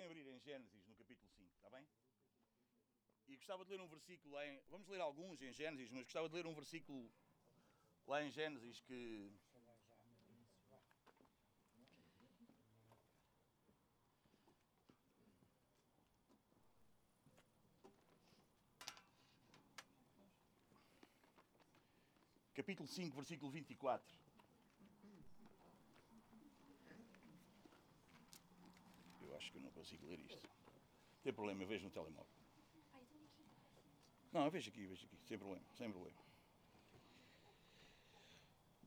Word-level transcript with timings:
podem 0.00 0.06
abrir 0.06 0.26
em 0.28 0.38
Gênesis, 0.40 0.86
no 0.86 0.94
capítulo 0.94 1.28
5, 1.28 1.54
está 1.56 1.68
bem? 1.68 1.86
E 3.28 3.36
gostava 3.36 3.64
de 3.64 3.70
ler 3.70 3.80
um 3.80 3.86
versículo 3.86 4.34
lá 4.34 4.46
em. 4.46 4.58
Vamos 4.70 4.88
ler 4.88 5.00
alguns 5.00 5.42
em 5.42 5.52
Gênesis, 5.52 5.90
mas 5.90 6.04
gostava 6.04 6.28
de 6.28 6.34
ler 6.36 6.46
um 6.46 6.54
versículo 6.54 7.10
lá 8.06 8.22
em 8.22 8.30
Gênesis 8.30 8.80
que. 8.80 9.30
Capítulo 22.54 22.88
5, 22.88 23.16
versículo 23.16 23.50
24. 23.50 24.20
Eu 29.22 29.36
acho 29.36 29.39
que 29.50 29.58
eu 29.58 29.62
não 29.62 29.70
consigo 29.70 30.06
ler 30.06 30.18
isto. 30.20 30.46
Não 30.46 31.22
tem 31.22 31.32
problema, 31.32 31.62
eu 31.62 31.66
vejo 31.66 31.84
no 31.84 31.90
telemóvel. 31.90 32.26
Não, 34.32 34.44
eu 34.44 34.50
vejo 34.50 34.70
aqui, 34.70 34.86
vejo 34.86 35.04
aqui, 35.04 35.18
sem 35.26 35.38
problema, 35.38 35.64
sem 35.76 35.90
problema. 35.90 36.16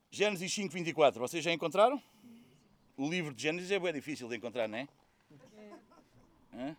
Gênesis 0.10 0.54
5, 0.54 0.73
24. 0.73 1.20
Vocês 1.20 1.44
já 1.44 1.52
encontraram? 1.52 2.02
O 2.96 3.10
livro 3.10 3.34
de 3.34 3.42
Gênesis 3.42 3.72
é 3.72 3.80
bem 3.80 3.94
difícil 3.94 4.30
de 4.30 4.38
encontrar, 4.38 4.68
não 4.68 4.78
é? 4.78 4.88
Hã? 6.54 6.78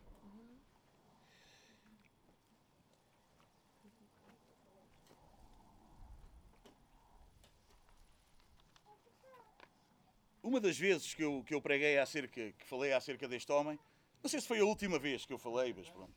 Uma 10.44 10.60
das 10.60 10.76
vezes 10.76 11.14
que 11.14 11.24
eu, 11.24 11.42
que 11.42 11.54
eu 11.54 11.62
preguei 11.62 11.96
acerca, 11.98 12.52
que 12.52 12.66
falei 12.66 12.92
acerca 12.92 13.26
deste 13.26 13.50
homem, 13.50 13.78
não 14.22 14.28
sei 14.28 14.38
se 14.42 14.46
foi 14.46 14.60
a 14.60 14.64
última 14.64 14.98
vez 14.98 15.24
que 15.24 15.32
eu 15.32 15.38
falei, 15.38 15.72
mas 15.72 15.88
pronto. 15.88 16.12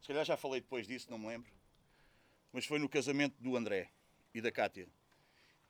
Se 0.00 0.08
calhar 0.08 0.24
já 0.24 0.34
falei 0.34 0.62
depois 0.62 0.86
disso, 0.86 1.10
não 1.10 1.18
me 1.18 1.26
lembro. 1.26 1.52
Mas 2.54 2.64
foi 2.64 2.78
no 2.78 2.88
casamento 2.88 3.36
do 3.38 3.54
André 3.58 3.90
e 4.32 4.40
da 4.40 4.50
Cátia. 4.50 4.88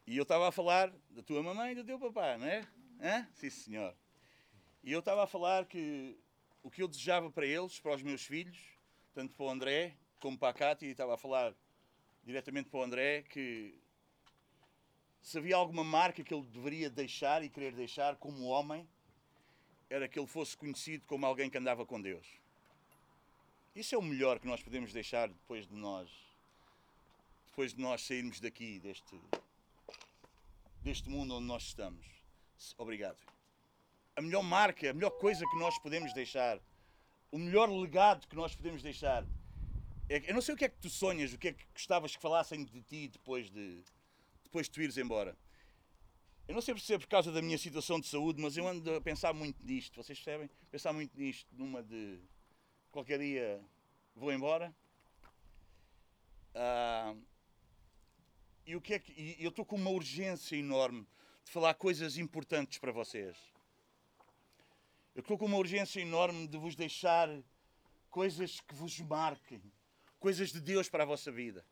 E 0.06 0.16
eu 0.16 0.22
estava 0.22 0.48
a 0.48 0.52
falar 0.52 0.88
da 1.10 1.20
tua 1.20 1.42
mamãe 1.42 1.72
e 1.72 1.74
do 1.74 1.82
teu 1.82 1.98
papá, 1.98 2.38
não 2.38 2.46
é? 2.46 2.64
Hã? 3.00 3.28
Sim, 3.34 3.50
senhor. 3.50 3.96
E 4.84 4.92
eu 4.92 5.00
estava 5.00 5.24
a 5.24 5.26
falar 5.26 5.66
que 5.66 6.16
o 6.62 6.70
que 6.70 6.84
eu 6.84 6.86
desejava 6.86 7.28
para 7.28 7.44
eles, 7.44 7.80
para 7.80 7.96
os 7.96 8.04
meus 8.04 8.22
filhos, 8.24 8.56
tanto 9.12 9.34
para 9.34 9.46
o 9.46 9.50
André 9.50 9.96
como 10.20 10.38
para 10.38 10.50
a 10.50 10.54
Cátia, 10.54 10.86
e 10.86 10.92
estava 10.92 11.14
a 11.14 11.18
falar 11.18 11.52
diretamente 12.22 12.70
para 12.70 12.78
o 12.78 12.82
André, 12.84 13.22
que 13.22 13.74
se 15.22 15.38
havia 15.38 15.56
alguma 15.56 15.84
marca 15.84 16.22
que 16.22 16.32
ele 16.32 16.44
deveria 16.44 16.88
deixar 16.88 17.42
e 17.42 17.48
querer 17.48 17.74
deixar 17.74 18.16
como 18.16 18.44
homem, 18.46 18.88
era 19.88 20.08
que 20.08 20.18
ele 20.18 20.26
fosse 20.26 20.56
conhecido 20.56 21.04
como 21.06 21.26
alguém 21.26 21.50
que 21.50 21.58
andava 21.58 21.84
com 21.84 22.00
Deus. 22.00 22.26
Isso 23.74 23.94
é 23.94 23.98
o 23.98 24.02
melhor 24.02 24.38
que 24.38 24.46
nós 24.46 24.62
podemos 24.62 24.92
deixar 24.92 25.28
depois 25.28 25.66
de 25.66 25.74
nós, 25.74 26.10
depois 27.46 27.74
de 27.74 27.80
nós 27.80 28.02
sairmos 28.02 28.40
daqui, 28.40 28.78
deste, 28.80 29.20
deste 30.82 31.08
mundo 31.08 31.34
onde 31.34 31.46
nós 31.46 31.64
estamos. 31.64 32.06
Obrigado. 32.78 33.18
A 34.16 34.22
melhor 34.22 34.42
marca, 34.42 34.90
a 34.90 34.94
melhor 34.94 35.10
coisa 35.10 35.46
que 35.46 35.58
nós 35.58 35.78
podemos 35.78 36.12
deixar, 36.12 36.60
o 37.30 37.38
melhor 37.38 37.68
legado 37.70 38.26
que 38.26 38.36
nós 38.36 38.54
podemos 38.54 38.82
deixar. 38.82 39.24
É, 40.08 40.28
eu 40.28 40.34
não 40.34 40.42
sei 40.42 40.54
o 40.54 40.58
que 40.58 40.64
é 40.64 40.68
que 40.68 40.78
tu 40.78 40.90
sonhas, 40.90 41.32
o 41.32 41.38
que 41.38 41.48
é 41.48 41.52
que 41.52 41.64
gostavas 41.72 42.14
que 42.14 42.22
falassem 42.22 42.64
de 42.64 42.82
ti 42.82 43.08
depois 43.08 43.48
de, 43.50 43.82
depois 44.50 44.66
de 44.66 44.72
tu 44.72 44.82
ires 44.82 44.98
embora. 44.98 45.38
Eu 46.48 46.54
não 46.54 46.60
sei 46.60 46.76
se 46.76 46.92
é 46.92 46.98
por 46.98 47.06
causa 47.06 47.30
da 47.30 47.40
minha 47.40 47.56
situação 47.56 48.00
de 48.00 48.08
saúde, 48.08 48.42
mas 48.42 48.56
eu 48.56 48.66
ando 48.66 48.96
a 48.96 49.00
pensar 49.00 49.32
muito 49.32 49.64
nisto. 49.64 50.02
Vocês 50.02 50.18
percebem? 50.18 50.50
Pensar 50.68 50.92
muito 50.92 51.16
nisto, 51.16 51.46
numa 51.54 51.80
de 51.80 52.18
qualquer 52.90 53.20
dia 53.20 53.64
vou 54.16 54.32
embora. 54.32 54.74
Ah, 56.52 57.14
e 58.66 58.74
o 58.74 58.80
que 58.80 58.94
é 58.94 58.98
que 58.98 59.12
e 59.12 59.36
eu 59.44 59.50
estou 59.50 59.64
com 59.64 59.76
uma 59.76 59.90
urgência 59.90 60.56
enorme 60.56 61.06
de 61.44 61.52
falar 61.52 61.74
coisas 61.74 62.18
importantes 62.18 62.78
para 62.78 62.90
vocês. 62.90 63.36
Eu 65.14 65.20
estou 65.20 65.38
com 65.38 65.46
uma 65.46 65.58
urgência 65.58 66.00
enorme 66.00 66.48
de 66.48 66.58
vos 66.58 66.74
deixar 66.74 67.28
coisas 68.10 68.60
que 68.60 68.74
vos 68.74 68.98
marquem, 68.98 69.62
coisas 70.18 70.50
de 70.50 70.60
Deus 70.60 70.88
para 70.88 71.04
a 71.04 71.06
vossa 71.06 71.30
vida. 71.30 71.64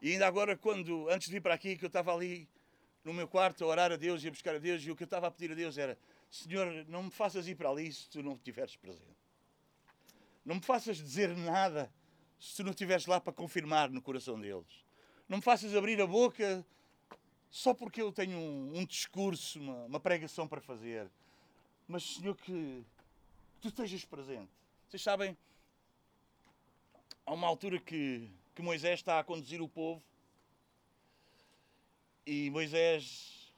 E 0.00 0.12
ainda 0.12 0.26
agora, 0.26 0.56
quando 0.56 1.08
antes 1.08 1.28
de 1.28 1.34
vir 1.34 1.40
para 1.40 1.54
aqui, 1.54 1.76
que 1.76 1.84
eu 1.84 1.88
estava 1.88 2.14
ali 2.14 2.48
no 3.04 3.14
meu 3.14 3.26
quarto 3.26 3.64
a 3.64 3.66
orar 3.66 3.92
a 3.92 3.96
Deus 3.96 4.22
e 4.22 4.28
a 4.28 4.30
buscar 4.30 4.54
a 4.54 4.58
Deus, 4.58 4.82
e 4.82 4.90
o 4.90 4.96
que 4.96 5.02
eu 5.02 5.06
estava 5.06 5.26
a 5.26 5.30
pedir 5.30 5.52
a 5.52 5.54
Deus 5.54 5.78
era: 5.78 5.98
Senhor, 6.30 6.84
não 6.88 7.04
me 7.04 7.10
faças 7.10 7.46
ir 7.48 7.54
para 7.54 7.70
ali 7.70 7.92
se 7.92 8.08
tu 8.10 8.22
não 8.22 8.34
estiveres 8.34 8.76
presente. 8.76 9.16
Não 10.44 10.56
me 10.56 10.62
faças 10.62 10.96
dizer 10.98 11.36
nada 11.36 11.92
se 12.38 12.56
tu 12.56 12.64
não 12.64 12.70
estiveres 12.70 13.06
lá 13.06 13.20
para 13.20 13.32
confirmar 13.32 13.90
no 13.90 14.02
coração 14.02 14.40
deles. 14.40 14.84
Não 15.28 15.38
me 15.38 15.42
faças 15.42 15.74
abrir 15.74 16.00
a 16.00 16.06
boca 16.06 16.64
só 17.50 17.72
porque 17.72 18.02
eu 18.02 18.12
tenho 18.12 18.38
um, 18.38 18.78
um 18.78 18.84
discurso, 18.84 19.58
uma, 19.58 19.84
uma, 19.86 20.00
pregação 20.00 20.46
para 20.46 20.60
fazer. 20.60 21.10
Mas, 21.88 22.02
Senhor, 22.02 22.36
que 22.36 22.84
tu 23.60 23.68
estejas 23.68 24.04
presente. 24.04 24.50
Vocês 24.88 25.02
sabem, 25.02 25.36
há 27.24 27.32
uma 27.32 27.46
altura 27.46 27.78
que, 27.80 28.30
que 28.56 28.62
Moisés 28.62 28.98
está 28.98 29.20
a 29.20 29.24
conduzir 29.24 29.60
o 29.60 29.68
povo 29.68 30.02
e 32.24 32.50
Moisés, 32.50 33.52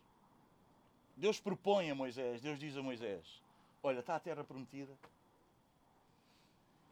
Deus 1.16 1.40
propõe 1.40 1.88
a 1.88 1.94
Moisés, 1.94 2.42
Deus 2.42 2.58
diz 2.58 2.76
a 2.76 2.82
Moisés: 2.82 3.40
Olha, 3.80 4.00
está 4.00 4.16
a 4.16 4.20
terra 4.20 4.42
prometida. 4.42 4.92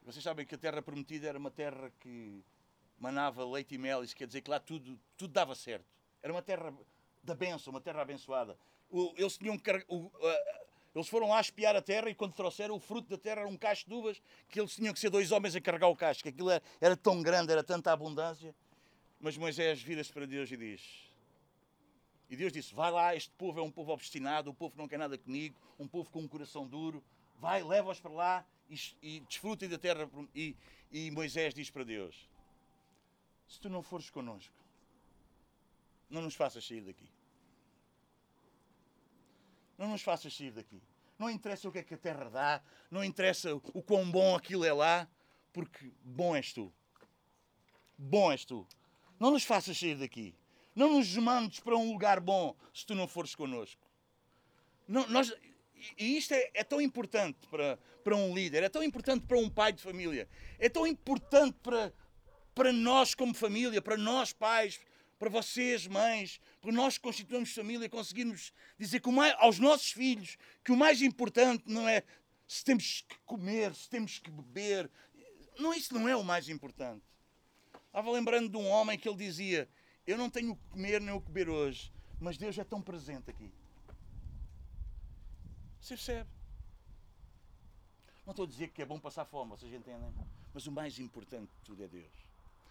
Vocês 0.05 0.23
sabem 0.23 0.45
que 0.45 0.55
a 0.55 0.57
terra 0.57 0.81
prometida 0.81 1.27
era 1.27 1.37
uma 1.37 1.51
terra 1.51 1.91
que 1.99 2.41
manava 2.97 3.45
leite 3.45 3.75
e 3.75 3.77
mel, 3.77 4.05
isso 4.05 4.15
quer 4.15 4.25
dizer 4.25 4.41
que 4.41 4.49
lá 4.49 4.59
tudo, 4.59 4.97
tudo 5.17 5.33
dava 5.33 5.53
certo. 5.53 5.85
Era 6.23 6.31
uma 6.31 6.41
terra 6.41 6.73
da 7.21 7.35
bênção, 7.35 7.71
uma 7.71 7.81
terra 7.81 8.03
abençoada. 8.03 8.57
eles, 9.17 9.37
tinham, 9.37 9.59
eles 10.95 11.07
foram 11.07 11.29
lá 11.29 11.39
espiar 11.39 11.75
a 11.75 11.81
terra 11.81 12.09
e 12.09 12.15
quando 12.15 12.33
trouxeram 12.33 12.75
o 12.75 12.79
fruto 12.79 13.09
da 13.09 13.17
terra 13.17 13.41
era 13.41 13.49
um 13.49 13.57
cacho 13.57 13.87
de 13.87 13.93
uvas 13.93 14.21
que 14.49 14.59
eles 14.59 14.75
tinham 14.75 14.93
que 14.93 14.99
ser 14.99 15.09
dois 15.09 15.31
homens 15.31 15.55
a 15.55 15.61
carregar 15.61 15.87
o 15.87 15.95
cacho, 15.95 16.23
que 16.23 16.29
aquilo 16.29 16.49
era, 16.49 16.63
era 16.81 16.97
tão 16.97 17.21
grande, 17.21 17.51
era 17.51 17.63
tanta 17.63 17.91
abundância. 17.91 18.55
Mas 19.19 19.37
Moisés 19.37 19.81
vira-se 19.81 20.11
para 20.11 20.25
Deus 20.25 20.51
e 20.51 20.57
diz: 20.57 21.07
e 22.29 22.35
Deus 22.35 22.51
disse: 22.51 22.73
Vai 22.73 22.91
lá, 22.91 23.15
este 23.15 23.31
povo 23.31 23.59
é 23.59 23.63
um 23.63 23.71
povo 23.71 23.91
obstinado, 23.91 24.49
um 24.49 24.53
povo 24.53 24.73
que 24.73 24.77
não 24.77 24.87
quer 24.87 24.99
nada 24.99 25.17
comigo, 25.17 25.55
um 25.79 25.87
povo 25.87 26.09
com 26.09 26.19
um 26.19 26.27
coração 26.27 26.67
duro. 26.67 27.03
Vai, 27.39 27.63
leva-os 27.63 27.99
para 27.99 28.11
lá 28.11 28.45
e, 28.69 28.75
e 29.01 29.19
desfrutem 29.21 29.69
da 29.69 29.77
terra. 29.77 30.09
E, 30.35 30.55
e 30.91 31.09
Moisés 31.11 31.53
diz 31.53 31.69
para 31.69 31.83
Deus: 31.83 32.29
Se 33.47 33.59
tu 33.59 33.69
não 33.69 33.81
fores 33.81 34.09
connosco, 34.09 34.53
não 36.09 36.21
nos 36.21 36.35
faças 36.35 36.65
sair 36.65 36.81
daqui. 36.81 37.09
Não 39.77 39.89
nos 39.89 40.01
faças 40.01 40.35
sair 40.35 40.51
daqui. 40.51 40.81
Não 41.17 41.29
interessa 41.29 41.67
o 41.67 41.71
que 41.71 41.79
é 41.79 41.83
que 41.83 41.93
a 41.93 41.97
terra 41.97 42.29
dá, 42.29 42.61
não 42.91 43.03
interessa 43.03 43.55
o 43.55 43.81
quão 43.81 44.09
bom 44.09 44.35
aquilo 44.35 44.63
é 44.63 44.71
lá, 44.71 45.07
porque 45.51 45.91
bom 46.03 46.35
és 46.35 46.53
tu. 46.53 46.71
Bom 47.97 48.31
és 48.31 48.45
tu. 48.45 48.67
Não 49.19 49.31
nos 49.31 49.43
faças 49.43 49.77
sair 49.77 49.95
daqui. 49.95 50.35
Não 50.75 50.93
nos 50.93 51.15
mandes 51.17 51.59
para 51.59 51.75
um 51.75 51.91
lugar 51.91 52.19
bom 52.19 52.55
se 52.71 52.85
tu 52.85 52.93
não 52.93 53.07
fores 53.07 53.33
connosco. 53.33 53.81
Não, 54.87 55.07
nós, 55.07 55.33
e 55.97 56.17
isto 56.17 56.33
é, 56.33 56.51
é, 56.53 56.63
tão 56.63 56.79
importante 56.79 57.47
para, 57.49 57.79
para 58.03 58.15
um 58.15 58.33
líder, 58.33 58.63
é 58.63 58.69
tão 58.69 58.83
importante 58.83 59.25
para 59.25 59.37
um 59.37 59.49
pai 59.49 59.73
de 59.73 59.81
família, 59.81 60.29
é 60.59 60.69
tão 60.69 60.85
importante 60.85 61.57
para, 61.63 61.91
para 62.53 62.71
nós 62.71 63.15
como 63.15 63.33
família, 63.33 63.81
para 63.81 63.97
nós 63.97 64.31
pais, 64.31 64.79
para 65.17 65.29
vocês 65.29 65.87
mães, 65.87 66.39
para 66.61 66.71
nós 66.71 66.97
que 66.97 67.03
constituímos 67.03 67.53
família, 67.53 67.89
conseguirmos 67.89 68.53
dizer 68.77 69.01
mais, 69.07 69.33
aos 69.39 69.59
nossos 69.59 69.91
filhos 69.91 70.37
que 70.63 70.71
o 70.71 70.77
mais 70.77 71.01
importante 71.01 71.63
não 71.65 71.87
é 71.87 72.03
se 72.47 72.63
temos 72.63 73.01
que 73.07 73.17
comer, 73.25 73.75
se 73.75 73.89
temos 73.89 74.19
que 74.19 74.31
beber. 74.31 74.89
Não, 75.59 75.73
isso 75.73 75.93
não 75.93 76.07
é 76.07 76.15
o 76.15 76.23
mais 76.23 76.47
importante. 76.47 77.03
Estava 77.87 78.11
lembrando 78.11 78.49
de 78.49 78.57
um 78.57 78.67
homem 78.67 78.97
que 78.97 79.09
ele 79.09 79.17
dizia: 79.17 79.67
eu 80.05 80.17
não 80.17 80.29
tenho 80.29 80.53
o 80.53 80.55
que 80.55 80.67
comer 80.69 81.01
nem 81.01 81.13
o 81.13 81.19
que 81.19 81.31
beber 81.31 81.49
hoje, 81.49 81.91
mas 82.19 82.37
Deus 82.37 82.57
é 82.57 82.63
tão 82.63 82.81
presente 82.81 83.29
aqui. 83.29 83.51
Você 85.81 85.95
percebe? 85.95 86.29
Não 88.25 88.31
estou 88.31 88.45
a 88.45 88.47
dizer 88.47 88.69
que 88.69 88.81
é 88.81 88.85
bom 88.85 88.99
passar 88.99 89.25
fome, 89.25 89.51
vocês 89.51 89.73
entendem? 89.73 90.13
Mas 90.53 90.67
o 90.67 90.71
mais 90.71 90.99
importante 90.99 91.49
de 91.49 91.61
tudo 91.63 91.83
é 91.83 91.87
Deus. 91.87 92.11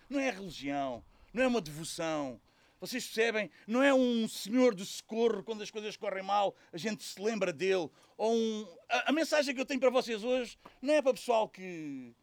Não 0.08 0.20
é 0.20 0.28
a 0.28 0.32
religião, 0.32 1.02
não 1.36 1.42
é 1.42 1.46
uma 1.46 1.60
devoção. 1.60 2.40
Vocês 2.80 3.04
percebem? 3.04 3.50
Não 3.66 3.82
é 3.82 3.92
um 3.92 4.26
senhor 4.26 4.74
de 4.74 4.84
socorro 4.86 5.44
quando 5.44 5.62
as 5.62 5.70
coisas 5.70 5.96
correm 5.96 6.22
mal, 6.22 6.56
a 6.72 6.78
gente 6.78 7.04
se 7.04 7.20
lembra 7.20 7.52
dele. 7.52 7.90
Ou 8.16 8.34
um... 8.34 8.76
a, 8.88 9.10
a 9.10 9.12
mensagem 9.12 9.54
que 9.54 9.60
eu 9.60 9.66
tenho 9.66 9.78
para 9.78 9.90
vocês 9.90 10.24
hoje 10.24 10.58
não 10.80 10.94
é 10.94 11.02
para 11.02 11.12
pessoal 11.12 11.46
que 11.46 12.14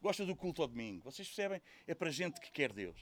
gosta 0.00 0.24
do 0.24 0.34
culto 0.34 0.62
ao 0.62 0.68
domingo. 0.68 1.04
Vocês 1.04 1.28
percebem? 1.28 1.60
É 1.86 1.94
para 1.94 2.10
gente 2.10 2.40
que 2.40 2.50
quer 2.50 2.72
Deus. 2.72 2.98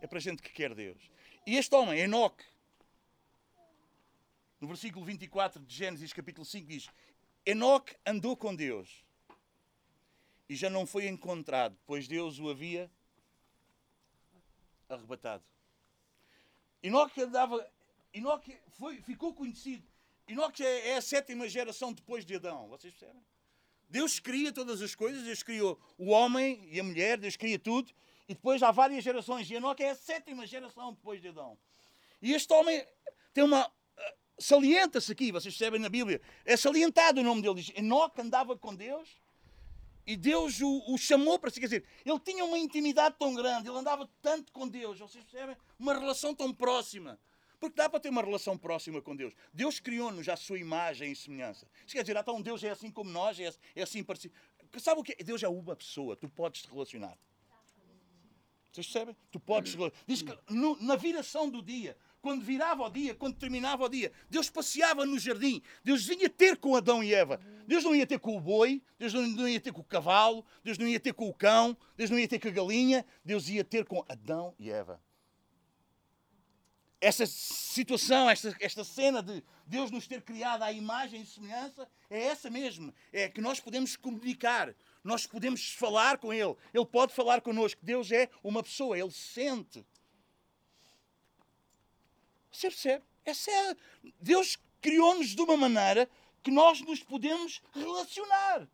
É 0.00 0.06
para 0.06 0.18
gente 0.18 0.42
que 0.42 0.50
quer 0.50 0.74
Deus. 0.74 1.10
E 1.46 1.56
este 1.56 1.74
homem, 1.74 2.00
Enoque, 2.00 2.44
no 4.58 4.68
versículo 4.68 5.04
24 5.04 5.62
de 5.62 5.74
Gênesis, 5.74 6.14
capítulo 6.14 6.46
5, 6.46 6.66
diz: 6.66 6.88
Enoque 7.44 7.94
andou 8.06 8.34
com 8.36 8.54
Deus 8.54 9.04
e 10.48 10.56
já 10.56 10.70
não 10.70 10.86
foi 10.86 11.08
encontrado, 11.08 11.76
pois 11.86 12.08
Deus 12.08 12.38
o 12.38 12.48
havia 12.48 12.90
arrebatado. 14.94 15.44
Enoque 16.82 17.20
andava. 17.22 17.66
Enoque 18.12 18.58
foi, 18.70 19.00
ficou 19.02 19.34
conhecido. 19.34 19.86
Enoque 20.26 20.64
é, 20.64 20.90
é 20.90 20.96
a 20.96 21.02
sétima 21.02 21.48
geração 21.48 21.92
depois 21.92 22.24
de 22.24 22.36
Adão. 22.36 22.68
Vocês 22.68 22.94
percebem? 22.94 23.22
Deus 23.88 24.20
cria 24.20 24.52
todas 24.52 24.80
as 24.80 24.94
coisas, 24.94 25.24
Deus 25.24 25.42
criou 25.42 25.80
o 25.98 26.10
homem 26.10 26.68
e 26.70 26.78
a 26.78 26.84
mulher, 26.84 27.18
Deus 27.18 27.36
cria 27.36 27.58
tudo, 27.58 27.92
e 28.28 28.34
depois 28.34 28.62
há 28.62 28.70
várias 28.70 29.02
gerações. 29.02 29.50
E 29.50 29.54
Enoque 29.54 29.82
é 29.82 29.90
a 29.90 29.96
sétima 29.96 30.46
geração 30.46 30.92
depois 30.92 31.20
de 31.20 31.28
Adão. 31.28 31.58
E 32.22 32.32
este 32.32 32.52
homem 32.52 32.86
tem 33.34 33.42
uma. 33.42 33.70
Eh, 33.96 34.14
salienta-se 34.38 35.10
aqui, 35.10 35.32
vocês 35.32 35.56
percebem 35.56 35.80
na 35.80 35.88
Bíblia, 35.88 36.20
é 36.44 36.56
salientado 36.56 37.20
o 37.20 37.24
nome 37.24 37.42
dele. 37.42 37.54
Diz: 37.56 37.72
Enoque 37.76 38.20
andava 38.20 38.56
com 38.56 38.74
Deus 38.74 39.20
e 40.10 40.16
Deus 40.16 40.60
o, 40.60 40.92
o, 40.92 40.98
chamou 40.98 41.38
para 41.38 41.50
si. 41.50 41.60
Quer 41.60 41.66
dizer, 41.66 41.84
ele 42.04 42.18
tinha 42.18 42.44
uma 42.44 42.58
intimidade 42.58 43.14
tão 43.16 43.32
grande, 43.32 43.68
ele 43.68 43.78
andava 43.78 44.10
tanto 44.20 44.52
com 44.52 44.66
Deus. 44.66 44.98
Vocês 44.98 45.22
percebem? 45.22 45.56
Uma 45.78 45.94
relação 45.94 46.34
tão 46.34 46.52
próxima. 46.52 47.16
Porque 47.60 47.76
dá 47.76 47.88
para 47.88 48.00
ter 48.00 48.08
uma 48.08 48.20
relação 48.20 48.58
próxima 48.58 49.00
com 49.00 49.14
Deus. 49.14 49.32
Deus 49.52 49.78
criou-nos 49.78 50.28
à 50.28 50.34
sua 50.34 50.58
imagem 50.58 51.12
e 51.12 51.14
semelhança. 51.14 51.64
Isso 51.86 51.94
quer 51.94 52.02
dizer, 52.02 52.16
então 52.16 52.42
Deus 52.42 52.64
é 52.64 52.70
assim 52.70 52.90
como 52.90 53.08
nós, 53.08 53.38
é, 53.38 53.54
é 53.76 53.82
assim 53.82 54.02
parecido. 54.02 54.34
Sabe 54.78 55.00
o 55.00 55.04
que? 55.04 55.14
Deus 55.22 55.44
é 55.44 55.48
uma 55.48 55.76
pessoa, 55.76 56.16
tu 56.16 56.28
podes 56.28 56.62
te 56.62 56.70
relacionar. 56.70 57.16
Vocês 58.72 58.86
percebem? 58.86 59.16
Tu 59.30 59.38
podes. 59.38 59.76
Diz 60.08 60.22
que 60.22 60.36
no, 60.48 60.76
na 60.82 60.96
viração 60.96 61.48
do 61.48 61.62
dia, 61.62 61.96
quando 62.20 62.42
virava 62.42 62.82
o 62.82 62.90
dia, 62.90 63.14
quando 63.14 63.36
terminava 63.36 63.84
o 63.84 63.88
dia, 63.88 64.12
Deus 64.28 64.50
passeava 64.50 65.06
no 65.06 65.18
jardim, 65.18 65.62
Deus 65.82 66.04
vinha 66.04 66.28
ter 66.28 66.56
com 66.56 66.76
Adão 66.76 67.02
e 67.02 67.14
Eva. 67.14 67.40
Deus 67.66 67.84
não 67.84 67.94
ia 67.94 68.06
ter 68.06 68.18
com 68.18 68.36
o 68.36 68.40
boi, 68.40 68.82
Deus 68.98 69.12
não 69.14 69.48
ia 69.48 69.60
ter 69.60 69.72
com 69.72 69.80
o 69.80 69.84
cavalo, 69.84 70.44
Deus 70.62 70.76
não 70.76 70.86
ia 70.86 71.00
ter 71.00 71.12
com 71.12 71.28
o 71.28 71.34
cão, 71.34 71.76
Deus 71.96 72.10
não 72.10 72.18
ia 72.18 72.28
ter 72.28 72.38
com 72.38 72.48
a 72.48 72.50
galinha, 72.50 73.04
Deus 73.24 73.48
ia 73.48 73.64
ter 73.64 73.84
com 73.84 74.04
Adão 74.08 74.54
e 74.58 74.70
Eva. 74.70 75.00
Essa 77.00 77.24
situação, 77.26 78.28
esta, 78.28 78.54
esta 78.60 78.84
cena 78.84 79.22
de 79.22 79.42
Deus 79.66 79.90
nos 79.90 80.06
ter 80.06 80.20
criado 80.20 80.62
à 80.62 80.70
imagem 80.70 81.22
e 81.22 81.26
semelhança, 81.26 81.88
é 82.10 82.24
essa 82.24 82.50
mesmo. 82.50 82.92
É 83.10 83.26
que 83.28 83.40
nós 83.40 83.58
podemos 83.58 83.96
comunicar, 83.96 84.74
nós 85.02 85.26
podemos 85.26 85.72
falar 85.72 86.18
com 86.18 86.30
Ele, 86.30 86.54
Ele 86.74 86.84
pode 86.84 87.14
falar 87.14 87.40
connosco. 87.40 87.80
Deus 87.82 88.12
é 88.12 88.28
uma 88.44 88.62
pessoa, 88.62 88.98
Ele 88.98 89.10
sente. 89.10 89.86
Você 92.50 92.68
percebe? 92.68 93.04
Essa 93.24 93.50
é, 93.50 93.76
Deus 94.20 94.58
criou-nos 94.80 95.34
de 95.34 95.42
uma 95.42 95.56
maneira 95.56 96.08
que 96.42 96.50
nós 96.50 96.80
nos 96.80 97.02
podemos 97.02 97.60
relacionar. 97.72 98.68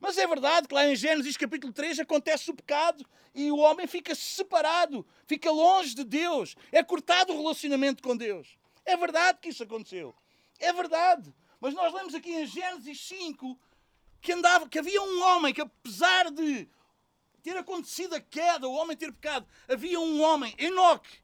Mas 0.00 0.16
é 0.18 0.26
verdade 0.26 0.68
que 0.68 0.74
lá 0.74 0.86
em 0.86 0.94
Gênesis 0.94 1.36
capítulo 1.36 1.72
3 1.72 2.00
acontece 2.00 2.50
o 2.50 2.54
pecado 2.54 3.04
e 3.34 3.50
o 3.50 3.56
homem 3.56 3.86
fica 3.86 4.14
separado, 4.14 5.04
fica 5.26 5.50
longe 5.50 5.94
de 5.94 6.04
Deus, 6.04 6.54
é 6.70 6.82
cortado 6.82 7.32
o 7.32 7.36
relacionamento 7.36 8.02
com 8.02 8.16
Deus. 8.16 8.56
É 8.84 8.96
verdade 8.96 9.38
que 9.40 9.48
isso 9.48 9.62
aconteceu. 9.62 10.14
É 10.58 10.72
verdade. 10.72 11.34
Mas 11.60 11.74
nós 11.74 11.92
lemos 11.92 12.14
aqui 12.14 12.30
em 12.30 12.46
Gênesis 12.46 13.00
5 13.06 13.58
que 14.20 14.32
andava, 14.32 14.68
que 14.68 14.78
havia 14.78 15.02
um 15.02 15.22
homem 15.22 15.52
que 15.52 15.60
apesar 15.60 16.30
de 16.30 16.68
ter 17.42 17.56
acontecido 17.56 18.14
a 18.14 18.20
queda, 18.20 18.68
o 18.68 18.72
homem 18.72 18.96
ter 18.96 19.12
pecado, 19.12 19.46
havia 19.68 19.98
um 19.98 20.20
homem, 20.22 20.54
Enoque, 20.58 21.18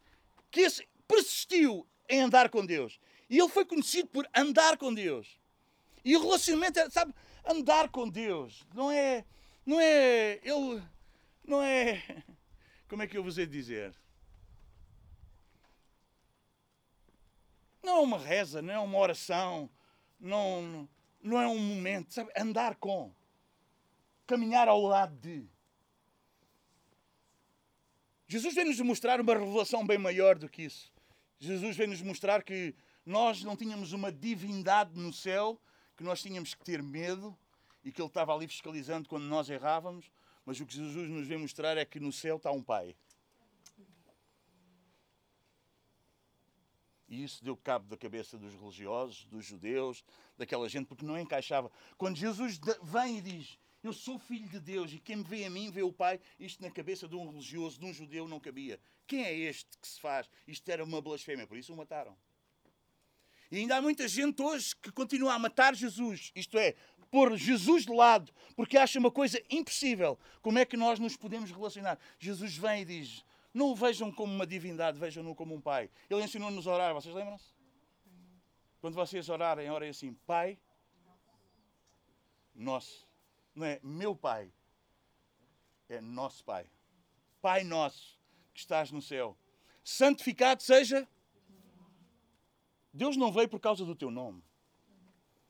que 0.50 0.60
esse, 0.60 0.86
persistiu 1.06 1.86
em 2.08 2.22
andar 2.22 2.48
com 2.48 2.64
Deus. 2.64 2.98
E 3.28 3.38
ele 3.38 3.48
foi 3.48 3.64
conhecido 3.64 4.08
por 4.08 4.28
andar 4.34 4.76
com 4.76 4.92
Deus. 4.92 5.38
E 6.04 6.16
o 6.16 6.20
relacionamento, 6.20 6.78
é, 6.78 6.90
sabe, 6.90 7.14
andar 7.46 7.88
com 7.88 8.08
Deus 8.08 8.66
não 8.74 8.90
é, 8.90 9.24
não 9.64 9.80
é, 9.80 10.40
ele, 10.42 10.82
não 11.44 11.62
é, 11.62 12.02
como 12.88 13.02
é 13.02 13.06
que 13.06 13.16
eu 13.16 13.24
vos 13.24 13.38
hei 13.38 13.46
de 13.46 13.52
dizer? 13.52 13.94
Não 17.82 17.96
é 17.96 18.00
uma 18.00 18.18
reza, 18.18 18.62
não 18.62 18.72
é 18.72 18.78
uma 18.78 18.98
oração, 18.98 19.68
não, 20.18 20.88
não 21.22 21.40
é 21.40 21.46
um 21.46 21.58
momento, 21.58 22.14
sabe, 22.14 22.30
andar 22.36 22.76
com, 22.76 23.12
caminhar 24.26 24.68
ao 24.68 24.80
lado 24.80 25.14
de. 25.16 25.46
Jesus 28.26 28.54
vem 28.54 28.64
nos 28.64 28.80
mostrar 28.80 29.20
uma 29.20 29.34
revelação 29.34 29.86
bem 29.86 29.98
maior 29.98 30.38
do 30.38 30.48
que 30.48 30.62
isso. 30.62 30.93
Jesus 31.38 31.76
vem 31.76 31.86
nos 31.86 32.02
mostrar 32.02 32.42
que 32.42 32.74
nós 33.04 33.42
não 33.42 33.56
tínhamos 33.56 33.92
uma 33.92 34.10
divindade 34.10 34.98
no 34.98 35.12
céu, 35.12 35.60
que 35.96 36.02
nós 36.02 36.22
tínhamos 36.22 36.54
que 36.54 36.64
ter 36.64 36.82
medo 36.82 37.36
e 37.84 37.92
que 37.92 38.00
Ele 38.00 38.08
estava 38.08 38.34
ali 38.34 38.48
fiscalizando 38.48 39.08
quando 39.08 39.24
nós 39.24 39.50
errávamos, 39.50 40.10
mas 40.44 40.58
o 40.60 40.66
que 40.66 40.74
Jesus 40.74 41.08
nos 41.08 41.26
vem 41.26 41.38
mostrar 41.38 41.76
é 41.76 41.84
que 41.84 42.00
no 42.00 42.12
céu 42.12 42.36
está 42.36 42.50
um 42.50 42.62
Pai. 42.62 42.96
E 47.08 47.22
isso 47.22 47.44
deu 47.44 47.56
cabo 47.56 47.86
da 47.88 47.96
cabeça 47.96 48.38
dos 48.38 48.54
religiosos, 48.54 49.26
dos 49.26 49.44
judeus, 49.44 50.04
daquela 50.36 50.68
gente, 50.68 50.86
porque 50.86 51.04
não 51.04 51.18
encaixava. 51.18 51.70
Quando 51.96 52.16
Jesus 52.16 52.58
vem 52.82 53.18
e 53.18 53.22
diz: 53.22 53.58
Eu 53.84 53.92
sou 53.92 54.18
filho 54.18 54.48
de 54.48 54.58
Deus 54.58 54.94
e 54.94 54.98
quem 54.98 55.16
me 55.16 55.22
vê 55.22 55.44
a 55.44 55.50
mim 55.50 55.70
vê 55.70 55.82
o 55.82 55.92
Pai, 55.92 56.18
isto 56.40 56.62
na 56.62 56.70
cabeça 56.70 57.06
de 57.06 57.14
um 57.14 57.28
religioso, 57.28 57.78
de 57.78 57.84
um 57.84 57.92
judeu, 57.92 58.26
não 58.26 58.40
cabia. 58.40 58.80
Quem 59.06 59.22
é 59.22 59.34
este 59.34 59.76
que 59.76 59.86
se 59.86 60.00
faz? 60.00 60.26
Isto 60.48 60.66
era 60.70 60.82
uma 60.82 61.02
blasfémia, 61.02 61.46
por 61.46 61.58
isso 61.58 61.70
o 61.70 61.76
mataram. 61.76 62.16
E 63.50 63.58
ainda 63.58 63.76
há 63.76 63.82
muita 63.82 64.08
gente 64.08 64.40
hoje 64.40 64.74
que 64.74 64.90
continua 64.90 65.34
a 65.34 65.38
matar 65.38 65.74
Jesus, 65.74 66.32
isto 66.34 66.58
é, 66.58 66.74
pôr 67.10 67.36
Jesus 67.36 67.84
de 67.84 67.92
lado, 67.92 68.32
porque 68.56 68.78
acha 68.78 68.98
uma 68.98 69.10
coisa 69.10 69.38
impossível. 69.50 70.18
Como 70.40 70.58
é 70.58 70.64
que 70.64 70.78
nós 70.78 70.98
nos 70.98 71.14
podemos 71.14 71.50
relacionar? 71.50 71.98
Jesus 72.18 72.56
vem 72.56 72.82
e 72.82 72.84
diz: 72.86 73.22
Não 73.52 73.66
o 73.66 73.76
vejam 73.76 74.10
como 74.10 74.32
uma 74.32 74.46
divindade, 74.46 74.98
vejam-no 74.98 75.34
como 75.34 75.54
um 75.54 75.60
pai. 75.60 75.90
Ele 76.08 76.24
ensinou-nos 76.24 76.66
a 76.66 76.72
orar, 76.72 76.94
vocês 76.94 77.14
lembram-se? 77.14 77.52
Quando 78.80 78.94
vocês 78.94 79.28
orarem, 79.28 79.70
orem 79.70 79.90
assim: 79.90 80.14
Pai, 80.26 80.58
nosso. 82.54 83.06
Não 83.54 83.66
é 83.66 83.78
meu 83.82 84.16
Pai, 84.16 84.52
é 85.88 86.00
nosso 86.00 86.44
Pai. 86.44 86.66
Pai 87.40 87.62
nosso 87.62 88.18
que 88.52 88.60
estás 88.60 88.90
no 88.90 89.02
céu. 89.02 89.36
Santificado 89.82 90.62
seja. 90.62 91.06
Deus 92.92 93.16
não 93.16 93.32
veio 93.32 93.48
por 93.48 93.60
causa 93.60 93.84
do 93.84 93.94
teu 93.94 94.10
nome. 94.10 94.42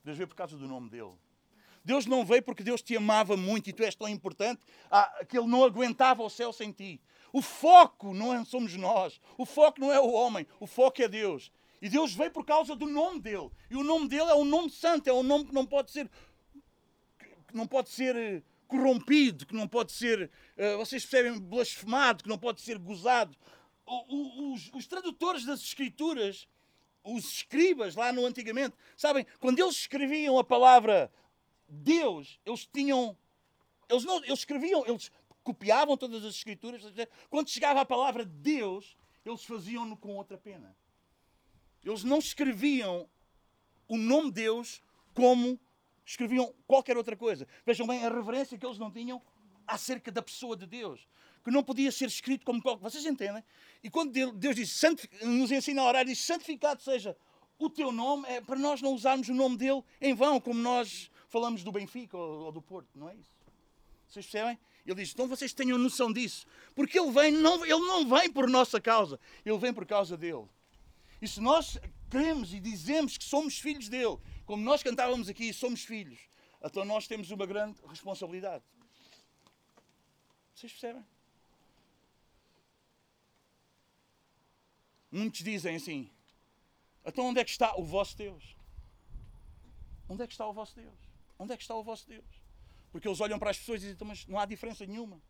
Deus 0.03 0.17
veio 0.17 0.29
por 0.29 0.35
causa 0.35 0.57
do 0.57 0.67
nome 0.67 0.91
dele. 0.91 1.17
Deus 1.85 2.07
não 2.07 2.25
veio 2.25 2.43
porque 2.43 2.63
Deus 2.63 2.83
te 2.83 2.97
amava 2.97 3.37
muito 3.37 3.69
e 3.69 3.73
tu 3.73 3.83
és 3.83 3.95
tão 3.95 4.09
importante 4.09 4.63
ah, 4.91 5.25
que 5.29 5.39
Ele 5.39 5.47
não 5.47 5.63
aguentava 5.63 6.23
o 6.23 6.31
céu 6.31 6.53
sem 6.53 6.73
ti. 6.73 7.01
O 7.33 7.43
foco 7.43 8.15
não 8.15 8.33
é, 8.33 8.45
somos 8.45 8.75
nós. 8.75 9.21
O 9.37 9.45
foco 9.45 9.81
não 9.81 9.93
é 9.93 10.01
o 10.01 10.11
homem. 10.11 10.47
O 10.59 10.67
foco 10.67 11.03
é 11.03 11.09
Deus. 11.09 11.53
E 11.83 11.89
Deus 11.89 12.15
veio 12.15 12.31
por 12.31 12.45
causa 12.45 12.75
do 12.75 12.87
nome 12.87 13.21
dele. 13.21 13.51
E 13.69 13.77
o 13.77 13.85
nome 13.85 14.09
dele 14.09 14.31
é 14.31 14.35
um 14.35 14.45
nome 14.45 14.71
santo, 14.71 15.09
é 15.09 15.13
um 15.13 15.23
nome 15.23 15.45
que 15.45 15.53
não 15.53 15.67
pode 15.67 15.91
ser 15.91 16.11
que 17.55 17.57
não 17.57 17.69
pode 17.69 17.89
ser 17.91 18.17
eh, 18.17 18.43
corrompido, 18.67 19.47
que 19.47 19.55
não 19.55 19.69
pode 19.69 19.93
ser, 19.93 20.29
uh, 20.59 20.77
vocês 20.77 21.07
percebem, 21.07 21.39
blasfemado, 21.39 22.25
que 22.25 22.29
não 22.29 22.37
pode 22.37 22.61
ser 22.61 22.79
gozado. 22.79 23.37
O, 23.87 23.95
o, 23.95 24.53
os, 24.55 24.73
os 24.75 24.89
tradutores 24.89 25.45
das 25.45 25.61
Escrituras, 25.61 26.49
os 27.05 27.25
escribas 27.25 27.95
lá 27.95 28.13
no 28.13 28.27
antigamente, 28.27 28.75
sabem, 28.97 29.25
quando 29.39 29.61
eles 29.61 29.77
escreviam 29.77 30.37
a 30.37 30.43
palavra 30.43 31.13
Deus, 31.69 32.41
eles 32.45 32.67
tinham. 32.67 33.17
Eles, 33.89 34.03
não, 34.03 34.17
eles 34.25 34.41
escreviam, 34.41 34.85
eles 34.85 35.13
copiavam 35.45 35.97
todas 35.97 36.25
as 36.25 36.35
escrituras. 36.35 36.83
Quando 37.31 37.49
chegava 37.49 37.83
a 37.83 37.85
palavra 37.87 38.25
Deus, 38.25 38.97
eles 39.25 39.45
faziam-no 39.45 39.97
com 39.97 40.17
outra 40.17 40.37
pena. 40.37 40.75
Eles 41.85 42.03
não 42.03 42.19
escreviam 42.19 43.09
o 43.87 43.97
nome 43.97 44.33
Deus 44.33 44.83
como 45.15 45.61
escreviam 46.05 46.55
qualquer 46.67 46.97
outra 46.97 47.17
coisa. 47.17 47.47
Vejam 47.65 47.87
bem 47.87 48.05
a 48.05 48.11
reverência 48.11 48.59
que 48.59 48.67
eles 48.67 48.79
não 48.79 48.91
tinham 48.91 49.23
acerca 49.67 50.13
da 50.13 50.23
pessoa 50.23 50.57
de 50.57 50.67
Deus, 50.67 51.09
que 51.43 51.51
não 51.51 51.63
podia 51.63 51.91
ser 51.91 52.07
escrito 52.07 52.45
como 52.45 52.61
qualquer. 52.61 52.83
Vocês 52.83 53.07
entendem? 53.07 53.43
E 53.83 53.91
quando 53.91 54.33
Deus 54.33 54.57
diz, 54.57 54.83
nos 55.23 55.51
ensina 55.51 55.83
a 55.83 55.87
orar, 55.87 56.05
diz 56.05 56.19
santificado 56.19 56.83
seja 56.83 57.17
o 57.59 57.71
teu 57.71 57.93
nome, 57.93 58.29
é 58.29 58.41
para 58.41 58.59
nós 58.59 58.83
não 58.83 58.93
usarmos 58.93 59.29
o 59.29 59.35
nome 59.35 59.57
dele 59.57 59.83
em 60.01 60.15
vão, 60.15 60.41
como 60.41 60.61
nós 60.61 61.11
falamos 61.29 61.63
do 61.65 61.73
Benfica 61.73 62.17
ou, 62.17 62.53
do 62.53 62.61
Porto, 62.61 62.89
não 62.95 63.09
é 63.09 63.15
isso? 63.15 63.33
Vocês 64.09 64.27
percebem? 64.27 64.59
Ele 64.87 64.97
diz, 64.97 65.13
então 65.13 65.27
vocês 65.27 65.53
tenham 65.55 65.79
noção 65.79 66.13
disso. 66.13 66.47
Porque 66.75 66.99
ele 66.99 67.11
vem, 67.11 67.33
não, 67.33 67.65
ele 67.65 67.81
não 67.81 68.07
vem 68.07 68.31
por 68.31 68.49
nossa 68.49 68.81
causa, 68.81 69.19
ele 69.45 69.57
vem 69.57 69.73
por 69.73 69.87
causa 69.87 70.17
dele. 70.17 70.45
E 71.23 71.27
se 71.27 71.41
nós 71.41 71.79
cremos 72.11 72.53
e 72.53 72.61
dizemos 72.61 73.17
que 73.17 73.25
somos 73.25 73.59
filhos 73.59 73.89
dele, 73.89 74.19
como 74.47 74.63
nós 74.63 74.83
cantávamos 74.83 75.29
aqui, 75.29 75.53
somos 75.53 75.85
filhos, 75.85 76.21
então 76.63 76.85
nós 76.85 77.07
temos 77.07 77.31
uma 77.31 77.47
grande 77.47 77.81
responsabilidade. 77.87 78.65
Vocês 80.55 80.73
percebem? 80.73 81.05
Muitos 85.11 85.43
dizem 85.43 85.77
assim: 85.77 86.11
então 87.05 87.27
onde 87.27 87.41
é 87.41 87.45
que 87.45 87.51
está 87.51 87.77
o 87.77 87.85
vosso 87.85 88.17
Deus? 88.17 88.57
Onde 90.09 90.23
é 90.23 90.27
que 90.27 90.33
está 90.33 90.47
o 90.47 90.53
vosso 90.53 90.75
Deus? 90.75 90.99
Onde 91.39 91.53
é 91.53 91.57
que 91.57 91.63
está 91.63 91.75
o 91.75 91.83
vosso 91.83 92.07
Deus? 92.07 92.25
Porque 92.93 93.09
eles 93.09 93.21
olham 93.21 93.39
para 93.39 93.51
as 93.51 93.59
pessoas 93.59 93.79
e 93.79 93.81
dizem, 93.81 93.95
então, 93.95 94.07
mas 94.07 94.27
não 94.27 94.39
há 94.39 94.45
diferença 94.45 94.87
nenhuma. 94.87 95.21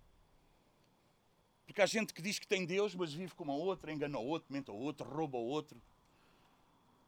Porque 1.66 1.80
há 1.80 1.86
gente 1.86 2.12
que 2.12 2.20
diz 2.20 2.38
que 2.38 2.46
tem 2.46 2.66
Deus, 2.66 2.94
mas 2.94 3.12
vive 3.12 3.34
como 3.34 3.52
a 3.52 3.54
outra, 3.54 3.92
engana 3.92 4.18
o 4.18 4.26
outro, 4.26 4.52
mente 4.52 4.68
ao 4.70 4.76
outro, 4.76 5.08
rouba 5.08 5.38
o 5.38 5.46
outro, 5.46 5.80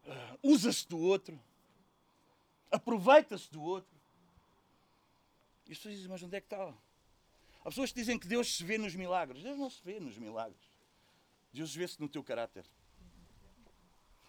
uh, 0.04 0.38
usa-se 0.42 0.88
do 0.88 0.98
outro, 0.98 1.38
aproveita-se 2.76 3.50
do 3.50 3.62
outro. 3.62 3.96
E 5.66 5.72
as 5.72 5.78
pessoas 5.78 5.94
dizem, 5.94 6.10
mas 6.10 6.22
onde 6.22 6.36
é 6.36 6.40
que 6.40 6.46
está? 6.46 6.72
Há 7.60 7.64
pessoas 7.64 7.90
que 7.90 7.98
dizem 7.98 8.18
que 8.18 8.28
Deus 8.28 8.56
se 8.56 8.62
vê 8.62 8.78
nos 8.78 8.94
milagres. 8.94 9.42
Deus 9.42 9.58
não 9.58 9.68
se 9.68 9.82
vê 9.82 9.98
nos 9.98 10.16
milagres. 10.16 10.62
Deus 11.52 11.74
vê-se 11.74 12.00
no 12.00 12.08
teu 12.08 12.22
caráter. 12.22 12.64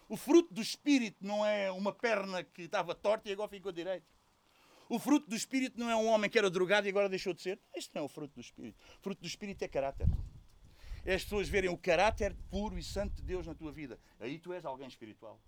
O 0.08 0.16
fruto 0.16 0.52
do 0.52 0.62
Espírito 0.62 1.24
não 1.24 1.44
é 1.44 1.70
uma 1.70 1.92
perna 1.92 2.42
que 2.42 2.62
estava 2.62 2.94
torta 2.94 3.28
e 3.28 3.32
agora 3.32 3.48
ficou 3.48 3.70
direita. 3.70 4.06
O 4.88 4.98
fruto 4.98 5.28
do 5.28 5.36
Espírito 5.36 5.78
não 5.78 5.90
é 5.90 5.94
um 5.94 6.06
homem 6.08 6.30
que 6.30 6.38
era 6.38 6.48
drogado 6.48 6.86
e 6.86 6.90
agora 6.90 7.08
deixou 7.08 7.34
de 7.34 7.42
ser. 7.42 7.60
Isto 7.76 7.94
não 7.94 8.02
é 8.02 8.04
o 8.06 8.08
fruto 8.08 8.34
do 8.34 8.40
Espírito. 8.40 8.78
O 8.98 9.02
fruto 9.02 9.20
do 9.20 9.28
Espírito 9.28 9.62
é 9.62 9.68
caráter. 9.68 10.08
É 11.04 11.14
as 11.14 11.22
pessoas 11.22 11.48
verem 11.48 11.70
o 11.70 11.76
caráter 11.76 12.34
puro 12.50 12.78
e 12.78 12.82
santo 12.82 13.16
de 13.16 13.22
Deus 13.22 13.46
na 13.46 13.54
tua 13.54 13.70
vida. 13.70 14.00
Aí 14.18 14.38
tu 14.38 14.52
és 14.52 14.64
alguém 14.64 14.88
espiritual. 14.88 15.38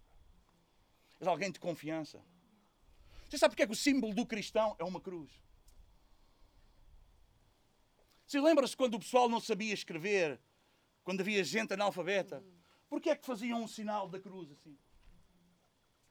És 1.19 1.27
alguém 1.27 1.51
de 1.51 1.59
confiança. 1.59 2.23
Você 3.31 3.39
sabe 3.39 3.53
porque 3.53 3.63
é 3.63 3.67
que 3.67 3.73
o 3.73 3.77
símbolo 3.77 4.13
do 4.13 4.27
cristão 4.27 4.75
é 4.77 4.83
uma 4.83 5.01
cruz? 5.01 5.31
Você 8.27 8.41
lembra-se 8.41 8.77
quando 8.77 8.95
o 8.95 8.99
pessoal 8.99 9.29
não 9.29 9.39
sabia 9.39 9.73
escrever? 9.73 10.41
Quando 11.05 11.21
havia 11.21 11.45
gente 11.45 11.73
analfabeta? 11.73 12.45
Porquê 12.89 13.11
é 13.11 13.15
que 13.15 13.25
faziam 13.25 13.63
um 13.63 13.69
sinal 13.69 14.09
da 14.09 14.19
cruz 14.19 14.51
assim? 14.51 14.77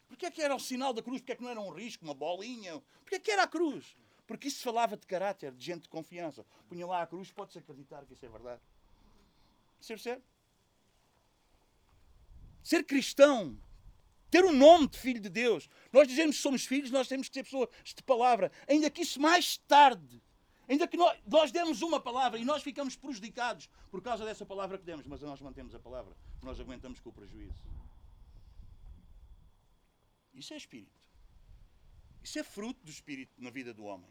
Porquê 0.08 0.28
é 0.28 0.32
que 0.32 0.42
era 0.42 0.56
o 0.56 0.60
sinal 0.60 0.94
da 0.94 1.04
cruz? 1.04 1.20
Porquê 1.20 1.34
é 1.34 1.36
que 1.36 1.44
não 1.44 1.50
era 1.50 1.60
um 1.60 1.72
risco, 1.72 2.06
uma 2.06 2.14
bolinha? 2.14 2.82
Porquê 3.02 3.16
é 3.16 3.20
que 3.20 3.32
era 3.32 3.44
a 3.44 3.48
cruz? 3.48 3.98
Porque 4.26 4.48
isso 4.48 4.64
falava 4.64 4.96
de 4.96 5.06
caráter, 5.06 5.52
de 5.52 5.66
gente 5.66 5.84
de 5.84 5.90
confiança. 5.90 6.46
Punha 6.70 6.88
lá 6.88 7.02
a 7.02 7.08
cruz, 7.08 7.34
pode-se 7.34 7.60
acreditar 7.60 8.06
que 8.06 8.14
isso 8.14 8.26
é 8.26 8.30
verdade. 8.30 8.62
Ser 9.82 10.00
certo? 10.00 10.24
Ser 12.64 12.86
cristão, 12.86 13.58
ter 14.30 14.46
o 14.46 14.52
nome 14.52 14.88
de 14.88 14.98
filho 14.98 15.20
de 15.20 15.30
Deus. 15.30 15.70
Nós 15.92 16.08
dizemos 16.08 16.38
que 16.38 16.42
somos 16.42 16.66
filhos, 16.66 16.92
nós 16.92 17.08
temos 17.08 17.28
que 17.28 17.34
ser 17.34 17.44
pessoas 17.44 17.70
de 17.84 18.04
palavra. 18.04 18.52
Ainda 18.68 18.90
que 18.90 19.02
isso 19.02 19.20
mais 19.20 19.58
tarde, 19.58 20.22
ainda 20.68 20.88
que 20.88 20.98
nós, 20.98 21.20
nós 21.26 21.52
demos 21.52 21.82
uma 21.82 22.00
palavra 22.00 22.40
e 22.40 22.46
nós 22.46 22.62
ficamos 22.64 22.96
prejudicados 22.96 23.70
por 23.90 24.02
causa 24.02 24.26
dessa 24.26 24.46
palavra 24.46 24.78
que 24.78 24.86
demos, 24.86 25.08
mas 25.08 25.22
nós 25.22 25.42
mantemos 25.42 25.74
a 25.74 25.80
palavra, 25.80 26.16
nós 26.42 26.60
aguentamos 26.60 27.00
com 27.00 27.10
o 27.10 27.14
prejuízo. 27.14 27.62
Isso 30.34 30.54
é 30.54 30.58
espírito. 30.58 31.00
Isso 32.24 32.40
é 32.40 32.44
fruto 32.44 32.84
do 32.84 32.92
espírito 32.92 33.34
na 33.38 33.50
vida 33.50 33.74
do 33.74 33.84
homem. 33.84 34.10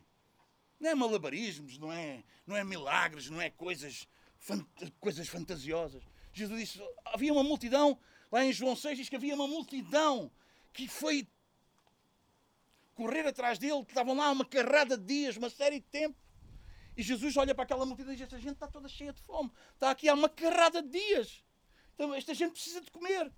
Não 0.81 0.91
é 0.91 0.95
malabarismos, 0.95 1.79
não 1.79 1.93
é, 1.93 2.23
não 2.47 2.57
é 2.57 2.65
milagres, 2.65 3.29
não 3.29 3.41
é 3.41 3.51
coisas, 3.51 4.09
fant 4.39 4.65
coisas 5.01 5.29
fantasiosas. 5.29 6.03
Jesus 6.33 6.61
disse: 6.61 6.81
havia 7.07 7.33
uma 7.33 7.43
multidão, 7.43 7.99
lá 8.31 8.45
em 8.45 8.53
João 8.53 8.77
6 8.77 8.99
diz 8.99 9.09
que 9.09 9.17
havia 9.17 9.35
uma 9.35 9.47
multidão 9.47 10.31
que 10.73 10.89
foi 10.89 11.27
correr 12.95 13.27
atrás 13.27 13.59
dele, 13.59 13.85
que 13.85 13.93
estavam 13.93 14.17
lá 14.17 14.31
uma 14.31 14.45
carrada 14.45 14.97
de 14.97 15.05
dias, 15.05 15.37
uma 15.37 15.51
série 15.51 15.81
de 15.81 15.87
tempo. 15.87 16.17
E 16.97 17.03
Jesus 17.03 17.37
olha 17.37 17.55
para 17.55 17.65
aquela 17.65 17.87
multidão 17.87 18.13
e 18.13 18.17
diz: 18.17 18.25
Esta 18.25 18.39
gente 18.39 18.55
está 18.55 18.67
toda 18.67 18.89
cheia 18.89 19.13
de 19.13 19.21
fome, 19.23 19.53
está 19.75 19.91
aqui 19.91 20.09
há 20.09 20.15
uma 20.15 20.29
carrada 20.29 20.83
de 20.83 20.91
dias. 20.91 21.45
Então, 21.95 22.13
esta 22.15 22.35
gente 22.35 22.53
precisa 22.53 22.81
de 22.81 22.91
comer. 22.91 23.33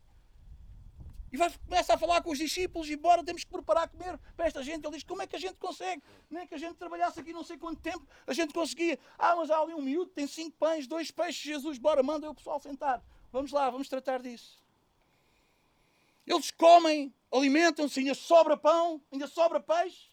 E 1.33 1.37
vai, 1.37 1.51
começa 1.67 1.95
a 1.95 1.99
falar 1.99 2.23
com 2.23 2.31
os 2.31 2.39
discípulos 2.39 2.91
e 2.91 2.97
bora, 2.97 3.23
temos 3.23 3.45
que 3.45 3.51
preparar 3.51 3.85
a 3.85 3.89
comer 3.89 4.19
para 4.37 4.47
esta 4.47 4.63
gente. 4.63 4.85
Ele 4.85 4.97
diz, 4.97 5.05
como 5.05 5.23
é 5.23 5.27
que 5.27 5.37
a 5.37 5.39
gente 5.39 5.55
consegue? 5.55 6.03
Nem 6.29 6.47
que 6.47 6.55
a 6.55 6.59
gente 6.59 6.75
trabalhasse 6.75 7.21
aqui 7.21 7.33
não 7.33 7.45
sei 7.45 7.57
quanto 7.57 7.81
tempo, 7.81 8.07
a 8.27 8.33
gente 8.33 8.53
conseguia. 8.53 8.99
Ah, 9.17 9.37
mas 9.37 9.51
há 9.51 9.61
ali 9.61 9.73
um 9.73 9.81
miúdo, 9.81 10.11
tem 10.11 10.27
cinco 10.27 10.57
pães, 10.59 10.87
dois 10.87 11.11
peixes, 11.11 11.41
Jesus, 11.41 11.79
bora, 11.79 12.03
manda 12.03 12.29
o 12.29 12.35
pessoal 12.35 12.59
sentar. 12.59 13.03
Vamos 13.31 13.53
lá, 13.53 13.71
vamos 13.71 13.89
tratar 13.89 14.21
disso. 14.21 14.60
Eles 16.27 16.51
comem, 16.51 17.15
alimentam-se, 17.31 18.01
ainda 18.01 18.15
sobra 18.15 18.57
pão, 18.57 19.03
ainda 19.13 19.27
sobra 19.27 19.61
peixe. 19.61 20.11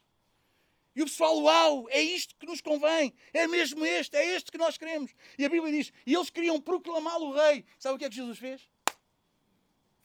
E 0.95 1.01
o 1.01 1.05
pessoal, 1.05 1.37
uau, 1.43 1.87
é 1.89 2.01
isto 2.01 2.35
que 2.35 2.47
nos 2.47 2.59
convém, 2.59 3.13
é 3.31 3.45
mesmo 3.45 3.85
este, 3.85 4.17
é 4.17 4.35
este 4.35 4.51
que 4.51 4.57
nós 4.57 4.77
queremos. 4.77 5.13
E 5.37 5.45
a 5.45 5.49
Bíblia 5.49 5.71
diz, 5.71 5.93
e 6.05 6.15
eles 6.15 6.29
queriam 6.31 6.59
proclamá-lo 6.59 7.33
rei. 7.33 7.63
Sabe 7.77 7.95
o 7.95 7.99
que 7.99 8.05
é 8.05 8.09
que 8.09 8.15
Jesus 8.15 8.39
fez? 8.39 8.67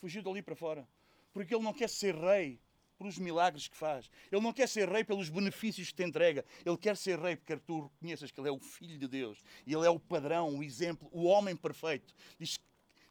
Fugiu 0.01 0.23
dali 0.23 0.43
para 0.43 0.55
fora 0.55 0.87
porque 1.33 1.55
ele 1.55 1.65
não 1.65 1.73
quer 1.73 1.89
ser 1.89 2.15
rei 2.15 2.61
pelos 2.99 3.19
milagres 3.19 3.67
que 3.67 3.77
faz. 3.77 4.09
Ele 4.31 4.41
não 4.41 4.53
quer 4.53 4.69
ser 4.69 4.89
rei 4.89 5.03
pelos 5.03 5.29
benefícios 5.29 5.89
que 5.89 5.95
te 5.95 6.05
entrega. 6.05 6.45
Ele 6.65 6.77
quer 6.77 6.97
ser 6.97 7.19
rei 7.19 7.35
porque 7.35 7.57
tu 7.57 7.81
reconheças 7.81 8.31
que 8.31 8.39
ele 8.39 8.49
é 8.49 8.53
o 8.53 8.61
Filho 8.61 8.99
de 8.99 9.09
Deus. 9.09 9.43
E 9.67 9.75
ele 9.75 9.87
é 9.87 9.91
o 9.91 9.99
padrão, 9.99 10.57
o 10.57 10.63
exemplo, 10.63 11.09
o 11.11 11.25
homem 11.25 11.57
perfeito. 11.57 12.15
Diz, 12.39 12.61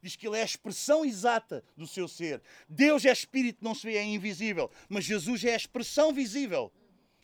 diz 0.02 0.16
que 0.16 0.28
ele 0.28 0.38
é 0.38 0.42
a 0.42 0.46
expressão 0.46 1.06
exata 1.06 1.64
do 1.76 1.88
seu 1.88 2.08
ser. 2.08 2.42
Deus 2.68 3.06
é 3.06 3.12
espírito, 3.12 3.64
não 3.64 3.76
se 3.76 3.86
vê, 3.86 3.98
é 3.98 4.04
invisível. 4.04 4.70
Mas 4.90 5.06
Jesus 5.06 5.44
é 5.44 5.54
a 5.54 5.58
expressão 5.58 6.14
visível 6.14 6.72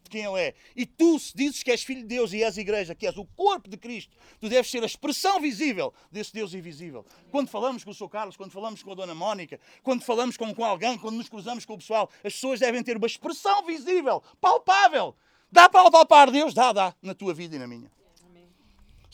de 0.07 0.09
quem 0.09 0.23
Ele 0.23 0.39
é. 0.39 0.53
E 0.75 0.85
tu, 0.85 1.19
se 1.19 1.35
dizes 1.35 1.61
que 1.61 1.69
és 1.69 1.83
filho 1.83 2.01
de 2.01 2.07
Deus 2.07 2.33
e 2.33 2.41
és 2.41 2.57
igreja, 2.57 2.95
que 2.95 3.05
és 3.05 3.17
o 3.17 3.25
corpo 3.25 3.69
de 3.69 3.77
Cristo, 3.77 4.15
tu 4.39 4.49
deves 4.49 4.71
ser 4.71 4.81
a 4.81 4.85
expressão 4.85 5.39
visível 5.39 5.93
desse 6.11 6.33
Deus 6.33 6.53
invisível. 6.53 7.05
Quando 7.29 7.49
falamos 7.49 7.83
com 7.83 7.91
o 7.91 7.93
Sr. 7.93 8.09
Carlos, 8.09 8.37
quando 8.37 8.51
falamos 8.51 8.81
com 8.81 8.91
a 8.91 8.95
Dona 8.95 9.13
Mónica, 9.13 9.59
quando 9.83 10.03
falamos 10.03 10.35
com, 10.37 10.53
com 10.53 10.63
alguém, 10.63 10.97
quando 10.97 11.15
nos 11.17 11.29
cruzamos 11.29 11.65
com 11.65 11.73
o 11.73 11.77
pessoal, 11.77 12.09
as 12.17 12.33
pessoas 12.33 12.59
devem 12.59 12.81
ter 12.83 12.97
uma 12.97 13.07
expressão 13.07 13.65
visível, 13.65 14.23
palpável. 14.41 15.15
Dá 15.51 15.69
para 15.69 15.89
palpar 15.91 16.31
Deus? 16.31 16.53
Dá, 16.53 16.73
dá, 16.73 16.95
na 17.01 17.13
tua 17.13 17.33
vida 17.33 17.55
e 17.55 17.59
na 17.59 17.67
minha. 17.67 17.89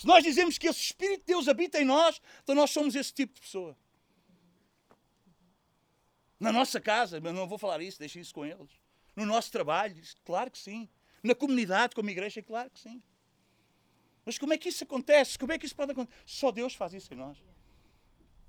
Se 0.03 0.07
nós 0.07 0.21
dizemos 0.21 0.57
que 0.57 0.67
esse 0.67 0.81
Espírito 0.81 1.21
de 1.21 1.27
Deus 1.27 1.47
habita 1.47 1.81
em 1.81 1.85
nós, 1.85 2.21
então 2.41 2.53
nós 2.53 2.71
somos 2.71 2.93
esse 2.93 3.13
tipo 3.13 3.35
de 3.35 3.39
pessoa. 3.39 3.73
Na 6.37 6.51
nossa 6.51 6.81
casa, 6.81 7.21
mas 7.21 7.33
não 7.33 7.47
vou 7.47 7.57
falar 7.57 7.81
isso, 7.81 7.99
deixem 7.99 8.21
isso 8.21 8.33
com 8.33 8.45
eles. 8.45 8.69
No 9.15 9.25
nosso 9.25 9.49
trabalho? 9.49 9.95
Claro 10.25 10.51
que 10.51 10.57
sim. 10.57 10.89
Na 11.23 11.33
comunidade, 11.33 11.95
como 11.95 12.09
igreja? 12.09 12.43
Claro 12.43 12.69
que 12.69 12.81
sim. 12.81 13.01
Mas 14.25 14.37
como 14.37 14.51
é 14.51 14.57
que 14.57 14.67
isso 14.67 14.83
acontece? 14.83 15.39
Como 15.39 15.53
é 15.53 15.57
que 15.57 15.65
isso 15.65 15.73
pode 15.73 15.93
acontecer? 15.93 16.21
Só 16.25 16.51
Deus 16.51 16.75
faz 16.75 16.93
isso 16.93 17.13
em 17.13 17.15
nós. 17.15 17.41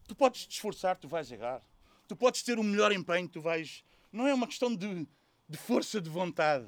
Tu 0.08 0.16
podes 0.16 0.49
te 0.49 0.56
esforçar, 0.56 0.99
tu 0.99 1.06
vais 1.06 1.30
errar. 1.30 1.62
Tu 2.08 2.16
podes 2.16 2.42
ter 2.42 2.58
o 2.58 2.62
um 2.62 2.64
melhor 2.64 2.90
empenho, 2.90 3.28
tu 3.28 3.40
vais. 3.40 3.84
Não 4.11 4.26
é 4.26 4.34
uma 4.34 4.49
questão 4.49 4.75
de, 4.75 5.06
de 5.49 5.56
força 5.56 6.00
de 6.00 6.11
vontade. 6.11 6.66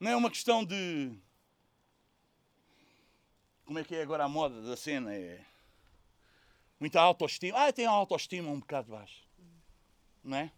Não 0.00 0.10
é 0.10 0.16
uma 0.16 0.30
questão 0.30 0.64
de. 0.64 1.12
Como 3.68 3.78
é 3.78 3.84
que 3.84 3.94
é 3.94 4.00
agora 4.00 4.24
a 4.24 4.28
moda 4.30 4.62
da 4.62 4.78
cena? 4.78 5.14
É 5.14 5.44
muita 6.80 7.02
autoestima. 7.02 7.66
Ah, 7.66 7.70
tem 7.70 7.84
autoestima 7.84 8.50
um 8.50 8.60
bocado 8.60 8.90
baixa. 8.90 9.22
Não 10.24 10.38
é? 10.38 10.50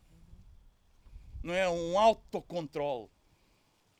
não 1.42 1.52
é 1.52 1.68
um 1.68 1.98
autocontrole. 1.98 3.10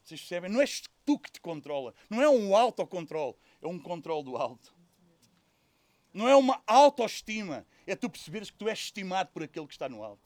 Vocês 0.05 0.21
percebem? 0.21 0.49
Não 0.49 0.61
és 0.61 0.85
tu 1.05 1.19
que 1.19 1.29
te 1.29 1.41
controla. 1.41 1.93
Não 2.09 2.23
é 2.23 2.29
um 2.29 2.55
autocontrole. 2.55 3.35
É 3.61 3.67
um 3.67 3.81
controle 3.81 4.23
do 4.23 4.37
alto. 4.37 4.73
Não 6.15 6.29
é 6.29 6.37
uma 6.37 6.63
autoestima. 6.65 7.67
É 7.89 7.97
tu 7.97 8.09
perceberes 8.09 8.49
que 8.49 8.59
tu 8.59 8.69
és 8.69 8.79
estimado 8.79 9.31
por 9.33 9.43
aquele 9.43 9.67
que 9.67 9.73
está 9.73 9.89
no 9.89 10.05
alto. 10.05 10.23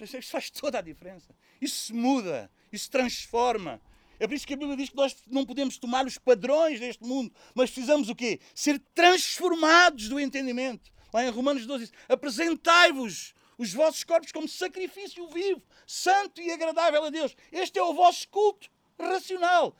Isso 0.00 0.30
faz 0.30 0.50
toda 0.50 0.78
a 0.78 0.82
diferença. 0.82 1.34
Isso 1.60 1.86
se 1.86 1.92
muda. 1.92 2.48
Isso 2.70 2.84
se 2.84 2.90
transforma. 2.92 3.80
É 4.22 4.28
por 4.28 4.34
isso 4.34 4.46
que 4.46 4.54
a 4.54 4.56
Bíblia 4.56 4.76
diz 4.76 4.88
que 4.88 4.94
nós 4.94 5.16
não 5.26 5.44
podemos 5.44 5.76
tomar 5.78 6.06
os 6.06 6.16
padrões 6.16 6.78
deste 6.78 7.02
mundo, 7.02 7.34
mas 7.56 7.72
precisamos 7.72 8.08
o 8.08 8.14
quê? 8.14 8.38
Ser 8.54 8.78
transformados 8.94 10.08
do 10.08 10.20
entendimento. 10.20 10.92
Lá 11.12 11.24
em 11.24 11.28
Romanos 11.28 11.66
12 11.66 11.86
diz: 11.86 11.92
apresentai-vos 12.08 13.34
os 13.58 13.74
vossos 13.74 14.04
corpos 14.04 14.30
como 14.30 14.46
sacrifício 14.46 15.26
vivo, 15.26 15.60
santo 15.88 16.40
e 16.40 16.52
agradável 16.52 17.02
a 17.02 17.10
Deus. 17.10 17.34
Este 17.50 17.80
é 17.80 17.82
o 17.82 17.94
vosso 17.94 18.28
culto 18.28 18.70
racional. 18.96 19.76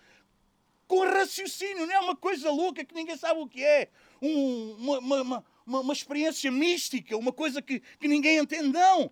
Com 0.88 1.04
raciocínio, 1.04 1.86
não 1.86 1.94
é 1.94 2.00
uma 2.00 2.16
coisa 2.16 2.50
louca 2.50 2.84
que 2.84 2.96
ninguém 2.96 3.16
sabe 3.16 3.38
o 3.38 3.46
que 3.46 3.62
é. 3.62 3.90
Um, 4.20 4.74
uma, 4.76 4.98
uma, 4.98 5.44
uma, 5.64 5.80
uma, 5.82 5.92
experiência 5.92 6.50
mística, 6.50 7.16
uma 7.16 7.32
coisa 7.32 7.62
que, 7.62 7.78
que 7.78 8.08
ninguém 8.08 8.38
entende. 8.38 8.70
Não. 8.70 9.08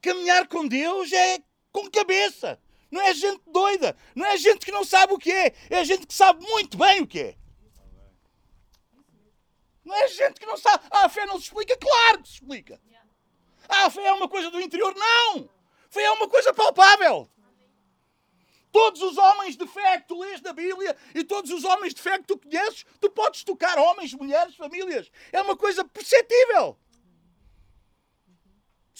Caminhar 0.00 0.48
com 0.48 0.66
Deus 0.66 1.12
é 1.12 1.38
com 1.70 1.88
cabeça. 1.88 2.58
Não 2.92 3.00
é 3.00 3.14
gente 3.14 3.40
doida. 3.46 3.96
Não 4.14 4.26
é 4.26 4.36
gente 4.36 4.66
que 4.66 4.70
não 4.70 4.84
sabe 4.84 5.14
o 5.14 5.18
que 5.18 5.32
é. 5.32 5.54
É 5.70 5.82
gente 5.82 6.06
que 6.06 6.12
sabe 6.12 6.44
muito 6.46 6.76
bem 6.76 7.00
o 7.00 7.06
que 7.06 7.20
é. 7.20 7.36
Não 9.82 9.96
é 9.96 10.08
gente 10.08 10.38
que 10.38 10.44
não 10.44 10.58
sabe. 10.58 10.84
Ah, 10.90 11.06
a 11.06 11.08
fé 11.08 11.24
não 11.24 11.38
se 11.38 11.44
explica? 11.44 11.74
Claro 11.78 12.22
que 12.22 12.28
se 12.28 12.34
explica. 12.34 12.78
Ah, 13.66 13.88
fé 13.88 14.04
é 14.04 14.12
uma 14.12 14.28
coisa 14.28 14.50
do 14.50 14.60
interior. 14.60 14.94
Não! 14.94 15.48
Fé 15.88 16.02
é 16.02 16.10
uma 16.10 16.28
coisa 16.28 16.52
palpável. 16.52 17.28
Todos 18.70 19.00
os 19.02 19.16
homens 19.16 19.56
de 19.56 19.66
fé 19.66 19.98
que 19.98 20.08
tu 20.08 20.20
lês 20.20 20.42
na 20.42 20.52
Bíblia 20.52 20.94
e 21.14 21.24
todos 21.24 21.50
os 21.50 21.64
homens 21.64 21.94
de 21.94 22.02
fé 22.02 22.18
que 22.18 22.26
tu 22.26 22.38
conheces, 22.38 22.84
tu 23.00 23.10
podes 23.10 23.42
tocar 23.42 23.78
homens, 23.78 24.12
mulheres, 24.12 24.54
famílias. 24.54 25.10
É 25.32 25.40
uma 25.40 25.56
coisa 25.56 25.82
perceptível. 25.84 26.78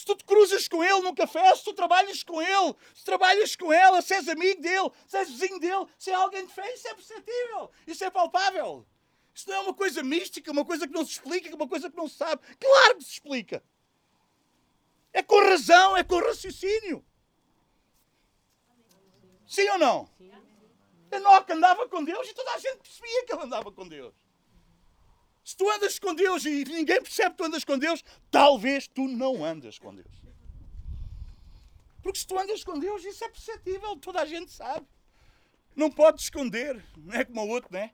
Se 0.03 0.07
tu 0.07 0.17
te 0.17 0.25
cruzas 0.25 0.67
com 0.67 0.83
ele 0.83 1.01
num 1.01 1.15
café, 1.15 1.55
se 1.55 1.63
tu 1.63 1.73
trabalhas 1.73 2.25
com 2.25 2.43
ele, 2.43 2.75
se 2.93 3.05
trabalhas 3.05 3.55
com 3.55 3.73
ela, 3.73 4.03
se 4.03 4.13
és 4.13 4.29
amigo 4.29 4.61
dele, 4.61 4.91
se 5.07 5.17
és 5.17 5.31
vizinho 5.31 5.61
dele, 5.61 5.87
se 5.97 6.11
é 6.11 6.15
alguém 6.15 6.45
de 6.45 6.53
fé, 6.53 6.75
isso 6.75 6.89
é 6.89 6.95
perceptível, 6.95 7.71
isso 7.87 8.03
é 8.03 8.11
palpável. 8.11 8.85
Isso 9.33 9.49
não 9.49 9.55
é 9.55 9.61
uma 9.61 9.73
coisa 9.73 10.03
mística, 10.03 10.51
uma 10.51 10.65
coisa 10.65 10.89
que 10.89 10.93
não 10.93 11.05
se 11.05 11.13
explica, 11.13 11.55
uma 11.55 11.69
coisa 11.69 11.89
que 11.89 11.97
não 11.97 12.09
se 12.09 12.17
sabe. 12.17 12.43
Claro 12.59 12.97
que 12.97 13.05
se 13.05 13.13
explica. 13.13 13.63
É 15.13 15.23
com 15.23 15.39
razão, 15.39 15.97
é 15.97 16.03
com 16.03 16.19
raciocínio. 16.19 17.07
Sim 19.47 19.69
ou 19.69 19.79
não? 19.79 20.11
Enoque 21.13 21.53
andava 21.53 21.89
com 21.89 22.03
Deus 22.03 22.29
e 22.29 22.35
toda 22.35 22.51
a 22.51 22.59
gente 22.59 22.79
percebia 22.79 23.25
que 23.25 23.33
ele 23.35 23.43
andava 23.43 23.71
com 23.71 23.87
Deus. 23.87 24.13
Se 25.45 25.57
tu 25.57 25.69
andas 25.71 25.99
com 25.99 26.15
Deus 26.15 26.45
e 26.45 26.65
ninguém 26.65 27.03
percebe 27.03 27.31
que 27.31 27.37
tu 27.37 27.45
andas 27.45 27.65
com 27.65 27.79
Deus, 27.79 28.05
talvez 28.31 28.87
tu 28.87 29.09
não 29.09 29.45
andas 29.45 29.79
com 29.79 29.95
Deus. 29.95 30.23
Porque 32.03 32.19
se 32.19 32.27
tu 32.27 32.39
andas 32.39 32.63
com 32.65 32.79
Deus, 32.79 33.05
isso 33.05 33.25
é 33.25 33.29
perceptível, 33.29 33.97
toda 33.97 34.21
a 34.21 34.27
gente 34.27 34.53
sabe. 34.53 34.87
Não 35.75 35.91
pode 35.91 36.21
esconder, 36.21 36.85
não 36.97 37.15
é 37.15 37.25
como 37.25 37.43
o 37.43 37.49
outro, 37.49 37.73
né? 37.73 37.93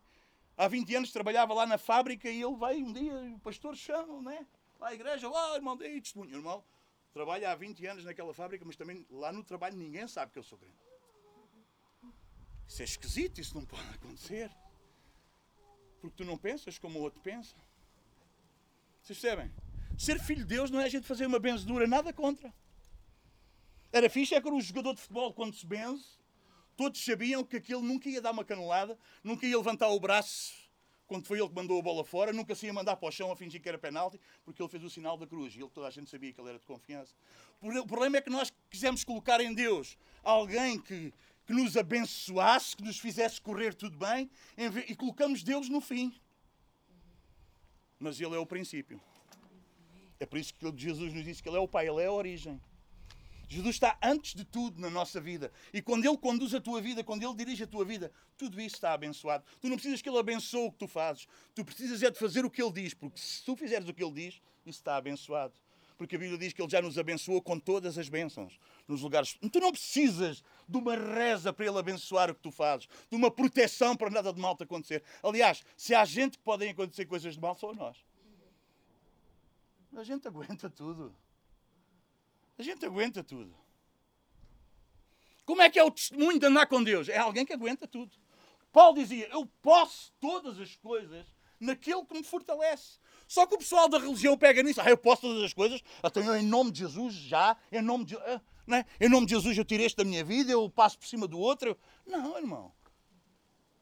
Há 0.56 0.66
20 0.66 0.96
anos 0.96 1.12
trabalhava 1.12 1.54
lá 1.54 1.64
na 1.66 1.78
fábrica 1.78 2.28
e 2.28 2.42
ele 2.42 2.56
vai 2.56 2.82
um 2.82 2.92
dia, 2.92 3.14
o 3.14 3.38
pastor 3.38 3.76
chama, 3.76 4.20
né? 4.22 4.46
Lá 4.80 4.88
à 4.88 4.94
igreja, 4.94 5.28
lá, 5.28 5.54
irmão, 5.54 5.76
dei 5.76 6.00
testemunho, 6.00 6.36
irmão. 6.36 6.64
Trabalha 7.12 7.50
há 7.50 7.54
20 7.54 7.86
anos 7.86 8.04
naquela 8.04 8.34
fábrica, 8.34 8.64
mas 8.64 8.76
também 8.76 9.06
lá 9.10 9.32
no 9.32 9.44
trabalho 9.44 9.76
ninguém 9.76 10.06
sabe 10.08 10.32
que 10.32 10.38
eu 10.38 10.42
sou 10.42 10.58
crente. 10.58 10.76
Isso 12.66 12.82
é 12.82 12.84
esquisito, 12.84 13.40
isso 13.40 13.54
não 13.54 13.64
pode 13.64 13.88
acontecer. 13.94 14.50
Porque 16.00 16.16
tu 16.16 16.24
não 16.24 16.36
pensas 16.36 16.78
como 16.78 16.98
o 16.98 17.02
outro 17.02 17.20
pensa. 17.20 17.56
Vocês 19.02 19.18
percebem? 19.18 19.52
Ser 19.96 20.20
filho 20.20 20.42
de 20.42 20.54
Deus 20.54 20.70
não 20.70 20.80
é 20.80 20.84
a 20.84 20.88
gente 20.88 21.06
fazer 21.06 21.26
uma 21.26 21.38
benzedura, 21.38 21.86
nada 21.86 22.12
contra. 22.12 22.52
Era 23.92 24.08
fixe 24.08 24.34
é 24.34 24.40
que 24.40 24.48
um 24.48 24.60
jogador 24.60 24.94
de 24.94 25.00
futebol, 25.00 25.32
quando 25.32 25.54
se 25.54 25.66
benze, 25.66 26.04
todos 26.76 27.04
sabiam 27.04 27.42
que 27.42 27.56
aquele 27.56 27.80
nunca 27.80 28.08
ia 28.08 28.20
dar 28.20 28.30
uma 28.30 28.44
canelada, 28.44 28.98
nunca 29.24 29.46
ia 29.46 29.56
levantar 29.56 29.88
o 29.88 29.98
braço 29.98 30.68
quando 31.08 31.26
foi 31.26 31.38
ele 31.38 31.48
que 31.48 31.54
mandou 31.54 31.78
a 31.78 31.82
bola 31.82 32.04
fora, 32.04 32.34
nunca 32.34 32.54
se 32.54 32.66
ia 32.66 32.72
mandar 32.72 32.94
para 32.96 33.08
o 33.08 33.10
chão 33.10 33.32
a 33.32 33.36
fingir 33.36 33.62
que 33.62 33.68
era 33.68 33.78
penalti, 33.78 34.20
porque 34.44 34.62
ele 34.62 34.68
fez 34.68 34.84
o 34.84 34.90
sinal 34.90 35.16
da 35.16 35.26
cruz 35.26 35.54
e 35.54 35.58
ele, 35.58 35.70
toda 35.70 35.88
a 35.88 35.90
gente 35.90 36.10
sabia 36.10 36.32
que 36.32 36.40
ele 36.40 36.50
era 36.50 36.58
de 36.58 36.66
confiança. 36.66 37.14
O 37.62 37.86
problema 37.86 38.18
é 38.18 38.20
que 38.20 38.28
nós 38.28 38.52
quisemos 38.68 39.02
colocar 39.04 39.40
em 39.40 39.54
Deus 39.54 39.96
alguém 40.22 40.78
que, 40.78 41.12
que 41.48 41.54
nos 41.54 41.78
abençoasse, 41.78 42.76
que 42.76 42.84
nos 42.84 42.98
fizesse 42.98 43.40
correr 43.40 43.72
tudo 43.72 43.96
bem, 43.96 44.30
e 44.86 44.94
colocamos 44.94 45.42
Deus 45.42 45.70
no 45.70 45.80
fim. 45.80 46.14
Mas 47.98 48.20
Ele 48.20 48.34
é 48.34 48.38
o 48.38 48.44
princípio. 48.44 49.00
É 50.20 50.26
por 50.26 50.38
isso 50.38 50.52
que 50.52 50.70
Jesus 50.76 51.14
nos 51.14 51.24
disse 51.24 51.42
que 51.42 51.48
Ele 51.48 51.56
é 51.56 51.60
o 51.60 51.66
Pai, 51.66 51.88
Ele 51.88 52.02
é 52.02 52.06
a 52.06 52.12
origem. 52.12 52.60
Jesus 53.48 53.76
está 53.76 53.98
antes 54.02 54.34
de 54.34 54.44
tudo 54.44 54.78
na 54.78 54.90
nossa 54.90 55.22
vida. 55.22 55.50
E 55.72 55.80
quando 55.80 56.04
Ele 56.04 56.18
conduz 56.18 56.52
a 56.52 56.60
tua 56.60 56.82
vida, 56.82 57.02
quando 57.02 57.22
Ele 57.22 57.34
dirige 57.34 57.64
a 57.64 57.66
tua 57.66 57.82
vida, 57.82 58.12
tudo 58.36 58.60
isso 58.60 58.74
está 58.74 58.92
abençoado. 58.92 59.42
Tu 59.58 59.70
não 59.70 59.76
precisas 59.76 60.02
que 60.02 60.08
Ele 60.10 60.18
abençoe 60.18 60.66
o 60.66 60.70
que 60.70 60.76
tu 60.76 60.86
fazes. 60.86 61.26
Tu 61.54 61.64
precisas 61.64 62.02
é 62.02 62.10
de 62.10 62.18
fazer 62.18 62.44
o 62.44 62.50
que 62.50 62.62
Ele 62.62 62.72
diz, 62.72 62.92
porque 62.92 63.18
se 63.18 63.42
tu 63.42 63.56
fizeres 63.56 63.88
o 63.88 63.94
que 63.94 64.04
Ele 64.04 64.12
diz, 64.12 64.34
isso 64.66 64.80
está 64.80 64.96
abençoado. 64.96 65.54
Porque 65.98 66.14
a 66.14 66.18
Bíblia 66.18 66.38
diz 66.38 66.52
que 66.52 66.62
Ele 66.62 66.70
já 66.70 66.80
nos 66.80 66.96
abençoou 66.96 67.42
com 67.42 67.58
todas 67.58 67.98
as 67.98 68.08
bênçãos 68.08 68.58
nos 68.86 69.02
lugares. 69.02 69.36
Tu 69.52 69.58
não 69.60 69.72
precisas 69.72 70.44
de 70.66 70.78
uma 70.78 70.94
reza 70.94 71.52
para 71.52 71.66
Ele 71.66 71.76
abençoar 71.76 72.30
o 72.30 72.34
que 72.36 72.40
tu 72.40 72.52
fazes, 72.52 72.88
de 73.10 73.16
uma 73.16 73.30
proteção 73.30 73.96
para 73.96 74.08
nada 74.08 74.32
de 74.32 74.40
mal 74.40 74.56
te 74.56 74.62
acontecer. 74.62 75.02
Aliás, 75.22 75.64
se 75.76 75.96
há 75.96 76.04
gente 76.04 76.38
que 76.38 76.44
podem 76.44 76.70
acontecer 76.70 77.04
coisas 77.04 77.34
de 77.34 77.40
mal, 77.40 77.56
são 77.56 77.74
nós. 77.74 77.96
A 79.96 80.04
gente 80.04 80.28
aguenta 80.28 80.70
tudo. 80.70 81.12
A 82.56 82.62
gente 82.62 82.86
aguenta 82.86 83.24
tudo. 83.24 83.52
Como 85.44 85.60
é 85.62 85.68
que 85.68 85.78
é 85.78 85.82
o 85.82 85.90
testemunho 85.90 86.38
de 86.38 86.46
andar 86.46 86.66
com 86.66 86.82
Deus? 86.82 87.08
É 87.08 87.18
alguém 87.18 87.44
que 87.44 87.52
aguenta 87.52 87.88
tudo. 87.88 88.16
Paulo 88.70 88.98
dizia: 88.98 89.26
Eu 89.32 89.46
posso 89.60 90.12
todas 90.20 90.60
as 90.60 90.76
coisas 90.76 91.26
naquele 91.58 92.04
que 92.04 92.14
me 92.14 92.22
fortalece. 92.22 92.98
Só 93.28 93.46
que 93.46 93.54
o 93.54 93.58
pessoal 93.58 93.90
da 93.90 93.98
religião 93.98 94.38
pega 94.38 94.62
nisso. 94.62 94.80
Ah, 94.80 94.88
eu 94.88 94.96
posso 94.96 95.20
todas 95.22 95.42
as 95.42 95.52
coisas. 95.52 95.82
Então, 96.02 96.24
eu, 96.24 96.34
em 96.34 96.46
nome 96.46 96.70
de 96.70 96.78
Jesus, 96.78 97.14
já. 97.14 97.54
Em 97.70 97.82
nome 97.82 98.06
de, 98.06 98.16
ah, 98.16 98.40
né? 98.66 98.86
em 98.98 99.08
nome 99.08 99.26
de 99.26 99.34
Jesus, 99.34 99.56
eu 99.56 99.66
tirei 99.66 99.84
este 99.84 99.98
da 99.98 100.04
minha 100.04 100.24
vida. 100.24 100.50
Eu 100.50 100.68
passo 100.70 100.98
por 100.98 101.06
cima 101.06 101.28
do 101.28 101.38
outro. 101.38 101.76
Não, 102.06 102.38
irmão. 102.38 102.72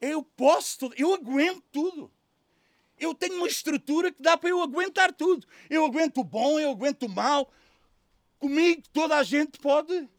Eu 0.01 0.21
posso 0.21 0.79
tudo. 0.79 0.95
Eu 0.97 1.13
aguento 1.13 1.63
tudo. 1.71 2.11
Eu 2.99 3.13
tenho 3.15 3.37
uma 3.37 3.47
estrutura 3.47 4.11
que 4.11 4.21
dá 4.21 4.35
para 4.35 4.49
eu 4.49 4.61
aguentar 4.61 5.13
tudo. 5.13 5.47
Eu 5.69 5.85
aguento 5.85 6.19
o 6.19 6.23
bom, 6.25 6.59
eu 6.59 6.71
aguento 6.71 7.03
o 7.03 7.09
mal. 7.09 7.49
Comigo 8.37 8.83
toda 8.91 9.17
a 9.17 9.23
gente 9.23 9.59
pode. 9.59 10.09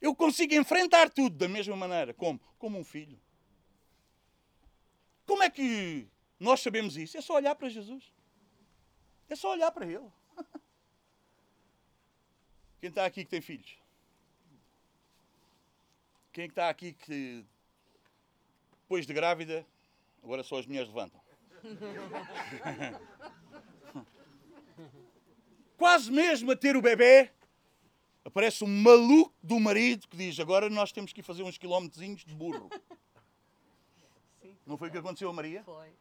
Eu 0.00 0.16
consigo 0.16 0.52
enfrentar 0.54 1.10
tudo 1.10 1.36
da 1.36 1.48
mesma 1.48 1.76
maneira. 1.76 2.12
Como? 2.12 2.40
Como 2.58 2.76
um 2.76 2.84
filho. 2.84 3.20
Como 5.24 5.44
é 5.44 5.48
que 5.48 6.08
nós 6.40 6.60
sabemos 6.60 6.96
isso? 6.96 7.16
É 7.16 7.20
só 7.20 7.34
olhar 7.34 7.54
para 7.54 7.68
Jesus. 7.68 8.13
É 9.28 9.36
só 9.36 9.52
olhar 9.52 9.70
para 9.70 9.86
Ele. 9.86 10.10
Quem 12.80 12.90
está 12.90 13.06
aqui 13.06 13.24
que 13.24 13.30
tem 13.30 13.40
filhos? 13.40 13.78
Quem 16.32 16.46
está 16.46 16.68
aqui 16.68 16.92
que 16.92 17.44
depois 18.82 19.06
de 19.06 19.14
grávida, 19.14 19.66
agora 20.22 20.42
só 20.42 20.58
as 20.58 20.66
mulheres 20.66 20.88
levantam. 20.88 21.20
Quase 25.78 26.10
mesmo 26.10 26.52
a 26.52 26.56
ter 26.56 26.76
o 26.76 26.82
bebê, 26.82 27.30
aparece 28.24 28.62
um 28.62 28.68
maluco 28.68 29.34
do 29.42 29.58
marido 29.58 30.06
que 30.06 30.16
diz: 30.16 30.38
Agora 30.38 30.68
nós 30.68 30.92
temos 30.92 31.12
que 31.12 31.20
ir 31.20 31.22
fazer 31.24 31.42
uns 31.42 31.58
quilómetros 31.58 32.24
de 32.24 32.34
burro. 32.34 32.68
Sim. 34.42 34.56
Não 34.66 34.76
foi 34.76 34.88
o 34.88 34.92
que 34.92 34.98
aconteceu 34.98 35.28
a 35.30 35.32
Maria? 35.32 35.62
Foi. 35.64 35.92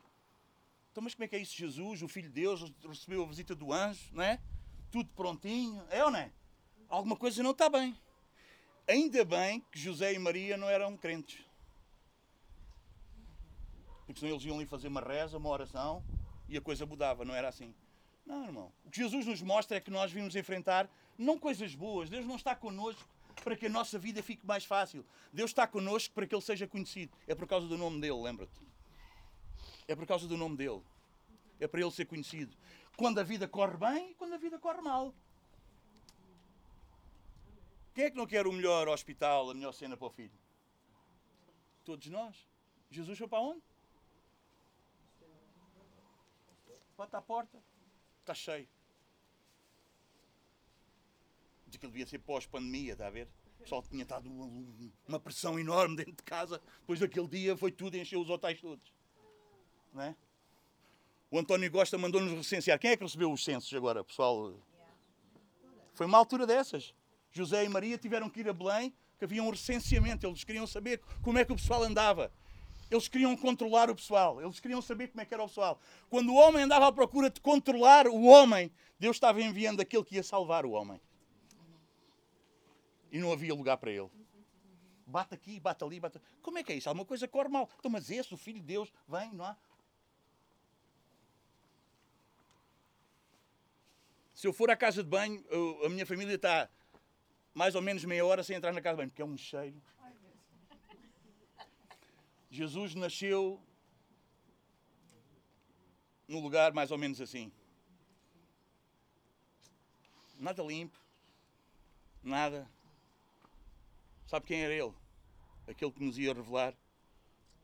Então, 0.94 1.04
mas 1.04 1.16
como 1.16 1.24
é 1.24 1.28
que 1.28 1.36
é 1.36 1.40
isso? 1.40 1.58
Jesus, 1.58 2.04
o 2.04 2.08
Filho 2.08 2.30
de 2.30 2.36
Deus, 2.42 2.72
recebeu 2.88 3.24
a 3.24 3.26
visita 3.26 3.56
do 3.56 3.74
anjo, 3.74 4.12
não 4.12 4.24
é? 4.24 4.40
Tudo 4.92 5.10
prontinho. 5.16 5.84
É 5.90 6.06
ou 6.06 6.12
não 6.12 6.20
é? 6.20 6.32
Alguma 6.88 7.16
coisa 7.16 7.42
não 7.42 7.50
está 7.50 7.68
bem. 7.68 7.98
Ainda 8.88 9.26
bem 9.26 9.60
que 9.72 9.80
José 9.80 10.14
e 10.14 10.20
Maria 10.20 10.56
não 10.56 10.70
eram 10.70 10.96
crentes. 10.96 11.44
Porque 14.06 14.20
senão 14.20 14.34
eles 14.34 14.46
iam 14.46 14.56
ali 14.56 14.68
fazer 14.68 14.88
uma 14.88 15.02
reza, 15.02 15.36
uma 15.36 15.50
oração 15.50 16.04
e 16.48 16.56
a 16.56 16.62
coisa 16.62 16.86
mudava, 16.86 17.26
não 17.26 17.34
era 17.34 17.48
assim. 17.48 17.74
Não, 18.24 18.46
irmão. 18.46 18.72
O 18.86 18.92
que 18.92 18.98
Jesus 18.98 19.26
nos 19.26 19.42
mostra 19.42 19.78
é 19.78 19.80
que 19.80 19.90
nós 19.90 20.12
vimos 20.12 20.36
enfrentar 20.36 20.88
não 21.18 21.40
coisas 21.40 21.74
boas. 21.74 22.08
Deus 22.08 22.24
não 22.24 22.36
está 22.36 22.56
connosco 22.56 23.04
para 23.44 23.56
que 23.56 23.66
a 23.66 23.70
nossa 23.70 23.98
vida 23.98 24.22
fique 24.22 24.46
mais 24.46 24.64
fácil. 24.64 25.04
Deus 25.32 25.50
está 25.50 25.66
connosco 25.66 26.14
para 26.14 26.28
que 26.28 26.36
Ele 26.36 26.42
seja 26.44 26.68
conhecido. 26.68 27.18
É 27.28 27.34
por 27.34 27.48
causa 27.48 27.66
do 27.66 27.80
nome 27.80 28.00
dele, 28.00 28.22
lembra-te. 28.22 28.73
É 29.88 29.96
por 29.96 30.06
causa 30.06 30.28
do 30.28 30.38
nome 30.38 30.58
dele. 30.58 30.82
É 31.60 31.68
para 31.68 31.82
Ele 31.82 31.92
ser 31.92 32.06
conhecido. 32.06 32.56
Quando 32.98 33.20
a 33.20 33.24
vida 33.24 33.48
corre 33.48 33.78
bem 33.78 34.12
e 34.12 34.16
quando 34.16 34.34
a 34.34 34.38
vida 34.38 34.60
corre 34.60 34.82
mal. 34.82 35.14
Quem 37.94 38.06
é 38.06 38.10
que 38.10 38.18
não 38.18 38.26
quer 38.26 38.48
o 38.48 38.52
melhor 38.52 38.88
hospital, 38.88 39.50
a 39.50 39.54
melhor 39.54 39.72
cena 39.72 39.96
para 39.96 40.08
o 40.08 40.10
filho? 40.10 40.34
Todos 41.84 42.08
nós. 42.08 42.48
Jesus 42.90 43.18
foi 43.18 43.28
para 43.28 43.40
onde? 43.40 43.62
Bate 46.98 47.16
à 47.16 47.22
porta. 47.22 47.62
Está 48.20 48.34
cheio. 48.34 48.68
Diz 51.68 51.78
que 51.78 51.86
ele 51.86 51.92
devia 51.92 52.08
ser 52.08 52.20
pós-pandemia, 52.20 52.94
está 52.94 53.08
a 53.08 53.10
ver? 53.10 53.28
O 53.60 53.64
pessoal 53.64 53.84
tinha 53.84 54.04
estado 54.04 54.30
uma, 54.30 54.92
uma, 55.08 55.20
pressão 55.20 55.60
enorme 55.60 55.96
dentro 55.96 56.14
de 56.14 56.24
casa. 56.24 56.62
Depois 56.82 57.00
daquele 57.00 57.28
dia 57.28 57.58
foi 57.58 57.72
tudo, 57.72 57.96
encheu 57.96 58.22
os 58.22 58.30
hotéis 58.30 58.60
todos. 58.62 58.94
Não 59.94 60.02
é? 60.02 60.16
O 61.30 61.40
António 61.40 61.70
Gosta 61.72 61.98
mandou-nos 61.98 62.32
recensear. 62.32 62.80
Quem 62.80 62.92
é 62.92 62.98
que 62.98 63.04
recebeu 63.04 63.32
os 63.32 63.44
censos 63.44 63.74
agora, 63.74 64.04
pessoal? 64.04 64.54
Foi 65.94 66.06
uma 66.06 66.18
altura 66.18 66.46
dessas. 66.46 66.94
José 67.32 67.66
e 67.66 67.70
Maria 67.70 67.98
tiveram 67.98 68.30
que 68.30 68.42
ir 68.42 68.50
a 68.50 68.54
Belém, 68.54 68.94
que 69.18 69.26
havia 69.26 69.42
um 69.42 69.50
recenseamento. 69.50 70.28
Eles 70.28 70.44
queriam 70.44 70.68
saber 70.68 71.02
como 71.22 71.38
é 71.38 71.46
que 71.46 71.52
o 71.52 71.56
pessoal 71.56 71.84
andava. 71.84 72.32
Eles 72.90 73.08
queriam 73.08 73.36
controlar 73.36 73.90
o 73.90 73.96
pessoal. 73.96 74.42
Eles 74.42 74.60
queriam 74.60 74.82
saber 74.82 75.08
como 75.08 75.22
é 75.22 75.26
que 75.26 75.34
era 75.34 75.44
o 75.44 75.48
pessoal. 75.48 75.80
Quando 76.10 76.32
o 76.32 76.36
homem 76.36 76.64
andava 76.64 76.88
à 76.88 76.92
procura 76.92 77.30
de 77.30 77.42
controlar 77.42 78.08
o 78.08 78.24
homem, 78.26 78.72
Deus 79.00 79.16
estava 79.16 79.42
enviando 79.42 79.82
aquele 79.82 80.04
que 80.04 80.16
ia 80.16 80.24
salvar 80.24 80.66
o 80.66 80.72
homem. 80.72 81.02
E 83.12 83.18
não 83.18 83.32
havia 83.32 83.54
lugar 83.54 83.78
para 83.78 83.92
ele. 83.92 84.10
Bate 85.06 85.34
aqui, 85.34 85.60
bate 85.60 85.84
ali, 85.84 86.00
bate. 86.00 86.20
Como 86.42 86.58
é 86.58 86.64
que 86.64 86.74
é 86.74 86.76
isso? 86.76 86.90
Alguma 86.90 87.06
coisa 87.06 87.28
corre 87.28 87.50
mal. 87.50 87.70
Então, 87.80 87.90
mas 87.90 88.10
esse, 88.10 88.34
o 88.34 88.38
filho 88.38 88.60
de 88.60 88.66
Deus, 88.66 88.92
vem, 89.08 89.32
não 89.34 89.46
há? 89.46 89.58
Se 94.44 94.48
eu 94.48 94.52
for 94.52 94.70
à 94.70 94.76
casa 94.76 95.02
de 95.02 95.10
banho, 95.10 95.42
a 95.86 95.88
minha 95.88 96.06
família 96.06 96.36
está 96.36 96.70
mais 97.54 97.76
ou 97.76 97.82
menos 97.82 98.04
meia 98.04 98.26
hora 98.26 98.44
sem 98.44 98.58
entrar 98.58 98.74
na 98.74 98.82
casa 98.82 98.96
de 98.96 98.98
banho, 98.98 99.10
porque 99.10 99.22
é 99.22 99.26
um 99.26 99.38
cheiro. 99.38 99.82
Jesus 102.52 102.94
nasceu 102.94 103.58
num 106.28 106.42
lugar 106.42 106.74
mais 106.74 106.92
ou 106.92 106.98
menos 106.98 107.22
assim. 107.22 107.54
Nada 110.38 110.62
limpo, 110.62 111.00
Nada. 112.22 112.70
Sabe 114.28 114.46
quem 114.46 114.62
era 114.62 114.74
ele? 114.74 114.94
Aquele 115.66 115.94
que 115.94 116.04
nos 116.04 116.18
ia 116.18 116.34
revelar 116.34 116.76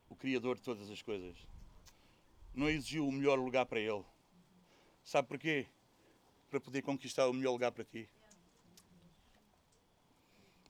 o 0.10 0.16
Criador 0.16 0.56
de 0.56 0.62
todas 0.62 0.90
as 0.90 1.02
coisas. 1.02 1.36
Não 2.56 2.70
exigiu 2.70 3.06
o 3.06 3.12
melhor 3.12 3.38
lugar 3.38 3.66
para 3.66 3.82
ele. 3.82 4.06
Sabe 5.04 5.28
porquê? 5.28 5.68
Para 6.50 6.60
poder 6.60 6.82
conquistar 6.82 7.28
o 7.28 7.34
melhor 7.34 7.52
lugar 7.52 7.72
para 7.72 7.84
ti. 7.84 8.10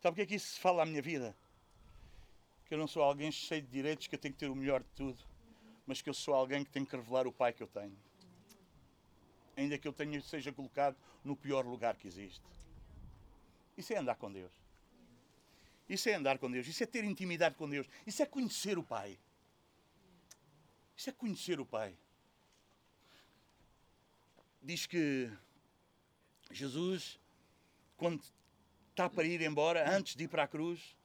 Sabe 0.02 0.13
o 0.13 0.15
que 0.15 0.22
é 0.22 0.26
que 0.26 0.36
isso 0.36 0.60
fala 0.60 0.84
à 0.84 0.86
minha 0.86 1.02
vida? 1.02 1.36
Que 2.65 2.74
eu 2.74 2.78
não 2.78 2.88
sou 2.88 3.04
alguém 3.04 3.32
cheio 3.32 3.62
de 3.62 3.68
direitos, 3.68 4.08
que 4.08 4.15
eu 4.15 4.20
tenho 4.20 4.34
que 4.34 4.39
ter 4.39 4.50
o 4.50 4.56
melhor 4.56 4.82
de 4.82 4.89
tudo, 4.96 5.22
mas 5.86 6.02
que 6.02 6.10
eu 6.10 6.13
sou 6.13 6.34
alguém 6.34 6.63
que 6.63 6.72
tem 6.72 6.86
que 6.86 6.96
revelar 6.96 7.28
o 7.28 7.34
Pai 7.34 7.52
que 7.52 7.63
eu 7.63 7.68
tenho. 7.68 7.98
Ainda 9.58 9.78
que 9.78 9.88
eu 9.88 9.92
tenha, 9.92 10.22
seja 10.22 10.54
colocado 10.54 10.96
no 11.24 11.36
pior 11.36 11.65
lugar 11.65 11.98
que 11.98 12.08
existe. 12.08 12.42
Isso 13.78 13.92
é 13.92 13.98
andar 13.98 14.15
com 14.15 14.32
Deus. 14.32 14.52
Isso 15.89 16.08
é 16.08 16.13
andar 16.13 16.38
com 16.38 16.50
Deus. 16.50 16.68
Isso 16.68 16.84
é 16.84 16.86
ter 16.86 17.04
intimidade 17.04 17.56
com 17.56 17.68
Deus. 17.68 17.88
Isso 18.06 18.22
é 18.22 18.26
conhecer 18.26 18.78
o 18.78 18.84
Pai. 18.84 19.20
Isso 20.96 21.10
é 21.10 21.13
conhecer 21.13 21.60
o 21.60 21.65
Pai. 21.65 21.98
Diz 24.62 24.86
que 24.86 25.32
Jesus, 26.52 27.20
quando 27.98 28.24
está 28.90 29.10
para 29.10 29.24
ir 29.24 29.42
embora, 29.42 29.90
antes 29.90 30.16
de 30.16 30.24
ir 30.24 30.28
para 30.28 30.44
a 30.44 30.48
cruz, 30.48 30.96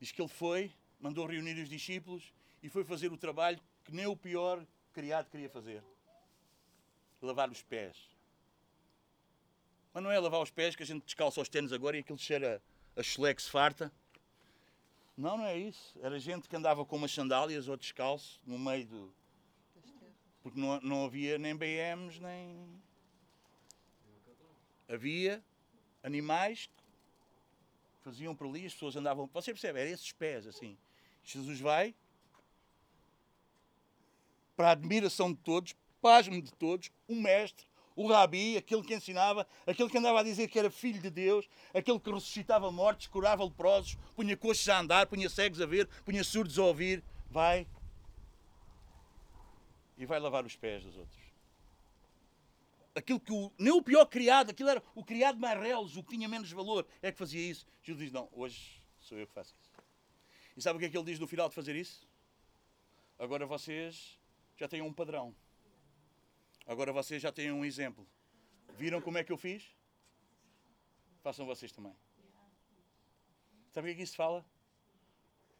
diz 0.00 0.12
que 0.12 0.20
ele 0.20 0.28
foi, 0.28 0.72
mandou 0.98 1.26
reunir 1.26 1.60
os 1.62 1.68
discípulos 1.68 2.32
e 2.62 2.68
foi 2.68 2.84
fazer 2.84 3.12
o 3.12 3.16
trabalho 3.16 3.60
que 3.84 3.92
nem 3.94 4.06
o 4.06 4.16
pior 4.16 4.64
criado 4.92 5.30
queria 5.30 5.48
fazer: 5.48 5.82
lavar 7.20 7.50
os 7.50 7.62
pés. 7.62 7.96
Mas 9.92 10.02
não 10.02 10.10
é 10.10 10.18
lavar 10.18 10.42
os 10.42 10.50
pés 10.50 10.74
que 10.74 10.82
a 10.82 10.86
gente 10.86 11.04
descalça 11.04 11.40
os 11.40 11.48
tênis 11.48 11.72
agora 11.72 11.96
e 11.96 12.00
aquilo 12.00 12.18
cheira 12.18 12.60
a 12.96 13.02
chlex 13.02 13.46
farta. 13.46 13.92
Não, 15.16 15.38
não 15.38 15.46
é 15.46 15.56
isso. 15.56 15.96
Era 16.02 16.18
gente 16.18 16.48
que 16.48 16.56
andava 16.56 16.84
com 16.84 16.96
umas 16.96 17.12
sandálias 17.12 17.68
ou 17.68 17.76
descalço 17.76 18.40
no 18.44 18.58
meio 18.58 18.86
do. 18.86 19.14
Porque 20.42 20.58
não, 20.58 20.80
não 20.80 21.04
havia 21.04 21.38
nem 21.38 21.54
BMs, 21.54 22.20
nem. 22.20 22.82
Havia 24.88 25.42
animais 26.02 26.66
que 26.66 28.04
faziam 28.04 28.34
por 28.34 28.46
ali, 28.46 28.66
as 28.66 28.72
pessoas 28.72 28.96
andavam. 28.96 29.28
Você 29.32 29.52
percebe? 29.52 29.80
Eram 29.80 29.90
esses 29.90 30.12
pés 30.12 30.46
assim. 30.46 30.76
Jesus 31.24 31.58
vai, 31.58 31.94
para 34.54 34.68
a 34.68 34.72
admiração 34.72 35.32
de 35.32 35.38
todos, 35.38 35.74
pasmo 36.00 36.40
de 36.40 36.52
todos, 36.52 36.92
um 37.08 37.20
mestre, 37.20 37.66
o 37.96 38.06
rabi, 38.08 38.56
aquele 38.56 38.82
que 38.82 38.94
ensinava, 38.94 39.46
aquele 39.66 39.88
que 39.88 39.96
andava 39.96 40.20
a 40.20 40.22
dizer 40.22 40.48
que 40.48 40.58
era 40.58 40.70
filho 40.70 41.00
de 41.00 41.10
Deus, 41.10 41.48
aquele 41.72 41.98
que 41.98 42.10
ressuscitava 42.10 42.70
mortos, 42.70 43.06
curava 43.06 43.44
leprosos, 43.44 43.96
punha 44.14 44.36
coxos 44.36 44.68
a 44.68 44.80
andar, 44.80 45.06
punha 45.06 45.28
cegos 45.30 45.60
a 45.60 45.66
ver, 45.66 45.86
punha 46.04 46.22
surdos 46.22 46.58
a 46.58 46.64
ouvir, 46.64 47.02
vai 47.30 47.66
e 49.96 50.04
vai 50.04 50.18
lavar 50.18 50.44
os 50.44 50.56
pés 50.56 50.82
dos 50.82 50.96
outros. 50.96 51.23
Aquilo 52.94 53.18
que 53.18 53.32
o, 53.32 53.52
nem 53.58 53.72
o 53.72 53.82
pior 53.82 54.06
criado, 54.06 54.50
aquilo 54.50 54.68
era 54.68 54.82
o 54.94 55.04
criado 55.04 55.38
mais 55.38 55.58
reles, 55.60 55.96
o 55.96 56.02
que 56.02 56.14
tinha 56.16 56.28
menos 56.28 56.50
valor, 56.52 56.86
é 57.02 57.10
que 57.10 57.18
fazia 57.18 57.50
isso. 57.50 57.66
Jesus 57.82 58.04
diz: 58.04 58.12
Não, 58.12 58.28
hoje 58.32 58.80
sou 59.00 59.18
eu 59.18 59.26
que 59.26 59.32
faço 59.32 59.54
isso. 59.60 59.70
E 60.56 60.62
sabe 60.62 60.76
o 60.76 60.80
que 60.80 60.86
é 60.86 60.88
que 60.88 60.96
ele 60.96 61.04
diz 61.04 61.18
no 61.18 61.26
final 61.26 61.48
de 61.48 61.54
fazer 61.54 61.74
isso? 61.74 62.06
Agora 63.18 63.46
vocês 63.46 64.18
já 64.56 64.68
têm 64.68 64.80
um 64.80 64.92
padrão. 64.92 65.34
Agora 66.66 66.92
vocês 66.92 67.20
já 67.20 67.32
têm 67.32 67.50
um 67.50 67.64
exemplo. 67.64 68.06
Viram 68.76 69.00
como 69.00 69.18
é 69.18 69.24
que 69.24 69.32
eu 69.32 69.36
fiz? 69.36 69.74
Façam 71.22 71.46
vocês 71.46 71.72
também. 71.72 71.94
Sabe 73.72 73.88
o 73.88 73.90
que 73.90 73.94
é 73.94 73.96
que 73.96 74.02
isso 74.02 74.16
fala? 74.16 74.44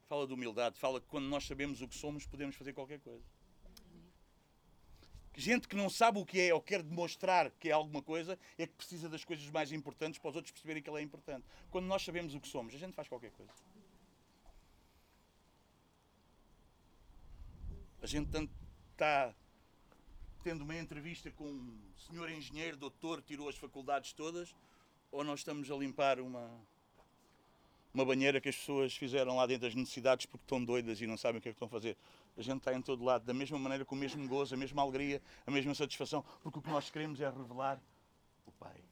Fala 0.07 0.27
de 0.27 0.33
humildade. 0.33 0.79
Fala 0.79 1.01
que 1.01 1.07
quando 1.07 1.27
nós 1.27 1.45
sabemos 1.45 1.83
o 1.83 1.89
que 1.89 1.97
somos, 1.97 2.27
podemos 2.27 2.55
fazer 2.55 2.73
qualquer 2.73 3.01
coisa. 3.01 3.34
Gente 5.37 5.67
que 5.67 5.75
não 5.75 5.91
sabe 5.91 6.19
o 6.19 6.25
que 6.25 6.41
é 6.41 6.55
ou 6.55 6.61
quer 6.61 6.83
demonstrar 6.83 7.51
que 7.59 7.69
é 7.69 7.73
alguma 7.73 8.01
coisa 8.01 8.39
é 8.57 8.67
que 8.67 8.73
precisa 8.75 9.09
das 9.09 9.25
coisas 9.25 9.49
mais 9.51 9.73
importantes 9.73 10.19
para 10.19 10.31
os 10.31 10.37
outros 10.37 10.53
perceberem 10.53 10.83
que 10.83 10.89
ela 10.89 11.01
é 11.01 11.03
importante. 11.03 11.45
Quando 11.71 11.87
nós 11.87 12.05
sabemos 12.05 12.35
o 12.35 12.41
que 12.41 12.47
somos, 12.47 12.75
a 12.75 12.79
gente 12.79 12.95
faz 12.95 13.09
qualquer 13.09 13.33
coisa. 13.33 13.53
A 18.01 18.07
gente 18.07 18.29
está 18.93 19.35
tendo 20.45 20.63
uma 20.63 20.77
entrevista 20.77 21.31
com 21.33 21.45
um 21.45 21.79
senhor 21.97 22.31
engenheiro, 22.31 22.77
doutor, 22.77 23.23
tirou 23.23 23.49
as 23.49 23.57
faculdades 23.57 24.13
todas, 24.13 24.55
ou 25.11 25.25
nós 25.25 25.41
estamos 25.41 25.71
a 25.71 25.75
limpar 25.75 26.21
uma, 26.21 26.51
uma 27.93 28.05
banheira 28.05 28.41
que 28.41 28.51
as 28.51 28.57
pessoas 28.57 28.95
fizeram 28.95 29.37
lá 29.37 29.47
dentro 29.47 29.67
das 29.67 29.75
necessidades 29.75 30.27
porque 30.27 30.45
estão 30.45 30.63
doidas 30.63 31.01
e 31.01 31.07
não 31.07 31.17
sabem 31.17 31.39
o 31.39 31.43
que 31.43 31.49
é 31.49 31.53
que 31.53 31.57
estão 31.57 31.67
a 31.67 31.71
fazer. 31.71 31.97
A 32.37 32.43
gente 32.43 32.59
está 32.59 32.75
em 32.75 32.83
todo 32.83 33.05
lado, 33.05 33.25
da 33.25 33.35
mesma 33.35 33.59
maneira, 33.59 33.85
com 33.85 33.95
o 33.95 33.99
mesmo 33.99 34.27
gozo, 34.29 34.55
a 34.55 34.59
mesma 34.59 34.83
alegria, 34.83 35.23
a 35.47 35.51
mesma 35.51 35.75
satisfação, 35.75 36.23
porque 36.43 36.59
o 36.59 36.63
que 36.63 36.71
nós 36.71 36.91
queremos 36.91 37.21
é 37.21 37.31
revelar 37.31 37.81
o 38.45 38.53
Pai. 38.53 38.83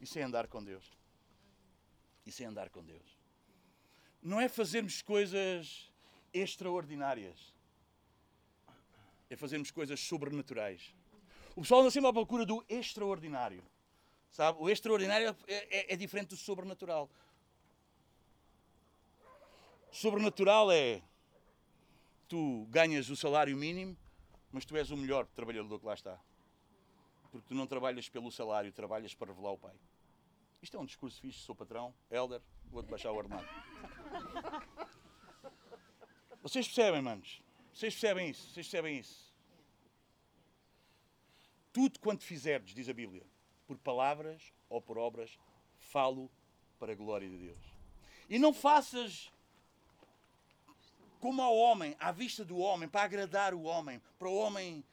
Isso 0.00 0.18
é 0.18 0.22
andar 0.22 0.46
com 0.46 0.62
Deus. 0.62 0.84
Isso 2.24 2.42
é 2.42 2.46
andar 2.46 2.70
com 2.70 2.84
Deus. 2.84 3.18
Não 4.22 4.40
é 4.40 4.48
fazermos 4.48 5.02
coisas 5.02 5.90
extraordinárias 6.32 7.56
é 9.28 9.36
fazermos 9.36 9.70
coisas 9.70 10.00
sobrenaturais. 10.00 10.94
O 11.54 11.62
pessoal 11.62 11.80
anda 11.80 11.90
sempre 11.90 12.08
à 12.08 12.12
procura 12.12 12.44
do 12.44 12.64
extraordinário. 12.68 13.62
Sabe? 14.30 14.58
O 14.60 14.68
extraordinário 14.68 15.34
é, 15.46 15.54
é, 15.54 15.94
é 15.94 15.96
diferente 15.96 16.28
do 16.28 16.36
sobrenatural. 16.36 17.10
Sobrenatural 19.90 20.70
é 20.70 21.02
tu 22.28 22.66
ganhas 22.70 23.08
o 23.10 23.16
salário 23.16 23.56
mínimo, 23.56 23.96
mas 24.50 24.64
tu 24.64 24.76
és 24.76 24.90
o 24.90 24.96
melhor 24.96 25.26
trabalhador 25.26 25.78
que 25.78 25.86
lá 25.86 25.94
está. 25.94 26.20
Porque 27.30 27.48
tu 27.48 27.54
não 27.54 27.66
trabalhas 27.66 28.08
pelo 28.08 28.30
salário, 28.30 28.72
trabalhas 28.72 29.14
para 29.14 29.32
revelar 29.32 29.52
o 29.52 29.58
Pai. 29.58 29.74
Isto 30.62 30.76
é 30.76 30.80
um 30.80 30.86
discurso 30.86 31.20
fixe, 31.20 31.40
sou 31.40 31.54
patrão, 31.54 31.94
Elder, 32.10 32.40
vou-te 32.70 32.88
baixar 32.88 33.12
o 33.12 33.16
ordenado. 33.16 33.46
Vocês 36.42 36.66
percebem, 36.66 37.02
manos? 37.02 37.42
Vocês 37.72 37.92
percebem 37.94 38.30
isso? 38.30 38.42
Vocês 38.52 38.66
percebem 38.66 38.98
isso? 38.98 39.34
Tudo 41.72 41.98
quanto 42.00 42.24
fizerdes, 42.24 42.74
diz 42.74 42.88
a 42.88 42.94
Bíblia, 42.94 43.26
por 43.66 43.76
palavras 43.76 44.52
ou 44.68 44.80
por 44.80 44.96
obras, 44.96 45.38
falo 45.78 46.30
para 46.78 46.92
a 46.92 46.94
glória 46.94 47.28
de 47.28 47.36
Deus. 47.36 47.64
E 48.28 48.38
não 48.38 48.52
faças 48.52 49.30
como 51.20 51.42
ao 51.42 51.56
homem, 51.56 51.96
à 51.98 52.12
vista 52.12 52.44
do 52.44 52.58
homem, 52.58 52.88
para 52.88 53.02
agradar 53.02 53.54
o 53.54 53.62
homem, 53.62 54.00
para 54.18 54.28
o 54.28 54.36
homem 54.36 54.84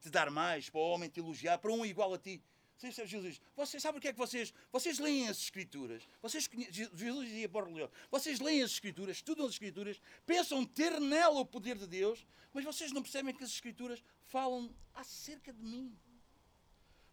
te 0.00 0.10
dar 0.10 0.30
mais, 0.30 0.68
para 0.68 0.80
o 0.80 0.90
homem 0.90 1.08
te 1.08 1.20
elogiar, 1.20 1.58
para 1.58 1.72
um 1.72 1.84
igual 1.84 2.12
a 2.14 2.18
ti. 2.18 2.40
Jesus 2.78 3.40
vocês 3.54 3.82
sabem 3.82 3.98
o 3.98 4.00
que 4.00 4.08
é 4.08 4.12
que 4.12 4.18
vocês. 4.18 4.54
Vocês 4.72 4.98
leem 4.98 5.28
as 5.28 5.36
Escrituras. 5.38 6.08
Vocês 6.22 6.48
Jesus 6.82 7.28
dizia 7.28 7.48
para 7.48 7.68
o. 7.68 7.90
Vocês 8.10 8.40
leem 8.40 8.62
as 8.62 8.70
Escrituras, 8.70 9.16
estudam 9.16 9.44
as 9.44 9.52
Escrituras, 9.52 10.00
pensam 10.24 10.64
ter 10.64 10.98
nela 10.98 11.40
o 11.40 11.44
poder 11.46 11.76
de 11.76 11.86
Deus, 11.86 12.26
mas 12.54 12.64
vocês 12.64 12.90
não 12.90 13.02
percebem 13.02 13.34
que 13.34 13.44
as 13.44 13.50
Escrituras 13.50 14.02
falam 14.28 14.74
acerca 14.94 15.52
de 15.52 15.62
mim. 15.62 15.94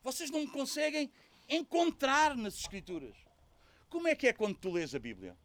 Vocês 0.02 0.32
não 0.32 0.48
conseguem 0.48 1.12
encontrar 1.50 2.36
nas 2.36 2.56
Escrituras. 2.56 3.16
Como 3.90 4.08
é 4.08 4.16
que 4.16 4.28
é 4.28 4.34
quando 4.34 4.58
tu 4.58 4.72
lês 4.72 4.96
a 4.96 5.00
Bíblia? 5.00 5.38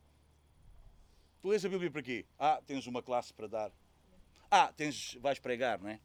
Tu 1.43 1.49
lês 1.49 1.65
a 1.65 1.69
Bíblia 1.69 1.91
para 1.91 2.03
quê? 2.03 2.25
Ah, 2.39 2.63
tens 2.65 2.87
uma 2.87 3.03
classe 3.03 3.35
para 3.35 3.49
dar. 3.49 3.73
Ah, 4.49 4.73
tens, 4.77 5.19
vais 5.21 5.41
pregar, 5.41 5.81
não 5.81 5.89
é? 5.89 5.99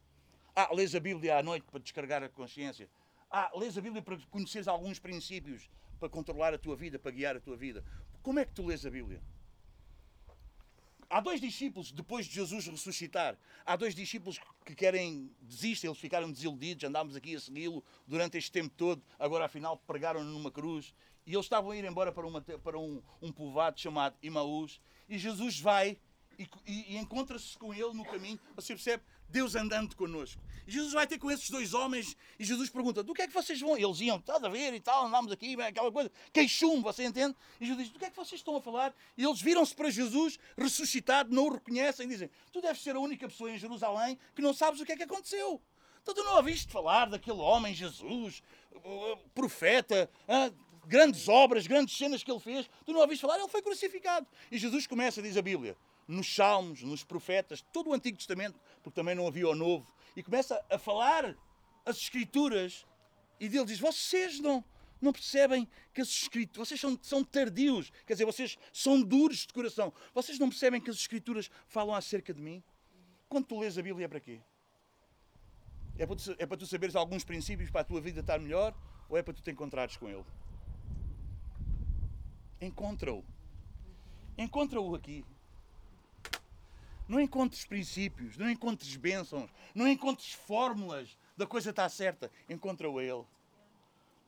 Ah, 0.56 0.74
lês 0.74 0.96
a 0.96 1.00
Bíblia 1.00 1.38
à 1.38 1.44
noite 1.44 1.64
para 1.70 1.80
descarregar 1.80 2.24
a 2.24 2.30
consciência. 2.30 2.90
Ah, 3.30 3.52
lês 3.54 3.78
a 3.78 3.82
Bíblia 3.82 4.02
para 4.02 4.18
conheceres 4.32 4.68
alguns 4.68 4.98
princípios 4.98 5.70
para 6.00 6.10
controlar 6.10 6.56
a 6.56 6.58
tua 6.58 6.76
vida, 6.76 6.98
para 6.98 7.12
guiar 7.12 7.38
a 7.38 7.40
tua 7.40 7.56
vida. 7.56 7.84
Como 8.24 8.40
é 8.40 8.46
que 8.46 8.52
tu 8.52 8.66
lês 8.66 8.84
a 8.84 8.90
Bíblia? 8.90 9.22
Há 11.10 11.22
dois 11.22 11.40
discípulos, 11.40 11.92
depois 11.92 12.26
de 12.26 12.36
Jesus 12.36 12.68
ressuscitar, 12.68 13.38
há 13.66 13.78
dois 13.78 13.96
discípulos 13.96 14.40
que 14.66 14.76
querem, 14.76 15.32
desistem, 15.42 15.90
eles 15.90 16.00
ficaram 16.00 16.30
desiludidos, 16.30 16.84
andámos 16.84 17.16
aqui 17.16 17.34
a 17.34 17.40
segui-lo 17.40 17.82
durante 18.06 18.38
este 18.38 18.52
tempo 18.52 18.74
todo, 18.76 19.02
agora 19.18 19.46
afinal 19.46 19.78
pregaram 19.78 20.22
numa 20.22 20.52
cruz, 20.52 20.94
e 21.26 21.34
eles 21.34 21.46
estavam 21.46 21.72
a 21.72 21.78
ir 21.78 21.86
embora 21.86 22.12
para, 22.12 22.28
uma, 22.28 22.42
para 22.42 22.78
um, 22.78 23.02
um 23.22 23.32
povoado 23.32 23.80
chamado 23.80 24.18
Imaús, 24.22 24.82
e 25.08 25.18
Jesus 25.18 25.60
vai 25.62 25.98
e, 26.38 26.48
e, 26.66 26.94
e 26.94 26.98
encontra-se 26.98 27.58
com 27.58 27.74
ele 27.74 27.94
no 27.94 28.04
caminho, 28.04 28.40
você 28.54 28.74
percebe? 28.74 29.02
Deus 29.30 29.56
andando 29.56 29.96
connosco. 29.96 30.42
E 30.66 30.72
Jesus 30.72 30.94
vai 30.94 31.08
ter 31.08 31.18
com 31.18 31.32
esses 31.32 31.50
dois 31.50 31.74
homens 31.74 32.16
e 32.38 32.44
Jesus 32.44 32.70
pergunta: 32.70 33.04
do 33.04 33.14
que 33.14 33.22
é 33.22 33.28
que 33.28 33.34
vocês 33.34 33.60
vão? 33.60 33.78
Eles 33.78 34.00
iam, 34.02 34.18
estás 34.18 34.44
a 34.44 34.50
ver 34.50 34.74
e 34.74 34.80
tal, 34.80 35.06
andámos 35.06 35.32
aqui, 35.32 35.60
aquela 35.62 35.92
coisa, 35.92 36.12
queixume, 36.34 36.82
você 36.82 37.06
entende? 37.06 37.36
E 37.60 37.66
Jesus 37.66 37.86
diz: 37.86 37.94
do 37.94 38.00
que 38.00 38.06
é 38.06 38.10
que 38.10 38.16
vocês 38.16 38.40
estão 38.40 38.56
a 38.56 38.62
falar? 38.62 38.94
E 39.18 39.24
eles 39.24 39.42
viram-se 39.42 39.76
para 39.76 39.90
Jesus, 39.90 40.38
ressuscitado, 40.58 41.34
não 41.34 41.48
o 41.48 41.54
reconhecem, 41.54 42.06
e 42.06 42.10
dizem: 42.10 42.30
tu 42.52 42.62
deves 42.62 42.82
ser 42.82 42.96
a 42.96 43.00
única 43.00 43.28
pessoa 43.28 43.52
em 43.52 43.58
Jerusalém 43.58 44.18
que 44.36 44.42
não 44.42 44.54
sabes 44.54 44.82
o 44.82 44.86
que 44.86 44.92
é 44.92 44.98
que 44.98 45.04
aconteceu. 45.04 45.62
Então 46.02 46.14
tu 46.14 46.24
não 46.24 46.38
ouviste 46.38 46.72
falar 46.72 47.10
daquele 47.10 47.40
homem, 47.40 47.74
Jesus, 47.74 48.42
profeta, 49.36 50.10
grandes 50.86 51.28
obras, 51.28 51.68
grandes 51.68 51.98
cenas 51.98 52.24
que 52.24 52.32
ele 52.32 52.40
fez, 52.40 52.70
tu 52.86 52.94
não 52.94 53.02
ouviste 53.02 53.22
falar, 53.22 53.38
ele 53.38 53.50
foi 53.50 53.62
crucificado. 53.62 54.26
E 54.50 54.58
Jesus 54.58 54.88
começa, 54.88 55.22
diz 55.22 55.36
a 55.36 55.42
Bíblia, 55.42 55.76
nos 56.08 56.34
Salmos, 56.34 56.82
nos 56.84 57.04
profetas, 57.04 57.62
todo 57.74 57.90
o 57.90 57.94
Antigo 57.94 58.18
Testamento, 58.18 58.60
porque 58.82 58.96
também 58.96 59.16
não 59.16 59.28
havia 59.28 59.48
o 59.48 59.56
Novo, 59.56 59.94
e 60.16 60.24
começa 60.24 60.64
a 60.70 60.78
falar 60.78 61.36
as 61.86 61.98
Escrituras, 61.98 62.86
e 63.40 63.50
dele 63.50 63.66
diz: 63.66 63.80
Vocês 63.80 64.40
não, 64.40 64.64
não 65.02 65.12
percebem 65.12 65.68
que 65.94 66.02
as 66.02 66.08
Escrituras, 66.08 66.68
vocês 66.68 66.80
são, 66.80 66.98
são 67.02 67.24
tardios, 67.24 67.92
quer 68.06 68.14
dizer, 68.14 68.26
vocês 68.26 68.58
são 68.72 69.02
duros 69.02 69.40
de 69.40 69.54
coração, 69.54 69.94
vocês 70.14 70.40
não 70.40 70.50
percebem 70.50 70.80
que 70.80 70.90
as 70.90 70.96
Escrituras 70.96 71.50
falam 71.68 71.94
acerca 71.94 72.34
de 72.34 72.42
mim? 72.42 72.64
Quando 73.28 73.46
tu 73.46 73.60
lês 73.60 73.78
a 73.78 73.82
Bíblia 73.82 74.06
é 74.06 74.08
para 74.08 74.20
quê? 74.20 74.42
É 75.98 76.06
para, 76.06 76.16
tu, 76.16 76.36
é 76.38 76.46
para 76.46 76.58
tu 76.58 76.66
saberes 76.68 76.96
alguns 76.96 77.24
princípios 77.24 77.70
para 77.70 77.82
a 77.82 77.84
tua 77.84 78.00
vida 78.00 78.22
estar 78.22 78.40
melhor 78.40 78.74
ou 79.10 79.18
é 79.18 79.24
para 79.24 79.34
tu 79.34 79.42
te 79.42 79.52
encontrares 79.52 79.98
com 79.98 80.08
Ele? 80.08 80.24
Encontra-o. 82.62 83.26
Encontra-o 84.38 84.96
aqui. 84.96 85.26
Não 87.08 87.20
encontres 87.20 87.66
princípios, 87.66 88.38
não 88.38 88.50
encontres 88.50 88.96
bênçãos, 88.96 89.50
não 89.74 89.88
encontres 89.88 90.34
fórmulas 90.34 91.18
da 91.38 91.48
coisa 91.48 91.70
estar 91.70 91.88
certa. 91.90 92.30
Encontra-o 92.50 93.00
Ele. 93.00 93.24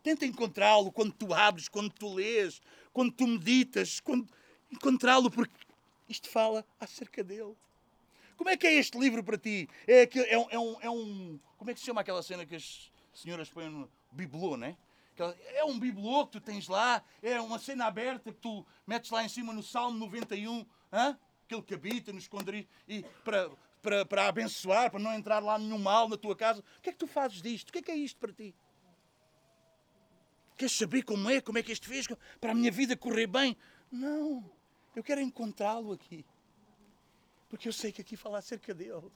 Tenta 0.02 0.26
encontrá-lo 0.26 0.92
quando 0.92 1.12
tu 1.12 1.34
abres, 1.34 1.68
quando 1.68 1.92
tu 1.92 2.14
lês, 2.14 2.62
quando 2.94 3.12
tu 3.12 3.28
meditas, 3.28 4.00
quando... 4.00 4.28
encontrá-lo 4.72 5.30
porque 5.30 5.54
isto 6.08 6.30
fala 6.30 6.66
acerca 6.80 7.24
dele. 7.24 7.56
Como 8.38 8.50
é 8.50 8.56
que 8.56 8.66
é 8.66 8.74
este 8.76 8.98
livro 8.98 9.22
para 9.22 9.38
ti? 9.38 9.68
É, 9.86 10.04
aquele, 10.04 10.26
é, 10.28 10.38
um, 10.38 10.48
é, 10.50 10.60
um, 10.60 10.82
é 10.82 10.90
um. 10.90 11.40
Como 11.58 11.70
é 11.70 11.74
que 11.74 11.80
se 11.82 11.86
chama 11.86 12.00
aquela 12.00 12.24
cena 12.24 12.46
que 12.46 12.56
as 12.56 12.90
senhoras 13.14 13.50
põem 13.50 13.70
no 13.70 13.92
bibelô, 14.12 14.56
né? 14.56 14.78
É 15.54 15.66
um 15.66 15.78
bibelô 15.78 16.26
que 16.26 16.32
tu 16.34 16.42
tens 16.42 16.70
lá, 16.70 17.04
é 17.22 17.42
uma 17.42 17.60
cena 17.60 17.86
aberta 17.86 18.32
que 18.32 18.40
tu 18.40 18.66
metes 18.88 19.12
lá 19.12 19.22
em 19.22 19.28
cima 19.28 19.52
no 19.52 19.62
Salmo 19.62 20.00
91, 20.00 20.60
hein? 20.60 20.66
Aquele 21.50 21.64
que 21.64 21.74
habita 21.74 22.14
no 22.14 22.20
esconderijo, 22.20 22.68
e 22.88 23.04
para, 23.24 23.50
para, 23.82 24.06
para 24.06 24.28
abençoar, 24.28 24.92
para 24.92 25.00
não 25.00 25.14
entrar 25.16 25.40
lá 25.40 25.58
nenhum 25.58 25.80
mal 25.80 26.08
na 26.08 26.16
tua 26.16 26.36
casa. 26.36 26.64
O 26.78 26.82
que 26.82 26.90
é 26.90 26.92
que 26.92 27.00
tu 27.00 27.08
fazes 27.08 27.42
disto? 27.42 27.70
O 27.70 27.72
que 27.74 27.80
é 27.80 27.82
que 27.82 27.92
é 27.92 27.96
isto 27.96 28.20
para 28.20 28.32
ti? 28.32 28.54
Queres 30.56 30.74
saber 30.74 31.02
como 31.04 31.28
é? 31.30 31.42
Como 31.42 31.58
é 31.58 31.64
que 31.64 31.72
este 31.72 31.88
fez 31.88 32.06
para 32.40 32.52
a 32.52 32.56
minha 32.56 32.72
vida 32.72 32.96
correr 32.96 33.26
bem? 33.26 33.58
Não. 33.92 34.48
Eu 34.96 35.04
quero 35.04 35.22
encontrá-lo 35.22 35.92
aqui. 35.94 36.24
Porque 37.50 37.68
eu 37.68 37.74
sei 37.74 37.92
que 37.92 38.02
aqui 38.02 38.16
fala 38.16 38.38
acerca 38.38 38.74
dele. 38.74 39.12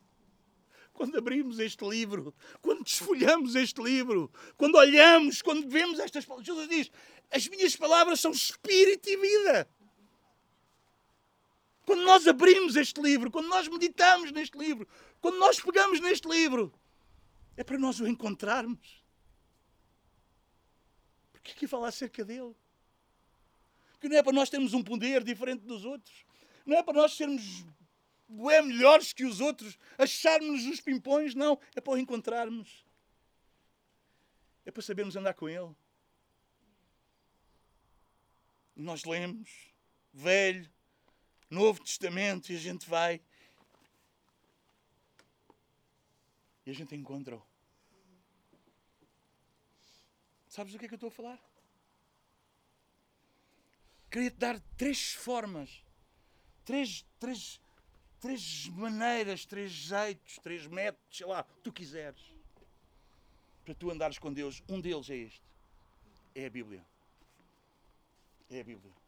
Quando 0.91 1.17
abrimos 1.17 1.59
este 1.59 1.87
livro, 1.87 2.33
quando 2.61 2.83
desfolhamos 2.83 3.55
este 3.55 3.81
livro, 3.81 4.31
quando 4.57 4.75
olhamos, 4.75 5.41
quando 5.41 5.67
vemos 5.67 5.99
estas 5.99 6.23
palavras, 6.23 6.47
Jesus 6.47 6.69
diz: 6.69 6.91
As 7.31 7.47
minhas 7.47 7.75
palavras 7.75 8.19
são 8.19 8.31
espírito 8.31 9.09
e 9.09 9.17
vida. 9.17 9.67
Quando 11.85 12.03
nós 12.03 12.25
abrimos 12.27 12.75
este 12.75 13.01
livro, 13.01 13.29
quando 13.29 13.47
nós 13.47 13.67
meditamos 13.67 14.31
neste 14.31 14.57
livro, 14.57 14.87
quando 15.21 15.37
nós 15.37 15.59
pegamos 15.59 15.99
neste 15.99 16.27
livro, 16.27 16.73
é 17.57 17.63
para 17.63 17.77
nós 17.77 17.99
o 17.99 18.07
encontrarmos. 18.07 19.03
Porque 21.31 21.51
aqui 21.51 21.67
fala 21.67 21.89
acerca 21.89 22.23
dele. 22.23 22.55
Que 23.99 24.07
não 24.07 24.17
é 24.17 24.23
para 24.23 24.33
nós 24.33 24.49
termos 24.49 24.73
um 24.73 24.83
poder 24.83 25.23
diferente 25.23 25.61
dos 25.65 25.83
outros. 25.83 26.25
Não 26.65 26.77
é 26.77 26.83
para 26.83 26.93
nós 26.93 27.13
sermos 27.15 27.65
é 28.49 28.61
melhores 28.61 29.13
que 29.13 29.25
os 29.25 29.39
outros, 29.39 29.77
acharmos 29.97 30.65
os 30.65 30.79
pimpões, 30.81 31.35
não. 31.35 31.59
É 31.75 31.81
para 31.81 31.93
o 31.93 31.97
encontrarmos. 31.97 32.85
É 34.65 34.71
para 34.71 34.81
sabermos 34.81 35.15
andar 35.15 35.33
com 35.33 35.47
ele. 35.47 35.75
Nós 38.75 39.03
lemos, 39.03 39.49
velho, 40.11 40.71
Novo 41.53 41.83
Testamento, 41.83 42.51
e 42.51 42.55
a 42.55 42.59
gente 42.59 42.89
vai. 42.89 43.21
E 46.65 46.71
a 46.71 46.73
gente 46.73 46.95
encontra-o. 46.95 47.41
Sabes 50.47 50.73
do 50.73 50.79
que 50.79 50.85
é 50.85 50.87
que 50.87 50.93
eu 50.93 50.97
estou 50.97 51.09
a 51.09 51.11
falar? 51.11 51.39
Queria-te 54.09 54.37
dar 54.37 54.59
três 54.77 55.13
formas, 55.13 55.83
três, 56.65 57.05
três, 57.19 57.59
três 58.19 58.67
maneiras, 58.69 59.45
três 59.45 59.71
jeitos, 59.71 60.37
três 60.39 60.65
métodos, 60.67 61.17
sei 61.17 61.25
lá, 61.25 61.41
o 61.41 61.55
que 61.55 61.61
tu 61.61 61.73
quiseres, 61.73 62.21
para 63.63 63.75
tu 63.75 63.91
andares 63.91 64.17
com 64.17 64.31
Deus. 64.33 64.63
Um 64.67 64.79
deles 64.81 65.09
é 65.09 65.17
este: 65.17 65.43
é 66.33 66.45
a 66.45 66.49
Bíblia. 66.49 66.85
É 68.49 68.59
a 68.59 68.63
Bíblia. 68.63 69.02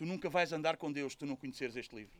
Tu 0.00 0.06
nunca 0.06 0.30
vais 0.30 0.50
andar 0.50 0.78
com 0.78 0.90
Deus 0.90 1.12
se 1.12 1.18
tu 1.18 1.26
não 1.26 1.36
conheceres 1.36 1.76
este 1.76 1.94
livro. 1.94 2.18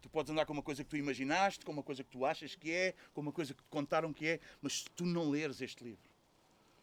Tu 0.00 0.08
podes 0.08 0.30
andar 0.32 0.46
com 0.46 0.54
uma 0.54 0.62
coisa 0.62 0.82
que 0.82 0.88
tu 0.88 0.96
imaginaste, 0.96 1.62
com 1.62 1.72
uma 1.72 1.82
coisa 1.82 2.02
que 2.02 2.08
tu 2.08 2.24
achas 2.24 2.54
que 2.54 2.72
é, 2.72 2.94
com 3.12 3.20
uma 3.20 3.32
coisa 3.32 3.52
que 3.52 3.62
te 3.62 3.68
contaram 3.68 4.14
que 4.14 4.26
é, 4.26 4.40
mas 4.62 4.78
se 4.78 4.84
tu 4.96 5.04
não 5.04 5.28
leres 5.28 5.60
este 5.60 5.84
livro, 5.84 6.08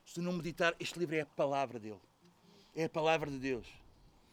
se 0.05 0.13
tu 0.13 0.21
não 0.21 0.33
meditar, 0.33 0.75
este 0.79 0.99
livro 0.99 1.15
é 1.15 1.21
a 1.21 1.25
palavra 1.25 1.79
dele. 1.79 1.99
É 2.75 2.83
a 2.83 2.89
palavra 2.89 3.31
de 3.31 3.39
Deus. 3.39 3.65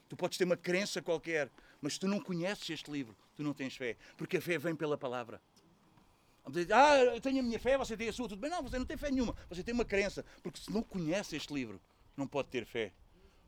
Tu 0.06 0.18
podes 0.18 0.36
ter 0.36 0.44
uma 0.44 0.54
crença 0.54 1.00
qualquer, 1.00 1.50
mas 1.80 1.94
se 1.94 2.00
tu 2.00 2.08
não 2.08 2.20
conheces 2.20 2.68
este 2.68 2.90
livro, 2.90 3.16
tu 3.34 3.42
não 3.42 3.54
tens 3.54 3.74
fé. 3.74 3.96
Porque 4.18 4.36
a 4.36 4.42
fé 4.42 4.58
vem 4.58 4.76
pela 4.76 4.98
palavra. 4.98 5.40
Ah, 6.70 6.98
eu 6.98 7.22
tenho 7.22 7.40
a 7.40 7.42
minha 7.42 7.58
fé, 7.58 7.78
você 7.78 7.96
tem 7.96 8.10
a 8.10 8.12
sua, 8.12 8.28
tudo 8.28 8.38
bem. 8.38 8.50
Não, 8.50 8.62
você 8.62 8.78
não 8.78 8.84
tem 8.84 8.98
fé 8.98 9.10
nenhuma. 9.10 9.34
Você 9.48 9.62
tem 9.62 9.72
uma 9.72 9.86
crença. 9.86 10.26
Porque 10.42 10.60
se 10.60 10.70
não 10.70 10.82
conhece 10.82 11.36
este 11.36 11.54
livro, 11.54 11.80
não 12.18 12.26
pode 12.26 12.50
ter 12.50 12.66
fé. 12.66 12.92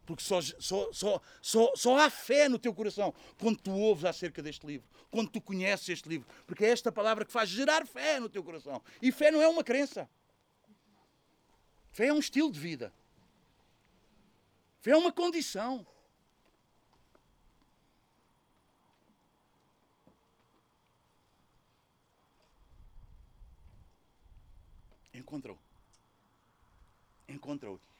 Porque 0.06 0.22
só, 0.22 0.40
só, 0.40 0.92
só, 0.92 1.20
só, 1.40 1.72
só 1.74 1.98
há 1.98 2.10
fé 2.10 2.48
no 2.48 2.58
teu 2.58 2.74
coração 2.74 3.14
quando 3.38 3.58
tu 3.58 3.70
ouves 3.72 4.04
acerca 4.04 4.42
deste 4.42 4.66
livro, 4.66 4.86
quando 5.10 5.30
tu 5.30 5.40
conheces 5.40 5.88
este 5.88 6.08
livro. 6.08 6.28
Porque 6.46 6.64
é 6.64 6.68
esta 6.68 6.92
palavra 6.92 7.24
que 7.24 7.32
faz 7.32 7.48
gerar 7.48 7.86
fé 7.86 8.20
no 8.20 8.28
teu 8.28 8.44
coração. 8.44 8.82
E 9.00 9.10
fé 9.10 9.30
não 9.30 9.40
é 9.40 9.48
uma 9.48 9.64
crença. 9.64 10.08
Fé 11.90 12.06
é 12.06 12.12
um 12.12 12.18
estilo 12.18 12.50
de 12.50 12.60
vida. 12.60 12.92
Fé 14.80 14.90
é 14.90 14.96
uma 14.96 15.12
condição. 15.12 15.86
Encontra-o. 25.14 25.58
Encontra-o. 27.28 27.93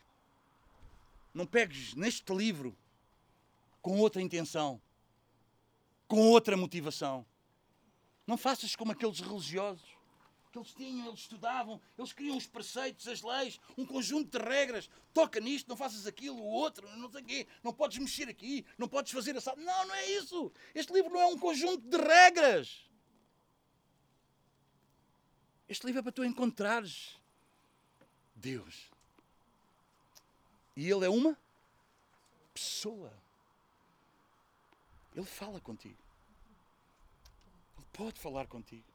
Não 1.34 1.44
pegues 1.44 1.94
neste 1.94 2.32
livro 2.32 2.76
com 3.82 3.98
outra 3.98 4.22
intenção, 4.22 4.80
com 6.06 6.28
outra 6.28 6.56
motivação. 6.56 7.26
Não 8.24 8.38
faças 8.38 8.76
como 8.76 8.92
aqueles 8.92 9.20
religiosos 9.20 9.94
que 10.52 10.58
eles 10.58 10.72
tinham, 10.72 11.08
eles 11.08 11.20
estudavam, 11.20 11.80
eles 11.98 12.12
criam 12.12 12.36
os 12.36 12.46
preceitos, 12.46 13.08
as 13.08 13.20
leis, 13.22 13.60
um 13.76 13.84
conjunto 13.84 14.38
de 14.38 14.44
regras. 14.44 14.88
Toca 15.12 15.40
nisto, 15.40 15.68
não 15.68 15.76
faças 15.76 16.06
aquilo, 16.06 16.38
o 16.38 16.46
outro, 16.46 16.88
não 16.96 17.10
sei 17.10 17.22
o 17.22 17.24
quê, 17.24 17.46
não 17.62 17.72
podes 17.72 17.98
mexer 17.98 18.28
aqui, 18.28 18.64
não 18.78 18.86
podes 18.86 19.12
fazer 19.12 19.34
essa. 19.34 19.56
Não, 19.56 19.86
não 19.88 19.94
é 19.96 20.10
isso. 20.12 20.52
Este 20.72 20.92
livro 20.92 21.12
não 21.12 21.20
é 21.20 21.26
um 21.26 21.38
conjunto 21.38 21.82
de 21.88 21.96
regras. 21.96 22.88
Este 25.68 25.84
livro 25.86 25.98
é 25.98 26.02
para 26.02 26.12
tu 26.12 26.24
encontrares 26.24 27.18
Deus. 28.36 28.93
E 30.76 30.90
Ele 30.90 31.04
é 31.04 31.08
uma 31.08 31.38
pessoa. 32.52 33.12
Ele 35.14 35.26
fala 35.26 35.60
contigo. 35.60 36.02
Ele 37.76 37.86
pode 37.92 38.18
falar 38.18 38.46
contigo. 38.46 38.86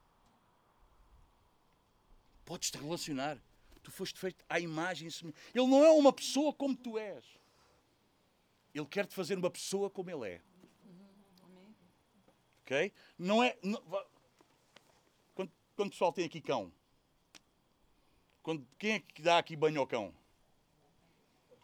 Podes 2.46 2.72
te 2.72 2.78
relacionar. 2.78 3.38
Tu 3.82 3.92
foste 3.92 4.20
feito 4.20 4.44
à 4.50 4.60
imagem. 4.60 5.10
Ele 5.54 5.68
não 5.68 5.84
é 5.84 5.92
uma 5.92 6.12
pessoa 6.12 6.54
como 6.54 6.76
tu 6.76 6.98
és. 6.98 7.24
Ele 8.74 8.86
quer 8.86 9.06
te 9.06 9.16
fazer 9.16 9.38
uma 9.38 9.50
pessoa 9.50 9.90
como 9.90 10.10
ele 10.10 10.36
é. 10.36 10.42
Ok? 12.62 12.94
Não 13.18 13.42
é. 13.42 13.58
Não, 13.64 13.82
quando, 15.34 15.52
quando 15.76 15.88
o 15.88 15.92
pessoal 15.92 16.14
tem 16.14 16.26
aqui 16.26 16.40
cão, 16.40 16.72
quando, 18.44 18.68
quem 18.78 18.94
é 18.94 19.00
que 19.00 19.22
dá 19.22 19.38
aqui 19.40 19.56
banho 19.56 19.80
ao 19.80 19.88
cão? 19.88 20.14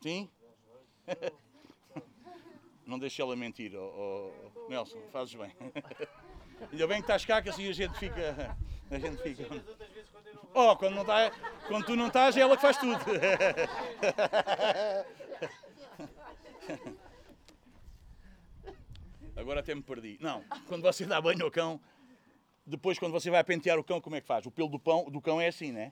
Sim? 0.06 0.30
Não 2.86 3.00
deixe 3.00 3.20
ela 3.20 3.36
mentir, 3.36 3.76
oh, 3.76 4.32
oh, 4.56 4.70
Nelson, 4.70 5.02
fazes 5.12 5.34
bem. 5.34 5.52
Ainda 6.72 6.86
bem 6.86 6.98
que 6.98 7.06
estás 7.06 7.26
cá, 7.26 7.42
que 7.42 7.50
assim 7.50 7.68
a 7.68 7.72
gente 7.72 7.98
fica. 7.98 8.56
A 8.92 9.00
gente 9.00 9.20
fica. 9.24 9.46
Oh, 10.54 10.76
quando, 10.76 10.94
não 10.94 11.02
está, 11.02 11.32
quando 11.68 11.88
tu 11.88 11.96
não 11.96 12.06
estás, 12.06 12.38
é 12.38 12.42
ela 12.42 12.56
que 12.56 12.62
faz 12.62 12.78
tudo. 12.78 13.00
Agora 19.36 19.62
até 19.62 19.74
me 19.74 19.82
perdi. 19.82 20.20
Não, 20.22 20.46
quando 20.68 20.84
você 20.84 21.04
dá 21.08 21.20
banho 21.20 21.44
ao 21.44 21.50
cão, 21.50 21.82
depois 22.64 23.00
quando 23.00 23.12
você 23.12 23.32
vai 23.32 23.44
pentear 23.44 23.80
o 23.80 23.84
cão, 23.84 24.00
como 24.00 24.16
é 24.16 24.22
que 24.22 24.28
faz? 24.28 24.46
O 24.46 24.52
pelo 24.52 24.70
do, 24.70 24.78
pão, 24.78 25.10
do 25.10 25.20
cão 25.20 25.42
é 25.42 25.48
assim, 25.48 25.72
né? 25.72 25.92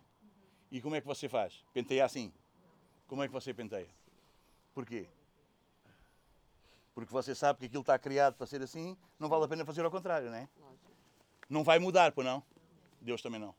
E 0.71 0.79
como 0.79 0.93
é 0.95 1.01
que 1.01 1.07
você 1.07 1.27
faz? 1.27 1.65
Penteia 1.73 2.05
assim. 2.05 2.31
Como 3.07 3.23
é 3.23 3.27
que 3.27 3.33
você 3.33 3.51
penteia? 3.55 4.02
Porquê? 4.73 5.07
Porque 6.93 7.11
você 7.11 7.33
sabe 7.33 7.59
que 7.59 7.65
aquilo 7.65 7.81
está 7.81 7.97
criado 7.97 8.35
para 8.35 8.45
ser 8.45 8.61
assim, 8.61 8.97
não 9.19 9.29
vale 9.29 9.45
a 9.45 9.47
pena 9.47 9.65
fazer 9.65 9.83
ao 9.83 9.91
contrário, 9.91 10.29
não 10.29 10.37
é? 10.37 10.47
Não 11.49 11.63
vai 11.63 11.79
mudar, 11.79 12.11
pois 12.11 12.25
não? 12.25 12.43
Deus 13.01 13.21
também 13.21 13.39
não. 13.39 13.53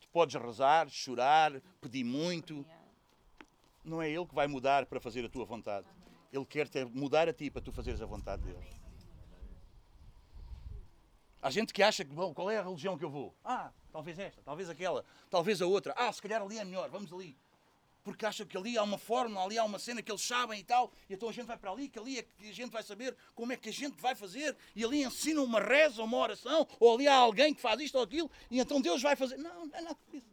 Tu 0.00 0.08
podes 0.08 0.40
rezar, 0.40 0.88
chorar, 0.88 1.60
pedir 1.80 2.04
muito. 2.04 2.64
Não 3.84 4.00
é 4.02 4.10
Ele 4.10 4.26
que 4.26 4.34
vai 4.34 4.46
mudar 4.46 4.86
para 4.86 5.00
fazer 5.00 5.24
a 5.24 5.28
tua 5.28 5.44
vontade. 5.44 5.86
Ele 6.32 6.44
quer 6.44 6.68
te 6.68 6.84
mudar 6.84 7.28
a 7.28 7.32
ti 7.32 7.50
para 7.50 7.62
tu 7.62 7.72
fazeres 7.72 8.00
a 8.00 8.06
vontade 8.06 8.42
de 8.42 8.52
Deus. 8.52 8.80
Há 11.42 11.50
gente 11.50 11.72
que 11.72 11.82
acha 11.82 12.04
que, 12.04 12.12
bom, 12.12 12.34
qual 12.34 12.50
é 12.50 12.58
a 12.58 12.62
religião 12.62 12.98
que 12.98 13.04
eu 13.04 13.10
vou? 13.10 13.34
Ah, 13.42 13.72
talvez 13.90 14.18
esta, 14.18 14.42
talvez 14.42 14.68
aquela, 14.68 15.04
talvez 15.30 15.62
a 15.62 15.66
outra. 15.66 15.94
Ah, 15.96 16.12
se 16.12 16.20
calhar 16.20 16.40
ali 16.42 16.58
é 16.58 16.64
melhor, 16.64 16.88
vamos 16.90 17.10
ali 17.12 17.36
porque 18.02 18.24
acham 18.24 18.46
que 18.46 18.56
ali 18.56 18.76
há 18.78 18.82
uma 18.82 18.98
forma, 18.98 19.42
ali 19.42 19.58
há 19.58 19.64
uma 19.64 19.78
cena 19.78 20.02
que 20.02 20.10
eles 20.10 20.22
sabem 20.22 20.60
e 20.60 20.64
tal, 20.64 20.92
e 21.08 21.14
então 21.14 21.28
a 21.28 21.32
gente 21.32 21.46
vai 21.46 21.56
para 21.56 21.70
ali, 21.70 21.88
que 21.88 21.98
ali 21.98 22.18
é 22.18 22.22
que 22.22 22.48
a 22.48 22.52
gente 22.52 22.70
vai 22.70 22.82
saber 22.82 23.16
como 23.34 23.52
é 23.52 23.56
que 23.56 23.68
a 23.68 23.72
gente 23.72 24.00
vai 24.00 24.14
fazer, 24.14 24.56
e 24.74 24.84
ali 24.84 25.02
ensina 25.02 25.42
uma 25.42 25.60
reza, 25.60 26.02
uma 26.02 26.16
oração, 26.16 26.66
ou 26.78 26.94
ali 26.94 27.06
há 27.06 27.14
alguém 27.14 27.54
que 27.54 27.60
faz 27.60 27.80
isto 27.80 27.96
ou 27.96 28.04
aquilo, 28.04 28.30
e 28.50 28.58
então 28.58 28.80
Deus 28.80 29.02
vai 29.02 29.16
fazer. 29.16 29.36
Não, 29.36 29.66
não 29.66 29.76
é 29.76 29.82
nada 29.82 29.98
disso. 30.10 30.26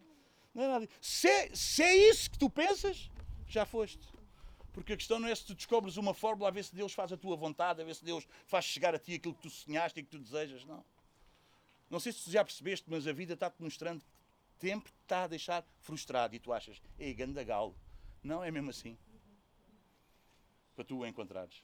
Não 0.54 0.64
é 0.64 0.68
nada 0.68 0.88
disso. 0.88 1.00
Se, 1.02 1.56
se 1.56 1.84
é 1.84 2.10
isso 2.10 2.32
que 2.32 2.38
tu 2.38 2.50
pensas, 2.50 3.10
já 3.48 3.66
foste. 3.66 4.00
Porque 4.74 4.94
a 4.94 4.98
questão 4.98 5.18
não 5.18 5.28
é 5.28 5.34
se 5.34 5.44
tu 5.44 5.56
descobres 5.56 5.98
uma 5.98 6.14
fórmula 6.14 6.50
a 6.50 6.52
ver 6.52 6.64
se 6.64 6.76
Deus 6.76 6.94
faz 6.94 7.12
a 7.12 7.18
tua 7.18 7.36
vontade, 7.36 7.82
a 7.82 7.86
ver 7.86 7.96
se 7.96 8.06
Deus 8.06 8.28
faz 8.46 8.64
chegar 8.64 8.94
a 8.94 9.00
ti 9.00 9.16
aquilo 9.16 9.34
que 9.34 9.42
tu 9.42 9.50
sonhaste 9.50 10.00
e 10.00 10.04
que 10.04 10.10
tu 10.10 10.20
desejas, 10.20 10.64
não. 10.66 10.86
Não 11.90 12.00
sei 12.00 12.12
se 12.12 12.24
tu 12.26 12.32
já 12.32 12.44
percebeste, 12.44 12.86
mas 12.88 13.08
a 13.08 13.14
vida 13.14 13.34
está-te 13.34 13.62
mostrando 13.62 14.04
tempo 14.58 14.90
está 15.02 15.24
a 15.24 15.28
deixar 15.28 15.66
frustrado 15.80 16.36
e 16.36 16.40
tu 16.40 16.52
achas, 16.52 16.82
é 16.98 17.14
ganda 17.14 17.44
galo. 17.44 17.76
Não, 18.24 18.44
é 18.44 18.52
mesmo 18.52 18.70
assim. 18.70 18.98
Para 20.76 20.84
tu 20.84 21.00
o 21.00 21.06
encontrares. 21.06 21.64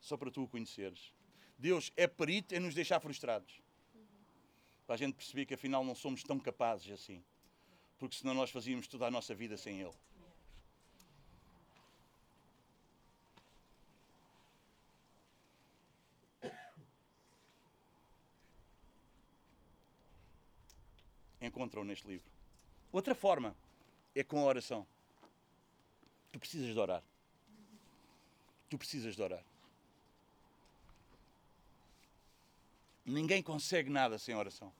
Só 0.00 0.16
para 0.16 0.30
tu 0.30 0.44
o 0.44 0.48
conheceres. 0.48 1.12
Deus 1.58 1.92
é 1.96 2.06
perito 2.06 2.54
em 2.54 2.60
nos 2.60 2.74
deixar 2.74 3.00
frustrados. 3.00 3.60
Para 4.86 4.96
a 4.96 4.98
gente 4.98 5.14
perceber 5.14 5.46
que 5.46 5.54
afinal 5.54 5.84
não 5.84 5.94
somos 5.94 6.22
tão 6.22 6.38
capazes 6.38 6.92
assim. 6.92 7.24
Porque 7.98 8.16
senão 8.16 8.34
nós 8.34 8.50
fazíamos 8.50 8.86
toda 8.86 9.06
a 9.06 9.10
nossa 9.10 9.34
vida 9.34 9.56
sem 9.56 9.80
Ele. 9.80 9.94
Encontram 21.44 21.84
neste 21.84 22.06
livro. 22.06 22.26
Outra 22.92 23.14
forma 23.14 23.54
é 24.14 24.22
com 24.22 24.38
a 24.40 24.44
oração. 24.44 24.86
Tu 26.32 26.38
precisas 26.38 26.72
de 26.72 26.78
orar. 26.78 27.02
Tu 28.70 28.78
precisas 28.78 29.14
de 29.14 29.22
orar. 29.22 29.42
Ninguém 33.04 33.42
consegue 33.42 33.90
nada 33.90 34.18
sem 34.18 34.34
oração. 34.34 34.72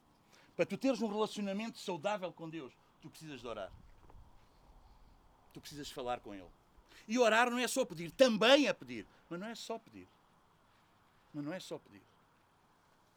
Para 0.56 0.64
tu 0.64 0.78
teres 0.78 1.02
um 1.02 1.08
relacionamento 1.08 1.78
saudável 1.78 2.32
com 2.32 2.48
Deus, 2.48 2.72
tu 3.02 3.10
precisas 3.10 3.40
de 3.40 3.46
orar. 3.46 3.70
Tu 5.52 5.60
precisas 5.60 5.90
falar 5.90 6.20
com 6.20 6.34
Ele. 6.34 6.48
E 7.06 7.18
orar 7.18 7.50
não 7.50 7.58
é 7.58 7.68
só 7.68 7.84
pedir, 7.84 8.10
também 8.12 8.66
é 8.66 8.72
pedir. 8.72 9.06
Mas 9.28 9.40
não 9.40 9.48
é 9.48 9.54
só 9.54 9.78
pedir. 9.78 10.08
Mas 11.32 11.44
não 11.44 11.52
é 11.52 11.60
só 11.60 11.78
pedir. 11.78 12.02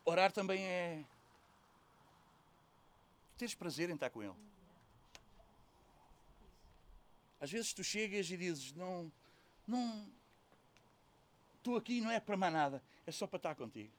Orar 0.03 0.31
também 0.31 0.63
é 0.63 1.03
teres 3.37 3.55
prazer 3.55 3.89
em 3.89 3.93
estar 3.93 4.09
com 4.09 4.23
Ele. 4.23 4.35
Às 7.39 7.51
vezes 7.51 7.73
tu 7.73 7.83
chegas 7.83 8.29
e 8.29 8.37
dizes: 8.37 8.73
Não, 8.73 9.11
não, 9.67 10.09
estou 11.57 11.77
aqui 11.77 12.01
não 12.01 12.11
é 12.11 12.19
para 12.19 12.35
mais 12.35 12.53
nada, 12.53 12.83
é 13.05 13.11
só 13.11 13.27
para 13.27 13.37
estar 13.37 13.55
contigo. 13.55 13.91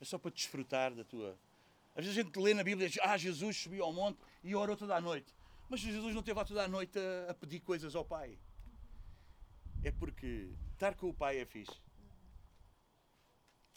É 0.00 0.04
só 0.04 0.18
para 0.18 0.30
desfrutar 0.30 0.94
da 0.94 1.04
tua. 1.04 1.36
Às 1.96 2.04
vezes 2.04 2.18
a 2.18 2.22
gente 2.22 2.38
lê 2.38 2.54
na 2.54 2.62
Bíblia 2.62 2.86
e 2.86 2.90
diz: 2.90 3.00
Ah, 3.02 3.16
Jesus 3.16 3.56
subiu 3.56 3.84
ao 3.84 3.92
monte 3.92 4.18
e 4.44 4.54
orou 4.54 4.76
toda 4.76 4.94
a 4.94 5.00
noite. 5.00 5.34
Mas 5.68 5.80
Jesus 5.80 6.14
não 6.14 6.22
teve 6.22 6.38
lá 6.38 6.44
toda 6.44 6.64
a 6.64 6.68
noite 6.68 6.98
a, 6.98 7.30
a 7.30 7.34
pedir 7.34 7.60
coisas 7.60 7.94
ao 7.94 8.04
Pai. 8.04 8.38
É 9.82 9.90
porque 9.90 10.50
estar 10.72 10.94
com 10.94 11.08
o 11.08 11.14
Pai 11.14 11.38
é 11.38 11.44
fixe. 11.44 11.87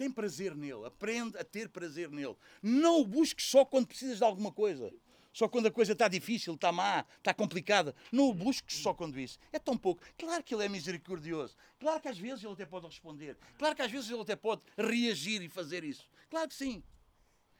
Tem 0.01 0.09
prazer 0.09 0.55
nele. 0.55 0.83
Aprende 0.87 1.37
a 1.37 1.43
ter 1.43 1.69
prazer 1.69 2.09
nele. 2.09 2.35
Não 2.59 3.01
o 3.01 3.05
busques 3.05 3.45
só 3.45 3.63
quando 3.63 3.85
precisas 3.85 4.17
de 4.17 4.23
alguma 4.23 4.51
coisa. 4.51 4.91
Só 5.31 5.47
quando 5.47 5.67
a 5.67 5.71
coisa 5.71 5.91
está 5.91 6.07
difícil, 6.07 6.55
está 6.55 6.71
má, 6.71 7.05
está 7.19 7.35
complicada. 7.35 7.95
Não 8.11 8.27
o 8.27 8.33
busques 8.33 8.77
só 8.77 8.95
quando 8.95 9.19
isso. 9.19 9.37
É 9.53 9.59
tão 9.59 9.77
pouco. 9.77 10.01
Claro 10.17 10.43
que 10.43 10.55
ele 10.55 10.65
é 10.65 10.69
misericordioso. 10.69 11.55
Claro 11.79 12.01
que 12.01 12.07
às 12.07 12.17
vezes 12.17 12.43
ele 12.43 12.53
até 12.53 12.65
pode 12.65 12.87
responder. 12.87 13.37
Claro 13.59 13.75
que 13.75 13.81
às 13.83 13.91
vezes 13.91 14.09
ele 14.09 14.21
até 14.21 14.35
pode 14.35 14.63
reagir 14.75 15.43
e 15.43 15.47
fazer 15.47 15.83
isso. 15.83 16.09
Claro 16.31 16.49
que 16.49 16.55
sim. 16.55 16.81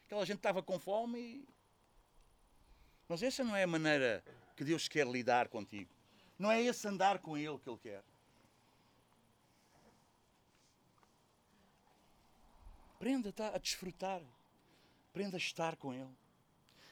Aquela 0.06 0.26
gente 0.26 0.38
estava 0.38 0.64
com 0.64 0.80
fome 0.80 1.20
e... 1.20 1.48
Mas 3.08 3.22
essa 3.22 3.44
não 3.44 3.54
é 3.54 3.62
a 3.62 3.68
maneira 3.68 4.24
que 4.56 4.64
Deus 4.64 4.88
quer 4.88 5.06
lidar 5.06 5.46
contigo. 5.46 5.94
Não 6.36 6.50
é 6.50 6.60
esse 6.60 6.88
andar 6.88 7.20
com 7.20 7.38
Ele 7.38 7.56
que 7.60 7.70
Ele 7.70 7.78
quer. 7.78 8.02
Aprenda 13.02 13.34
a 13.52 13.58
desfrutar. 13.58 14.22
Aprenda 15.10 15.36
a 15.36 15.38
estar 15.38 15.74
com 15.74 15.92
Ele. 15.92 16.16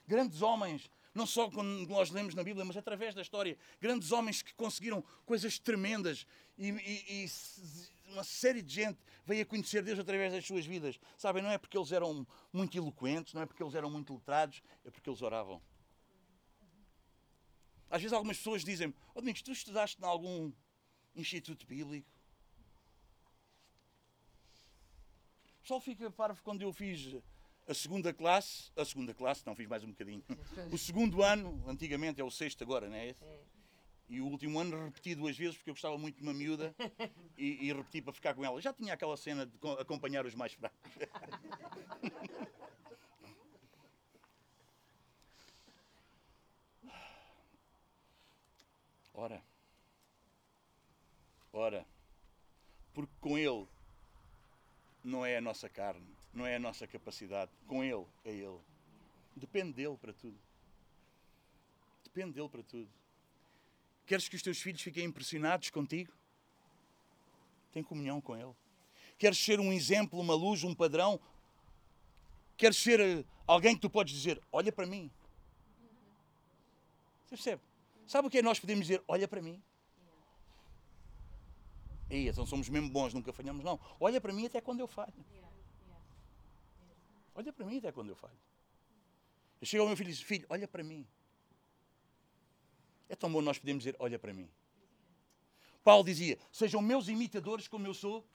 Grandes 0.09 0.43
homens, 0.43 0.91
não 1.15 1.25
só 1.25 1.49
quando 1.49 1.87
nós 1.87 2.11
lemos 2.11 2.35
na 2.35 2.43
Bíblia, 2.43 2.65
mas 2.65 2.77
através 2.77 3.15
da 3.15 3.23
história, 3.23 3.57
grandes 3.81 4.11
homens 4.11 4.43
que 4.43 4.53
conseguiram 4.55 5.05
coisas 5.25 5.57
tremendas 5.61 6.27
e, 6.59 6.71
e, 6.71 7.25
e 7.25 7.31
uma 8.11 8.25
série 8.25 8.61
de 8.61 8.75
gente 8.75 8.99
veio 9.25 9.43
a 9.43 9.47
conhecer 9.47 9.85
Deus 9.85 10.01
através 10.01 10.33
das 10.33 10.45
suas 10.45 10.67
vidas. 10.67 10.99
Sabem, 11.17 11.45
não 11.45 11.51
é 11.53 11.57
porque 11.57 11.79
eles 11.79 11.93
eram 11.93 12.27
muito 12.53 12.77
eloquentes, 12.77 13.33
não 13.33 13.43
é 13.43 13.47
porque 13.47 13.63
eles 13.63 13.77
eram 13.77 13.89
muito 13.89 14.13
letrados, 14.13 14.65
é 14.85 14.91
porque 14.91 15.09
eles 15.09 15.23
oravam. 15.23 15.63
Às 17.89 18.03
vezes 18.03 18.13
algumas 18.13 18.37
pessoas 18.37 18.65
dizem-me, 18.65 18.97
oh, 19.15 19.21
Domingos, 19.21 19.43
tu 19.43 19.53
estudaste 19.53 20.03
em 20.03 20.05
algum 20.05 20.51
instituto 21.15 21.65
bíblico? 21.69 22.11
Pessoal 25.71 25.81
fica 25.81 26.11
parvo 26.11 26.43
quando 26.43 26.63
eu 26.63 26.73
fiz 26.73 27.23
a 27.69 27.75
segunda 27.75 28.13
classe, 28.13 28.73
a 28.77 28.85
segunda 28.85 29.15
classe, 29.15 29.47
não 29.47 29.55
fiz 29.55 29.69
mais 29.69 29.85
um 29.85 29.91
bocadinho. 29.91 30.25
O 30.73 30.77
segundo 30.77 31.23
ano, 31.23 31.63
antigamente 31.69 32.21
é 32.21 32.25
o 32.25 32.31
sexto 32.31 32.65
agora, 32.65 32.89
não 32.89 32.97
é? 32.97 33.11
é. 33.11 33.41
E 34.09 34.21
o 34.21 34.27
último 34.27 34.59
ano 34.59 34.87
repeti 34.87 35.15
duas 35.15 35.39
vezes 35.39 35.57
porque 35.57 35.71
eu 35.71 35.75
gostava 35.75 35.97
muito 35.97 36.17
de 36.17 36.23
uma 36.23 36.35
miúda 36.35 36.75
e, 37.39 37.69
e 37.69 37.73
repeti 37.73 38.03
para 38.03 38.13
ficar 38.13 38.35
com 38.35 38.45
ela. 38.45 38.61
Já 38.61 38.73
tinha 38.73 38.95
aquela 38.95 39.17
cena 39.17 39.47
de 39.47 39.53
acompanhar 39.79 40.27
os 40.27 40.35
mais 40.35 40.53
fracos. 40.53 40.91
Ora, 49.13 49.43
ora, 51.53 51.87
porque 52.95 53.13
com 53.21 53.37
ele 53.37 53.69
não 55.03 55.25
é 55.25 55.37
a 55.37 55.41
nossa 55.41 55.69
carne, 55.69 56.07
não 56.33 56.47
é 56.47 56.57
a 56.57 56.59
nossa 56.59 56.87
capacidade. 56.87 57.51
Com 57.67 57.83
Ele, 57.83 58.07
é 58.25 58.31
Ele. 58.31 58.59
Depende 59.35 59.73
dele 59.73 59.97
para 59.97 60.13
tudo. 60.13 60.39
Depende 62.05 62.33
dele 62.33 62.49
para 62.49 62.63
tudo. 62.63 62.89
Queres 64.07 64.29
que 64.29 64.37
os 64.37 64.43
teus 64.43 64.61
filhos 64.61 64.83
fiquem 64.83 65.05
impressionados 65.05 65.71
contigo? 65.71 66.13
Tem 67.73 67.83
comunhão 67.83 68.21
com 68.21 68.37
Ele. 68.37 68.55
Queres 69.19 69.39
ser 69.39 69.61
um 69.61 69.73
exemplo, 69.73 70.19
uma 70.19 70.35
luz, 70.35 70.65
um 70.65 70.75
padrão? 70.75 71.21
Queres 72.57 72.77
ser 72.77 73.01
eh, 73.01 73.25
alguém 73.47 73.75
que 73.75 73.81
tu 73.81 73.89
podes 73.89 74.13
dizer: 74.13 74.41
Olha 74.51 74.73
para 74.73 74.87
mim? 74.87 75.11
Você 77.25 77.37
percebe? 77.37 77.63
Sabe 78.07 78.27
o 78.27 78.31
que 78.31 78.39
é 78.39 78.43
nós 78.43 78.59
podemos 78.59 78.87
dizer? 78.87 79.03
Olha 79.07 79.29
para 79.29 79.41
mim. 79.41 79.63
Ei, 82.11 82.29
então 82.29 82.45
somos 82.45 82.69
mesmo 82.69 82.91
bons, 82.91 83.15
nunca 83.15 83.33
falhamos, 83.33 83.65
não. 83.65 83.79
Olha 84.01 84.21
para 84.21 84.33
mim 84.33 84.45
até 84.45 84.61
quando 84.61 84.81
eu 84.81 84.89
falho. 84.89 85.25
Olha 87.33 87.53
para 87.53 87.65
mim 87.65 87.79
até 87.79 87.93
quando 87.93 88.09
eu 88.09 88.17
falho. 88.17 88.39
Eu 89.61 89.67
chego 89.67 89.83
ao 89.83 89.89
meu 89.89 89.97
filho 89.97 90.11
e 90.11 90.13
digo, 90.13 90.27
filho, 90.27 90.47
olha 90.51 90.67
para 90.67 90.83
mim. 90.83 91.07
É 93.09 93.15
tão 93.15 93.33
bom 93.33 93.41
nós 93.41 93.59
podemos 93.59 93.85
dizer, 93.85 93.95
olha 94.01 94.19
para 94.19 94.33
mim. 94.33 94.51
Paulo 95.85 96.05
dizia, 96.05 96.37
sejam 96.51 96.83
meus 96.83 97.07
imitadores 97.07 97.69
como 97.69 97.87
eu 97.87 97.95
sou. 97.95 98.27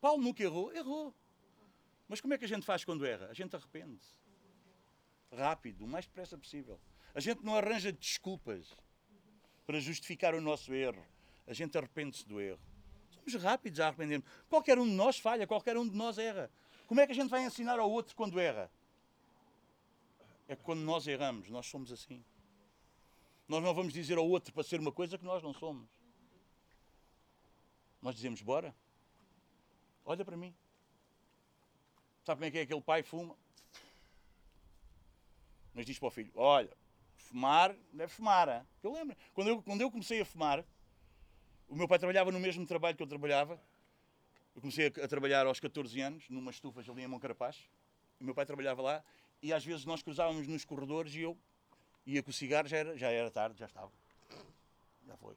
Paulo 0.00 0.22
nunca 0.22 0.42
errou, 0.42 0.72
errou. 0.72 1.12
Mas 2.08 2.20
como 2.20 2.34
é 2.34 2.38
que 2.38 2.44
a 2.44 2.48
gente 2.48 2.64
faz 2.64 2.84
quando 2.84 3.04
erra? 3.04 3.26
A 3.26 3.34
gente 3.34 3.54
arrepende-se. 3.56 4.14
Rápido, 5.32 5.84
o 5.84 5.88
mais 5.88 6.06
depressa 6.06 6.38
possível. 6.38 6.78
A 7.14 7.20
gente 7.20 7.44
não 7.44 7.56
arranja 7.56 7.92
desculpas 7.92 8.76
para 9.66 9.80
justificar 9.80 10.34
o 10.34 10.40
nosso 10.40 10.72
erro 10.72 11.04
a 11.46 11.52
gente 11.52 11.76
arrepende-se 11.76 12.26
do 12.26 12.40
erro. 12.40 12.60
Somos 13.10 13.42
rápidos 13.42 13.80
a 13.80 13.88
arrepender-nos. 13.88 14.28
Qualquer 14.48 14.78
um 14.78 14.84
de 14.84 14.92
nós 14.92 15.18
falha, 15.18 15.46
qualquer 15.46 15.76
um 15.76 15.88
de 15.88 15.96
nós 15.96 16.18
erra. 16.18 16.50
Como 16.86 17.00
é 17.00 17.06
que 17.06 17.12
a 17.12 17.14
gente 17.14 17.30
vai 17.30 17.44
ensinar 17.44 17.78
ao 17.78 17.90
outro 17.90 18.14
quando 18.14 18.38
erra? 18.38 18.70
É 20.46 20.54
quando 20.54 20.80
nós 20.80 21.06
erramos, 21.06 21.48
nós 21.48 21.66
somos 21.66 21.90
assim. 21.90 22.22
Nós 23.48 23.62
não 23.62 23.74
vamos 23.74 23.92
dizer 23.92 24.18
ao 24.18 24.28
outro 24.28 24.52
para 24.52 24.62
ser 24.62 24.80
uma 24.80 24.92
coisa 24.92 25.18
que 25.18 25.24
nós 25.24 25.42
não 25.42 25.54
somos. 25.54 25.88
Nós 28.00 28.14
dizemos, 28.14 28.42
bora. 28.42 28.74
Olha 30.04 30.24
para 30.24 30.36
mim. 30.36 30.54
Sabe 32.24 32.38
como 32.38 32.44
é 32.46 32.50
que 32.50 32.58
é 32.58 32.62
aquele 32.62 32.80
pai 32.80 33.02
fuma? 33.02 33.36
Mas 35.74 35.86
diz 35.86 35.98
para 35.98 36.08
o 36.08 36.10
filho, 36.10 36.30
olha, 36.36 36.74
fumar, 37.16 37.74
deve 37.92 38.12
fumar. 38.12 38.48
Hein? 38.48 38.66
Eu 38.82 38.92
lembro. 38.92 39.16
Quando 39.34 39.48
eu, 39.48 39.62
quando 39.62 39.80
eu 39.80 39.90
comecei 39.90 40.20
a 40.20 40.24
fumar, 40.24 40.64
o 41.68 41.74
meu 41.74 41.88
pai 41.88 41.98
trabalhava 41.98 42.30
no 42.30 42.40
mesmo 42.40 42.66
trabalho 42.66 42.96
que 42.96 43.02
eu 43.02 43.06
trabalhava. 43.06 43.60
Eu 44.54 44.60
comecei 44.60 44.86
a, 44.86 45.04
a 45.04 45.08
trabalhar 45.08 45.46
aos 45.46 45.58
14 45.58 46.00
anos, 46.00 46.28
numa 46.28 46.50
estufas 46.50 46.88
ali 46.88 47.02
em 47.02 47.08
Moncarapaz. 47.08 47.58
O 48.20 48.24
meu 48.24 48.34
pai 48.34 48.46
trabalhava 48.46 48.80
lá 48.82 49.04
e 49.42 49.52
às 49.52 49.64
vezes 49.64 49.84
nós 49.84 50.02
cruzávamos 50.02 50.46
nos 50.46 50.64
corredores 50.64 51.14
e 51.14 51.20
eu 51.20 51.36
ia 52.06 52.22
com 52.22 52.30
o 52.30 52.32
cigarro, 52.32 52.68
já 52.68 52.78
era, 52.78 52.96
já 52.96 53.10
era 53.10 53.30
tarde, 53.30 53.58
já 53.58 53.66
estava. 53.66 53.92
Já 55.06 55.16
foi. 55.16 55.34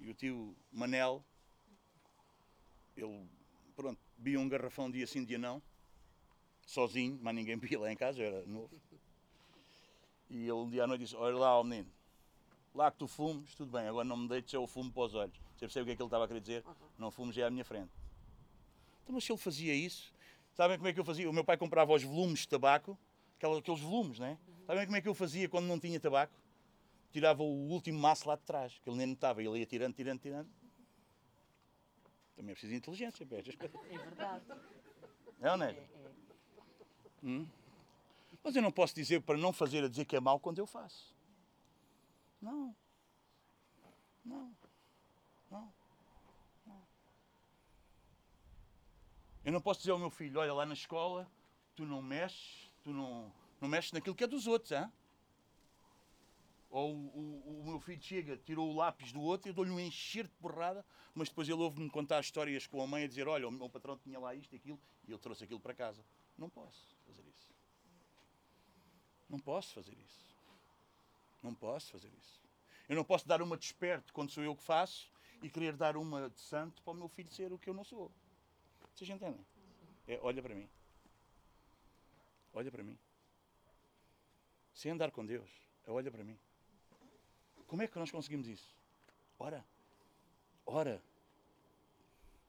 E 0.00 0.10
o 0.10 0.14
tio 0.14 0.56
Manel, 0.72 1.24
ele, 2.96 3.28
pronto, 3.76 4.00
bebia 4.16 4.40
um 4.40 4.48
garrafão 4.48 4.90
dia 4.90 5.06
sim, 5.06 5.24
dia 5.24 5.38
não, 5.38 5.62
sozinho, 6.66 7.18
mas 7.22 7.34
ninguém 7.34 7.56
bebia 7.58 7.78
lá 7.78 7.92
em 7.92 7.96
casa, 7.96 8.20
eu 8.20 8.26
era 8.26 8.46
novo. 8.46 8.70
E 10.30 10.42
ele 10.42 10.52
um 10.52 10.68
dia 10.68 10.84
à 10.84 10.86
noite 10.86 11.02
disse, 11.02 11.16
olha 11.16 11.36
lá, 11.36 11.58
ó 11.58 11.62
menino, 11.62 11.90
lá 12.74 12.90
que 12.90 12.98
tu 12.98 13.06
fumes, 13.06 13.54
tudo 13.54 13.70
bem, 13.70 13.86
agora 13.86 14.04
não 14.04 14.16
me 14.16 14.28
deites 14.28 14.52
eu 14.52 14.66
fumo 14.66 14.90
para 14.90 15.02
os 15.04 15.14
olhos. 15.14 15.36
Você 15.54 15.60
percebe 15.60 15.82
o 15.82 15.86
que 15.86 15.92
é 15.92 15.96
que 15.96 16.02
ele 16.02 16.06
estava 16.08 16.24
a 16.24 16.26
querer 16.26 16.40
dizer? 16.40 16.64
Não 16.98 17.10
fumes 17.10 17.34
já 17.34 17.46
à 17.46 17.50
minha 17.50 17.64
frente. 17.64 17.90
Então, 19.02 19.14
mas 19.14 19.24
se 19.24 19.32
ele 19.32 19.38
fazia 19.38 19.74
isso, 19.74 20.12
sabem 20.54 20.76
como 20.76 20.88
é 20.88 20.92
que 20.92 20.98
eu 20.98 21.04
fazia? 21.04 21.30
O 21.30 21.32
meu 21.32 21.44
pai 21.44 21.56
comprava 21.56 21.92
os 21.92 22.02
volumes 22.02 22.40
de 22.40 22.48
tabaco, 22.48 22.98
aqueles 23.36 23.80
volumes, 23.80 24.18
não 24.18 24.26
é? 24.26 24.38
Sabem 24.66 24.84
como 24.86 24.96
é 24.96 25.00
que 25.00 25.08
eu 25.08 25.14
fazia 25.14 25.48
quando 25.48 25.66
não 25.66 25.78
tinha 25.78 26.00
tabaco? 26.00 26.32
Tirava 27.12 27.42
o 27.42 27.68
último 27.70 27.98
maço 27.98 28.28
lá 28.28 28.34
de 28.34 28.42
trás, 28.42 28.76
que 28.82 28.88
ele 28.88 28.96
nem 28.96 29.06
notava, 29.06 29.40
ele 29.40 29.58
ia 29.58 29.66
tirando, 29.66 29.94
tirando, 29.94 30.20
tirando. 30.20 30.48
Também 32.34 32.50
é 32.50 32.54
preciso 32.54 32.72
de 32.72 32.78
inteligência 32.78 33.24
para 33.24 33.38
estas 33.38 33.54
coisas. 33.54 33.80
É 33.88 33.98
verdade. 33.98 34.44
É 35.40 35.50
ou 35.50 35.56
não 35.56 35.66
é? 35.66 35.70
É, 35.70 35.74
é. 35.74 35.88
Hum? 37.22 37.46
Mas 38.42 38.56
eu 38.56 38.62
não 38.62 38.72
posso 38.72 38.94
dizer 38.94 39.22
para 39.22 39.38
não 39.38 39.52
fazer 39.52 39.84
a 39.84 39.88
dizer 39.88 40.04
que 40.04 40.16
é 40.16 40.20
mau 40.20 40.40
quando 40.40 40.58
eu 40.58 40.66
faço. 40.66 41.13
Não. 42.44 42.76
Não. 44.22 44.54
Não. 45.50 45.72
Não. 46.66 46.82
Eu 49.44 49.52
não 49.52 49.62
posso 49.62 49.80
dizer 49.80 49.92
ao 49.92 49.98
meu 49.98 50.10
filho, 50.10 50.38
olha 50.40 50.52
lá 50.52 50.66
na 50.66 50.74
escola, 50.74 51.26
tu 51.74 51.86
não 51.86 52.02
mexes, 52.02 52.70
tu 52.82 52.92
não, 52.92 53.32
não 53.60 53.68
mexes 53.68 53.92
naquilo 53.92 54.14
que 54.14 54.24
é 54.24 54.26
dos 54.26 54.46
outros, 54.46 54.72
hein? 54.72 54.92
Ou 56.68 56.92
o, 56.94 57.42
o- 57.46 57.60
o 57.60 57.64
meu 57.64 57.80
filho 57.80 58.02
chega, 58.02 58.36
tirou 58.36 58.68
o 58.70 58.74
lápis 58.76 59.10
do 59.12 59.22
outro 59.22 59.48
eu 59.48 59.54
dou-lhe 59.54 59.70
um 59.70 59.80
encher 59.80 60.24
de 60.26 60.34
porrada, 60.34 60.84
mas 61.14 61.28
depois 61.30 61.48
ele 61.48 61.62
ouve-me 61.62 61.88
contar 61.88 62.20
histórias 62.20 62.66
com 62.66 62.82
a 62.82 62.86
mãe 62.86 63.04
a 63.04 63.08
dizer, 63.08 63.26
olha, 63.26 63.48
o 63.48 63.50
meu 63.50 63.70
patrão 63.70 63.96
tinha 63.96 64.18
lá 64.18 64.34
isto 64.34 64.52
e 64.52 64.56
aquilo, 64.56 64.78
e 65.08 65.12
ele 65.12 65.18
trouxe 65.20 65.44
aquilo 65.44 65.60
para 65.60 65.72
casa. 65.72 66.04
Não 66.36 66.50
posso 66.50 66.94
fazer 67.06 67.22
isso. 67.26 67.54
Não 69.30 69.38
posso 69.38 69.72
fazer 69.72 69.96
isso. 69.98 70.33
Não 71.44 71.54
posso 71.54 71.92
fazer 71.92 72.10
isso. 72.18 72.40
Eu 72.88 72.96
não 72.96 73.04
posso 73.04 73.28
dar 73.28 73.42
uma 73.42 73.58
de 73.58 73.66
esperto 73.66 74.14
quando 74.14 74.30
sou 74.30 74.42
eu 74.42 74.56
que 74.56 74.62
faço 74.62 75.12
e 75.42 75.50
querer 75.50 75.76
dar 75.76 75.94
uma 75.94 76.30
de 76.30 76.40
santo 76.40 76.82
para 76.82 76.94
o 76.94 76.96
meu 76.96 77.06
filho 77.06 77.30
ser 77.30 77.52
o 77.52 77.58
que 77.58 77.68
eu 77.68 77.74
não 77.74 77.84
sou. 77.84 78.10
Vocês 78.94 79.10
entendem? 79.10 79.44
É, 80.08 80.18
olha 80.22 80.42
para 80.42 80.54
mim. 80.54 80.66
Olha 82.54 82.70
para 82.70 82.82
mim. 82.82 82.98
Sem 84.74 84.90
andar 84.90 85.10
com 85.10 85.24
Deus, 85.24 85.50
é 85.86 85.90
olha 85.90 86.10
para 86.10 86.24
mim. 86.24 86.38
Como 87.66 87.82
é 87.82 87.86
que 87.86 87.98
nós 87.98 88.10
conseguimos 88.10 88.48
isso? 88.48 88.74
Ora. 89.38 89.62
Ora. 90.64 91.02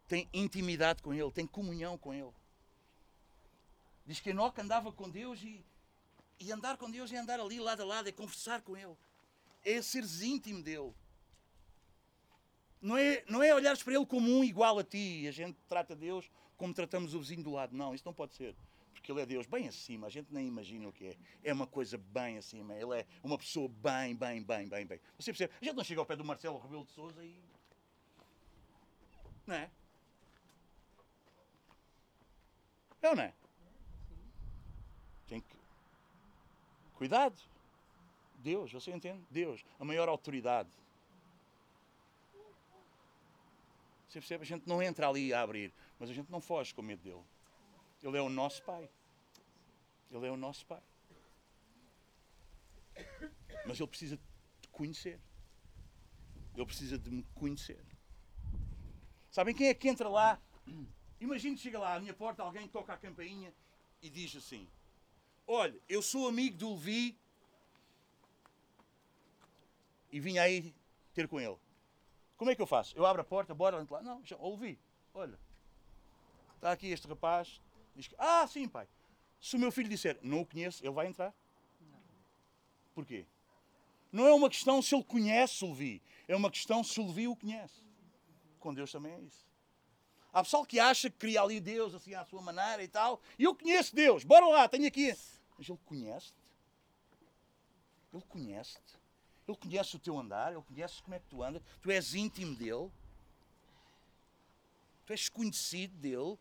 Tem 0.07 0.29
intimidade 0.33 1.03
com 1.03 1.13
Ele, 1.13 1.31
tem 1.31 1.45
comunhão 1.45 1.97
com 1.97 2.13
Ele. 2.13 2.31
Diz 4.05 4.21
que 4.21 4.29
Enoque 4.29 4.61
andava 4.61 4.91
com 4.93 5.09
Deus 5.09 5.41
e, 5.43 5.65
e 6.39 6.51
andar 6.51 6.77
com 6.77 6.89
Deus 6.89 7.11
é 7.11 7.17
andar 7.17 7.39
ali 7.39 7.59
lado 7.59 7.81
a 7.81 7.85
lado, 7.85 8.09
é 8.09 8.11
conversar 8.11 8.61
com 8.61 8.75
Ele. 8.75 8.95
É 9.63 9.81
seres 9.81 10.21
íntimo 10.21 10.61
dele. 10.61 10.93
Não 12.81 12.97
é, 12.97 13.23
não 13.27 13.41
é 13.41 13.53
olhares 13.53 13.81
para 13.81 13.93
Ele 13.93 14.05
como 14.05 14.29
um 14.29 14.43
igual 14.43 14.77
a 14.77 14.83
ti 14.83 15.21
e 15.23 15.27
a 15.27 15.31
gente 15.31 15.57
trata 15.67 15.95
Deus 15.95 16.29
como 16.57 16.73
tratamos 16.73 17.13
o 17.13 17.19
vizinho 17.19 17.43
do 17.43 17.51
lado. 17.51 17.75
Não, 17.75 17.95
isso 17.95 18.05
não 18.05 18.13
pode 18.13 18.35
ser. 18.35 18.55
Porque 18.93 19.11
Ele 19.11 19.21
é 19.21 19.25
Deus 19.25 19.45
bem 19.45 19.67
acima, 19.67 20.07
a 20.07 20.09
gente 20.09 20.33
nem 20.33 20.47
imagina 20.47 20.87
o 20.87 20.91
que 20.91 21.07
é. 21.07 21.17
É 21.43 21.53
uma 21.53 21.67
coisa 21.67 21.97
bem 21.97 22.37
acima. 22.37 22.75
Ele 22.75 22.99
é 22.99 23.05
uma 23.23 23.37
pessoa 23.37 23.67
bem, 23.67 24.15
bem, 24.15 24.43
bem, 24.43 24.67
bem, 24.67 24.85
bem. 24.85 24.99
Você 25.17 25.31
percebe? 25.31 25.53
A 25.61 25.65
gente 25.65 25.75
não 25.75 25.83
chega 25.83 26.01
ao 26.01 26.05
pé 26.05 26.15
do 26.15 26.25
Marcelo 26.25 26.59
Rebelo 26.59 26.85
de 26.85 26.91
Souza 26.91 27.23
e. 27.23 27.39
Não 29.47 29.55
é? 29.55 29.69
É 33.01 33.09
ou 33.09 33.15
não 33.15 33.23
é? 33.23 33.33
Tem 35.27 35.39
que. 35.39 35.55
Cuidado. 36.95 37.39
Deus, 38.35 38.71
você 38.71 38.91
entende? 38.91 39.25
Deus, 39.29 39.65
a 39.79 39.85
maior 39.85 40.07
autoridade. 40.07 40.69
Você 44.07 44.19
percebe? 44.19 44.43
A 44.43 44.45
gente 44.45 44.67
não 44.67 44.81
entra 44.81 45.09
ali 45.09 45.33
a 45.33 45.41
abrir, 45.41 45.73
mas 45.99 46.09
a 46.09 46.13
gente 46.13 46.31
não 46.31 46.39
foge 46.39 46.73
com 46.73 46.81
medo 46.81 47.03
dele. 47.03 47.23
Ele 48.01 48.17
é 48.17 48.21
o 48.21 48.29
nosso 48.29 48.63
Pai. 48.63 48.89
Ele 50.11 50.25
é 50.25 50.31
o 50.31 50.37
nosso 50.37 50.65
Pai. 50.65 50.81
Mas 53.65 53.79
ele 53.79 53.89
precisa 53.89 54.17
de 54.61 54.67
conhecer. 54.69 55.19
Ele 56.55 56.65
precisa 56.65 56.97
de 56.97 57.09
me 57.09 57.23
conhecer. 57.35 57.83
Sabem 59.29 59.53
quem 59.53 59.67
é 59.67 59.73
que 59.73 59.89
entra 59.89 60.07
lá? 60.07 60.39
Imagine 61.19 61.55
que 61.55 61.61
chega 61.61 61.79
lá 61.79 61.95
à 61.95 61.99
minha 61.99 62.13
porta, 62.13 62.43
alguém 62.43 62.67
toca 62.67 62.93
a 62.93 62.97
campainha 62.97 63.53
e 64.01 64.09
diz 64.09 64.35
assim: 64.35 64.69
Olha, 65.47 65.79
eu 65.87 66.01
sou 66.01 66.27
amigo 66.27 66.57
do 66.57 66.73
Levi 66.73 67.17
e 70.11 70.19
vim 70.19 70.37
aí 70.37 70.73
ter 71.13 71.27
com 71.27 71.39
ele. 71.39 71.57
Como 72.37 72.51
é 72.51 72.55
que 72.55 72.61
eu 72.61 72.67
faço? 72.67 72.97
Eu 72.97 73.05
abro 73.05 73.21
a 73.21 73.25
porta, 73.25 73.53
bora 73.53 73.85
lá. 73.89 74.01
Não, 74.01 74.23
já- 74.25 74.37
Levi, 74.37 74.79
olha, 75.13 75.39
está 76.55 76.71
aqui 76.71 76.87
este 76.87 77.07
rapaz. 77.07 77.61
Diz 77.95 78.07
que, 78.07 78.15
ah, 78.17 78.45
sim, 78.47 78.67
pai. 78.67 78.87
Se 79.39 79.55
o 79.55 79.59
meu 79.59 79.71
filho 79.71 79.87
disser, 79.89 80.17
não 80.21 80.41
o 80.41 80.45
conheço, 80.45 80.83
ele 80.83 80.93
vai 80.93 81.07
entrar. 81.07 81.33
Porquê? 82.93 83.25
Não 84.11 84.25
é 84.25 84.33
uma 84.33 84.49
questão 84.49 84.81
se 84.81 84.95
ele 84.95 85.03
conhece 85.03 85.63
o 85.63 85.69
Levi, 85.69 86.01
é 86.27 86.35
uma 86.35 86.49
questão 86.49 86.83
se 86.83 86.99
o 86.99 87.05
Levi 87.07 87.27
o 87.27 87.35
conhece. 87.35 87.83
Com 88.59 88.73
Deus 88.73 88.91
também 88.91 89.13
é 89.13 89.19
isso. 89.19 89.45
Há 90.33 90.43
pessoal 90.43 90.65
que 90.65 90.79
acha 90.79 91.09
que 91.09 91.17
cria 91.17 91.41
ali 91.41 91.59
Deus 91.59 91.93
assim 91.93 92.13
à 92.13 92.25
sua 92.25 92.41
maneira 92.41 92.83
e 92.83 92.87
tal. 92.87 93.21
E 93.37 93.43
eu 93.43 93.55
conheço 93.55 93.95
Deus, 93.95 94.23
bora 94.23 94.45
lá, 94.47 94.67
tenho 94.67 94.87
aqui. 94.87 95.13
Mas 95.57 95.69
ele 95.69 95.79
conhece-te. 95.85 96.53
Ele 98.13 98.23
conhece-te. 98.23 98.97
Ele 99.47 99.57
conhece 99.57 99.95
o 99.95 99.99
teu 99.99 100.17
andar, 100.17 100.51
ele 100.51 100.61
conhece 100.63 101.01
como 101.03 101.15
é 101.15 101.19
que 101.19 101.27
tu 101.27 101.43
andas. 101.43 101.61
Tu 101.81 101.91
és 101.91 102.13
íntimo 102.13 102.55
dele. 102.55 102.91
Tu 105.05 105.13
és 105.13 105.29
conhecido 105.29 105.95
dele. 105.97 106.37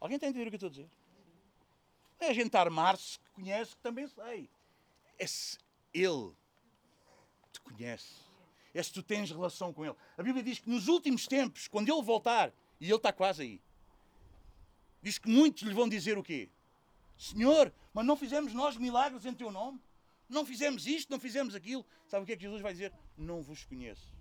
Alguém 0.00 0.16
está 0.16 0.26
a 0.26 0.30
entender 0.30 0.46
o 0.46 0.50
que 0.50 0.54
eu 0.54 0.68
estou 0.68 0.68
a 0.68 0.70
dizer? 0.70 0.90
Não 2.20 2.26
é 2.26 2.30
a 2.30 2.34
gente 2.34 2.56
armar-se 2.56 3.18
que 3.18 3.30
conhece, 3.30 3.76
que 3.76 3.82
também 3.82 4.08
sei. 4.08 4.50
É 5.18 5.26
se 5.26 5.58
ele 5.94 6.32
te 7.52 7.60
conhece. 7.60 8.14
É 8.74 8.82
se 8.82 8.92
tu 8.92 9.02
tens 9.02 9.30
relação 9.30 9.72
com 9.72 9.84
ele. 9.84 9.94
A 10.16 10.22
Bíblia 10.22 10.42
diz 10.42 10.58
que 10.58 10.68
nos 10.68 10.88
últimos 10.88 11.26
tempos, 11.26 11.68
quando 11.68 11.88
ele 11.88 12.02
voltar, 12.02 12.52
e 12.80 12.86
ele 12.86 12.94
está 12.94 13.12
quase 13.12 13.42
aí, 13.42 13.60
diz 15.02 15.18
que 15.18 15.28
muitos 15.28 15.62
lhe 15.62 15.74
vão 15.74 15.88
dizer 15.88 16.18
o 16.18 16.22
quê? 16.22 16.50
Senhor, 17.18 17.74
mas 17.92 18.06
não 18.06 18.16
fizemos 18.16 18.54
nós 18.54 18.76
milagres 18.76 19.26
em 19.26 19.34
teu 19.34 19.50
nome? 19.50 19.80
Não 20.28 20.46
fizemos 20.46 20.86
isto, 20.86 21.10
não 21.10 21.18
fizemos 21.18 21.54
aquilo. 21.54 21.84
Sabe 22.06 22.22
o 22.22 22.26
que 22.26 22.32
é 22.32 22.36
que 22.36 22.42
Jesus 22.42 22.62
vai 22.62 22.72
dizer? 22.72 22.92
Não 23.16 23.42
vos 23.42 23.64
conheço. 23.64 24.14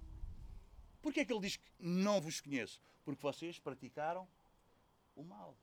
Porquê 1.02 1.20
é 1.20 1.26
que 1.26 1.32
ele 1.32 1.42
diz 1.42 1.58
que 1.58 1.64
não 1.80 2.20
vos 2.20 2.42
conheço? 2.42 2.82
Porque 3.06 3.22
vocês 3.22 3.60
praticaram 3.60 4.28
o 5.16 5.24
mal. 5.24 5.56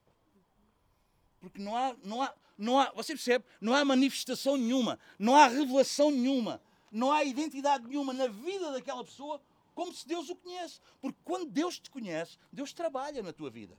Porque 1.41 1.61
não 1.61 1.77
há, 1.77 1.95
não 2.05 2.23
há, 2.23 2.35
não 2.57 2.79
há, 2.79 2.93
você 2.93 3.15
percebe? 3.15 3.45
Não 3.61 3.75
há 3.75 3.85
manifestação 3.85 4.57
nenhuma, 4.57 4.99
não 5.19 5.35
há 5.35 5.49
revelação 5.49 6.11
nenhuma, 6.11 6.63
não 6.91 7.13
há 7.13 7.25
identidade 7.25 7.87
nenhuma 7.87 8.13
na 8.13 8.29
vida 8.29 8.71
daquela 8.71 9.05
pessoa 9.05 9.43
como 9.75 9.93
se 9.93 10.07
Deus 10.07 10.31
o 10.31 10.37
conhece. 10.37 10.81
Porque 11.01 11.19
quando 11.25 11.51
Deus 11.51 11.79
te 11.79 11.91
conhece, 11.91 12.39
Deus 12.53 12.73
trabalha 12.73 13.23
na 13.23 13.33
tua 13.33 13.51
vida. 13.51 13.77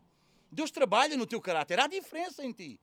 Deus 0.51 0.69
trabalha 0.69 1.15
no 1.17 1.25
teu 1.25 1.41
caráter. 1.41 1.79
Há 1.79 1.87
diferença 1.87 2.43
em 2.43 2.51
ti. 2.51 2.79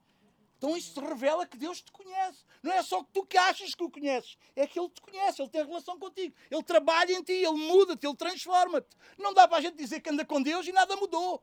Então 0.62 0.76
isso 0.76 1.00
revela 1.00 1.44
que 1.44 1.56
Deus 1.56 1.82
te 1.82 1.90
conhece. 1.90 2.44
Não 2.62 2.72
é 2.72 2.80
só 2.84 3.02
que 3.02 3.10
tu 3.12 3.26
que 3.26 3.36
achas 3.36 3.74
que 3.74 3.82
o 3.82 3.90
conheces, 3.90 4.38
é 4.54 4.64
que 4.64 4.78
Ele 4.78 4.88
te 4.90 5.02
conhece, 5.02 5.42
Ele 5.42 5.50
tem 5.50 5.66
relação 5.66 5.98
contigo. 5.98 6.36
Ele 6.48 6.62
trabalha 6.62 7.12
em 7.12 7.20
ti, 7.20 7.32
Ele 7.32 7.50
muda-te, 7.50 8.06
Ele 8.06 8.14
transforma-te. 8.14 8.96
Não 9.18 9.34
dá 9.34 9.48
para 9.48 9.58
a 9.58 9.60
gente 9.60 9.76
dizer 9.76 9.98
que 10.00 10.10
anda 10.10 10.24
com 10.24 10.40
Deus 10.40 10.64
e 10.68 10.70
nada 10.70 10.94
mudou. 10.94 11.42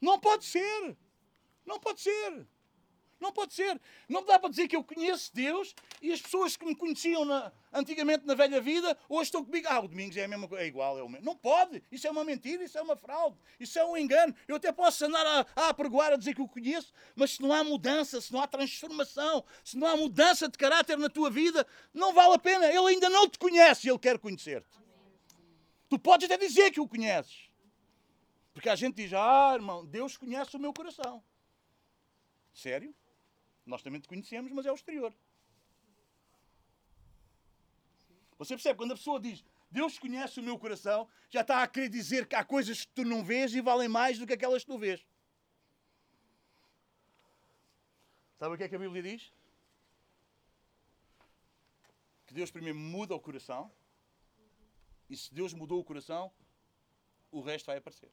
Não 0.00 0.20
pode 0.20 0.44
ser. 0.44 0.96
Não 1.66 1.80
pode 1.80 2.02
ser. 2.02 2.46
Não 3.20 3.32
pode 3.32 3.52
ser. 3.52 3.78
Não 4.08 4.24
dá 4.24 4.38
para 4.38 4.48
dizer 4.48 4.66
que 4.66 4.74
eu 4.74 4.82
conheço 4.82 5.30
Deus 5.34 5.74
e 6.00 6.10
as 6.10 6.22
pessoas 6.22 6.56
que 6.56 6.64
me 6.64 6.74
conheciam 6.74 7.24
na, 7.24 7.52
antigamente 7.70 8.26
na 8.26 8.34
velha 8.34 8.60
vida, 8.60 8.96
hoje 9.08 9.24
estão 9.24 9.44
comigo. 9.44 9.66
Ah, 9.68 9.80
o 9.80 9.88
Domingos 9.88 10.16
é 10.16 10.24
a 10.24 10.28
mesma 10.28 10.48
é 10.58 10.66
igual, 10.66 10.98
é 10.98 11.02
o 11.02 11.08
mesmo. 11.08 11.26
Não 11.26 11.36
pode. 11.36 11.82
Isso 11.92 12.06
é 12.06 12.10
uma 12.10 12.24
mentira, 12.24 12.64
isso 12.64 12.78
é 12.78 12.82
uma 12.82 12.96
fraude, 12.96 13.36
isso 13.58 13.78
é 13.78 13.84
um 13.84 13.96
engano. 13.96 14.34
Eu 14.48 14.56
até 14.56 14.72
posso 14.72 15.04
andar 15.04 15.26
a, 15.26 15.46
a 15.54 15.68
apregoar, 15.68 16.12
a 16.12 16.16
dizer 16.16 16.34
que 16.34 16.40
o 16.40 16.48
conheço, 16.48 16.92
mas 17.14 17.32
se 17.32 17.42
não 17.42 17.52
há 17.52 17.62
mudança, 17.62 18.20
se 18.20 18.32
não 18.32 18.40
há 18.40 18.46
transformação, 18.46 19.44
se 19.62 19.76
não 19.76 19.86
há 19.86 19.96
mudança 19.96 20.48
de 20.48 20.56
caráter 20.56 20.96
na 20.96 21.10
tua 21.10 21.30
vida, 21.30 21.66
não 21.92 22.14
vale 22.14 22.34
a 22.34 22.38
pena. 22.38 22.66
Ele 22.66 22.88
ainda 22.88 23.10
não 23.10 23.28
te 23.28 23.38
conhece 23.38 23.86
e 23.86 23.90
ele 23.90 23.98
quer 23.98 24.18
conhecer-te. 24.18 24.80
Tu 25.90 25.98
podes 25.98 26.30
até 26.30 26.38
dizer 26.38 26.70
que 26.70 26.80
o 26.80 26.88
conheces. 26.88 27.50
Porque 28.54 28.68
a 28.68 28.76
gente 28.76 28.94
diz, 28.96 29.12
ah, 29.12 29.52
irmão, 29.54 29.84
Deus 29.84 30.16
conhece 30.16 30.56
o 30.56 30.58
meu 30.58 30.72
coração. 30.72 31.22
Sério? 32.52 32.94
Nós 33.70 33.82
também 33.82 34.00
te 34.00 34.08
conhecemos, 34.08 34.50
mas 34.52 34.66
é 34.66 34.72
o 34.72 34.74
exterior. 34.74 35.14
Você 38.38 38.54
percebe? 38.54 38.76
Quando 38.76 38.92
a 38.92 38.96
pessoa 38.96 39.20
diz 39.20 39.44
Deus 39.70 39.98
conhece 39.98 40.40
o 40.40 40.42
meu 40.42 40.58
coração, 40.58 41.08
já 41.28 41.42
está 41.42 41.62
a 41.62 41.68
querer 41.68 41.88
dizer 41.88 42.26
que 42.26 42.34
há 42.34 42.44
coisas 42.44 42.84
que 42.84 42.92
tu 42.92 43.04
não 43.04 43.24
vês 43.24 43.54
e 43.54 43.60
valem 43.60 43.88
mais 43.88 44.18
do 44.18 44.26
que 44.26 44.32
aquelas 44.32 44.64
que 44.64 44.70
tu 44.72 44.78
vês. 44.78 45.06
Sabe 48.40 48.54
o 48.54 48.58
que 48.58 48.64
é 48.64 48.68
que 48.68 48.74
a 48.74 48.78
Bíblia 48.78 49.02
diz? 49.02 49.32
Que 52.26 52.34
Deus 52.34 52.50
primeiro 52.50 52.78
muda 52.78 53.14
o 53.14 53.20
coração 53.20 53.70
e 55.08 55.16
se 55.16 55.32
Deus 55.32 55.52
mudou 55.52 55.78
o 55.78 55.84
coração, 55.84 56.32
o 57.30 57.40
resto 57.40 57.66
vai 57.66 57.76
aparecer. 57.76 58.10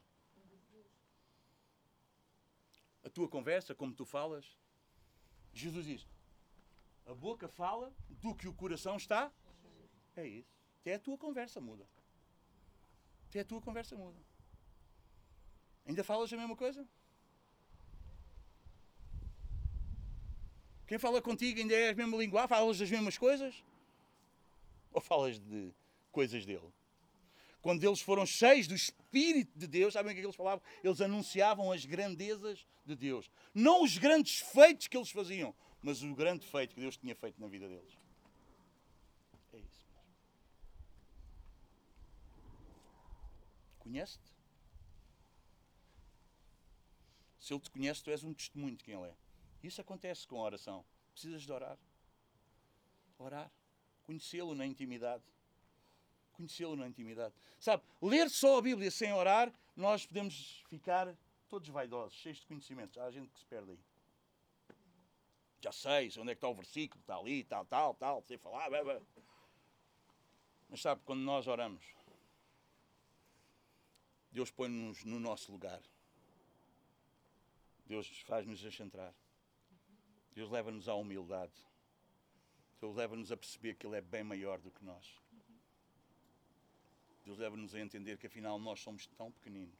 A 3.03 3.09
tua 3.09 3.27
conversa, 3.27 3.73
como 3.73 3.95
tu 3.95 4.05
falas, 4.05 4.45
Jesus 5.57 5.85
diz: 5.85 6.07
a 7.05 7.13
boca 7.13 7.47
fala 7.47 7.93
do 8.09 8.35
que 8.35 8.47
o 8.47 8.53
coração 8.53 8.97
está. 8.97 9.31
É 10.15 10.25
isso. 10.25 10.53
Até 10.81 10.95
a 10.95 10.99
tua 10.99 11.17
conversa 11.17 11.61
muda. 11.61 11.87
Até 13.29 13.39
a 13.41 13.45
tua 13.45 13.61
conversa 13.61 13.95
muda. 13.95 14.17
Ainda 15.85 16.03
falas 16.03 16.31
a 16.33 16.37
mesma 16.37 16.55
coisa? 16.55 16.87
Quem 20.85 20.97
fala 20.97 21.21
contigo 21.21 21.59
ainda 21.59 21.73
é 21.73 21.89
a 21.89 21.95
mesma 21.95 22.17
linguagem? 22.17 22.49
Falas 22.49 22.81
as 22.81 22.89
mesmas 22.89 23.17
coisas? 23.17 23.63
Ou 24.91 25.01
falas 25.01 25.39
de 25.39 25.73
coisas 26.11 26.45
dele? 26.45 26.73
Quando 27.67 27.83
eles 27.83 27.99
foram 27.99 28.25
cheios 28.25 28.65
do 28.65 28.73
Espírito 28.73 29.51
de 29.59 29.67
Deus, 29.67 29.93
sabem 29.93 30.13
o 30.13 30.15
que, 30.15 30.19
é 30.19 30.21
que 30.21 30.25
eles 30.25 30.37
falavam? 30.37 30.65
Eles 30.81 31.01
anunciavam 31.01 31.69
as 31.69 31.83
grandezas 31.83 32.65
de 32.85 32.95
Deus. 32.95 33.29
Não 33.53 33.83
os 33.83 33.97
grandes 33.97 34.39
feitos 34.39 34.87
que 34.87 34.95
eles 34.95 35.11
faziam, 35.11 35.53
mas 35.81 36.01
o 36.01 36.15
grande 36.15 36.47
feito 36.47 36.73
que 36.73 36.79
Deus 36.79 36.95
tinha 36.95 37.13
feito 37.13 37.41
na 37.41 37.47
vida 37.47 37.67
deles. 37.67 37.97
É 39.51 39.57
isso. 39.57 39.85
Conhece-te? 43.79 44.31
Se 47.37 47.53
Ele 47.53 47.59
te 47.59 47.69
conhece, 47.69 48.01
tu 48.01 48.11
és 48.11 48.23
um 48.23 48.33
testemunho 48.33 48.77
de 48.77 48.85
quem 48.85 48.93
Ele 48.93 49.09
é. 49.09 49.15
Isso 49.61 49.81
acontece 49.81 50.25
com 50.25 50.37
a 50.37 50.43
oração. 50.43 50.85
Precisas 51.11 51.43
de 51.43 51.51
orar. 51.51 51.77
Orar. 53.19 53.51
Conhecê-lo 54.03 54.55
na 54.55 54.65
intimidade 54.65 55.25
conhecê-lo 56.37 56.75
na 56.75 56.87
intimidade. 56.87 57.33
Sabe, 57.59 57.83
ler 58.01 58.29
só 58.29 58.59
a 58.59 58.61
Bíblia 58.61 58.89
sem 58.91 59.11
orar, 59.11 59.51
nós 59.75 60.05
podemos 60.05 60.63
ficar 60.69 61.13
todos 61.49 61.67
vaidosos, 61.67 62.17
cheios 62.17 62.37
de 62.37 62.45
conhecimentos. 62.45 62.97
Há 62.97 63.09
gente 63.11 63.29
que 63.29 63.39
se 63.39 63.45
perde 63.45 63.71
aí. 63.71 63.79
Já 65.59 65.71
sei, 65.71 66.07
onde 66.19 66.31
é 66.31 66.35
que 66.35 66.37
está 66.37 66.47
o 66.47 66.53
versículo, 66.53 67.01
está 67.01 67.17
ali, 67.17 67.43
tal, 67.43 67.65
tal, 67.65 67.93
tal, 67.95 68.23
sei 68.27 68.37
falar. 68.37 68.69
Blá, 68.69 68.83
blá. 68.83 69.01
Mas 70.69 70.81
sabe, 70.81 71.01
quando 71.03 71.21
nós 71.21 71.47
oramos, 71.47 71.83
Deus 74.31 74.51
põe-nos 74.51 75.03
no 75.03 75.19
nosso 75.19 75.51
lugar. 75.51 75.81
Deus 77.85 78.07
faz-nos 78.21 78.63
acentrar. 78.63 79.13
Deus 80.33 80.51
leva-nos 80.51 80.87
à 80.87 80.93
humildade. 80.93 81.53
Deus 82.79 82.95
leva-nos 82.95 83.31
a 83.31 83.37
perceber 83.37 83.75
que 83.75 83.87
Ele 83.87 83.97
é 83.97 84.01
bem 84.01 84.23
maior 84.23 84.59
do 84.59 84.69
que 84.69 84.83
nós. 84.83 85.15
Deus 87.27 87.39
leva-nos 87.39 87.75
a 87.75 87.81
entender 87.81 88.17
que 88.17 88.25
afinal 88.25 88.57
nós 88.57 88.79
somos 88.79 89.05
tão 89.05 89.29
pequeninos. 89.29 89.77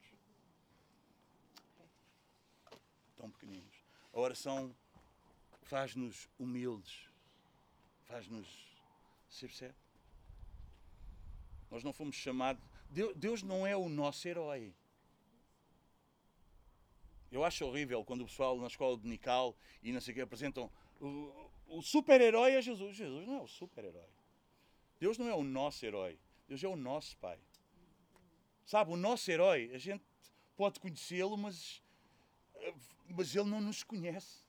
Tão 3.16 3.30
pequeninos. 3.30 3.74
A 4.12 4.20
oração 4.20 4.76
faz-nos 5.62 6.28
humildes. 6.38 7.08
Faz-nos. 8.04 8.46
Você 9.30 9.46
percebe? 9.46 9.74
Nós 11.70 11.82
não 11.82 11.90
fomos 11.90 12.16
chamados. 12.16 12.62
Deus 13.16 13.42
não 13.42 13.66
é 13.66 13.74
o 13.74 13.88
nosso 13.88 14.28
herói. 14.28 14.74
Eu 17.32 17.44
acho 17.44 17.64
horrível 17.64 18.04
quando 18.04 18.20
o 18.22 18.26
pessoal 18.26 18.58
na 18.60 18.66
escola 18.66 18.98
de 18.98 19.08
Nical 19.08 19.56
e 19.82 19.90
não 19.90 20.02
sei 20.02 20.12
o 20.12 20.14
que 20.16 20.20
apresentam 20.20 20.70
o, 21.00 21.50
o 21.66 21.80
super-herói 21.80 22.56
é 22.56 22.60
Jesus. 22.60 22.94
Jesus 22.94 23.26
não 23.26 23.38
é 23.38 23.42
o 23.42 23.48
super-herói. 23.48 24.10
Deus 25.00 25.16
não 25.16 25.30
é 25.30 25.34
o 25.34 25.42
nosso 25.42 25.86
herói. 25.86 26.18
Deus 26.48 26.64
é 26.64 26.68
o 26.68 26.76
nosso 26.76 27.16
Pai. 27.18 27.38
Sabe, 28.64 28.92
o 28.92 28.96
nosso 28.96 29.30
herói, 29.30 29.70
a 29.74 29.78
gente 29.78 30.04
pode 30.56 30.80
conhecê-lo, 30.80 31.36
mas, 31.36 31.82
mas 33.08 33.36
ele 33.36 33.48
não 33.48 33.60
nos 33.60 33.82
conhece. 33.82 34.42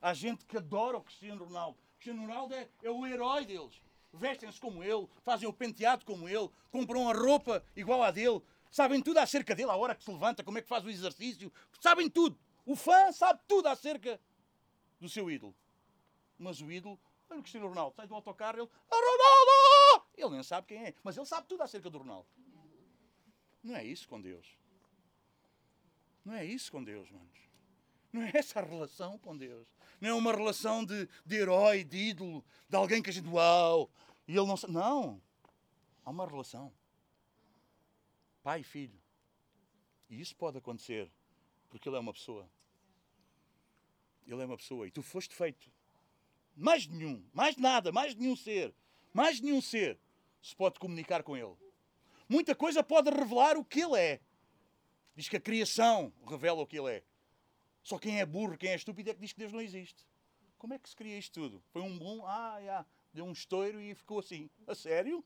Há 0.00 0.14
gente 0.14 0.44
que 0.44 0.56
adora 0.56 0.98
o 0.98 1.02
Cristiano 1.02 1.44
Ronaldo. 1.44 1.78
O 1.78 1.94
Cristiano 1.94 2.22
Ronaldo 2.22 2.54
é, 2.54 2.68
é 2.82 2.90
o 2.90 3.06
herói 3.06 3.44
deles. 3.44 3.82
Vestem-se 4.12 4.60
como 4.60 4.82
ele, 4.82 5.08
fazem 5.22 5.48
o 5.48 5.52
penteado 5.52 6.04
como 6.04 6.28
ele, 6.28 6.50
compram 6.70 7.08
a 7.08 7.12
roupa 7.12 7.64
igual 7.76 8.02
à 8.02 8.10
dele, 8.10 8.42
sabem 8.70 9.00
tudo 9.00 9.18
acerca 9.18 9.54
dele, 9.54 9.70
a 9.70 9.76
hora 9.76 9.94
que 9.94 10.02
se 10.02 10.10
levanta, 10.10 10.42
como 10.42 10.58
é 10.58 10.62
que 10.62 10.68
faz 10.68 10.84
o 10.84 10.90
exercício, 10.90 11.52
sabem 11.80 12.08
tudo. 12.08 12.38
O 12.66 12.76
fã 12.76 13.12
sabe 13.12 13.40
tudo 13.46 13.68
acerca 13.68 14.20
do 14.98 15.08
seu 15.08 15.30
ídolo. 15.30 15.54
Mas 16.38 16.60
o 16.60 16.70
ídolo, 16.70 16.98
olha 17.28 17.40
o 17.40 17.42
Cristiano 17.42 17.68
Ronaldo, 17.68 17.94
sai 17.94 18.06
do 18.06 18.14
autocarro, 18.14 18.58
ele, 18.58 18.68
Ronaldo! 18.90 19.89
Ele 20.20 20.30
nem 20.30 20.42
sabe 20.42 20.66
quem 20.66 20.78
é, 20.86 20.94
mas 21.02 21.16
ele 21.16 21.26
sabe 21.26 21.48
tudo 21.48 21.62
acerca 21.62 21.88
do 21.88 21.98
Ronaldo. 21.98 22.28
Não 23.62 23.76
é 23.76 23.84
isso 23.84 24.08
com 24.08 24.20
Deus. 24.20 24.46
Não 26.24 26.34
é 26.34 26.44
isso 26.44 26.70
com 26.70 26.82
Deus, 26.82 27.10
manos. 27.10 27.38
Não 28.12 28.22
é 28.22 28.30
essa 28.34 28.60
a 28.60 28.64
relação 28.64 29.18
com 29.18 29.36
Deus. 29.36 29.66
Não 30.00 30.10
é 30.10 30.14
uma 30.14 30.32
relação 30.32 30.84
de, 30.84 31.08
de 31.24 31.36
herói, 31.36 31.84
de 31.84 31.96
ídolo, 31.96 32.44
de 32.68 32.76
alguém 32.76 33.02
que 33.02 33.10
a 33.10 33.12
gente, 33.12 33.28
uau, 33.28 33.90
e 34.26 34.36
ele 34.36 34.46
não 34.46 34.56
sabe. 34.56 34.72
Não. 34.72 35.20
Há 36.04 36.10
uma 36.10 36.26
relação. 36.26 36.72
Pai 38.42 38.60
e 38.60 38.64
filho. 38.64 39.00
E 40.08 40.20
isso 40.20 40.34
pode 40.34 40.58
acontecer 40.58 41.10
porque 41.68 41.88
ele 41.88 41.96
é 41.96 42.00
uma 42.00 42.12
pessoa. 42.12 42.50
Ele 44.26 44.42
é 44.42 44.44
uma 44.44 44.56
pessoa. 44.56 44.86
E 44.86 44.90
tu 44.90 45.02
foste 45.02 45.34
feito. 45.34 45.70
Mais 46.56 46.86
nenhum, 46.86 47.24
mais 47.32 47.56
nada, 47.56 47.92
mais 47.92 48.14
nenhum 48.14 48.36
ser, 48.36 48.74
mais 49.14 49.40
nenhum 49.40 49.60
ser 49.60 49.98
se 50.42 50.54
pode 50.54 50.78
comunicar 50.78 51.22
com 51.22 51.36
ele 51.36 51.56
muita 52.30 52.54
coisa 52.54 52.82
pode 52.82 53.10
revelar 53.10 53.58
o 53.58 53.64
que 53.64 53.80
ele 53.80 53.98
é. 53.98 54.20
Diz 55.16 55.28
que 55.28 55.36
a 55.36 55.40
criação 55.40 56.12
revela 56.26 56.62
o 56.62 56.66
que 56.66 56.78
ele 56.78 56.92
é. 56.92 57.02
Só 57.82 57.98
quem 57.98 58.20
é 58.20 58.24
burro, 58.24 58.56
quem 58.56 58.70
é 58.70 58.76
estúpido 58.76 59.10
é 59.10 59.14
que 59.14 59.20
diz 59.20 59.32
que 59.32 59.40
Deus 59.40 59.52
não 59.52 59.60
existe. 59.60 60.06
Como 60.56 60.72
é 60.72 60.78
que 60.78 60.88
se 60.88 60.94
cria 60.94 61.18
isto 61.18 61.32
tudo? 61.32 61.62
Foi 61.72 61.82
um 61.82 61.98
bom, 61.98 62.24
ah, 62.24 62.60
já, 62.62 62.86
deu 63.12 63.24
um 63.24 63.32
estouro 63.32 63.80
e 63.80 63.94
ficou 63.94 64.20
assim. 64.20 64.48
A 64.66 64.74
sério? 64.74 65.24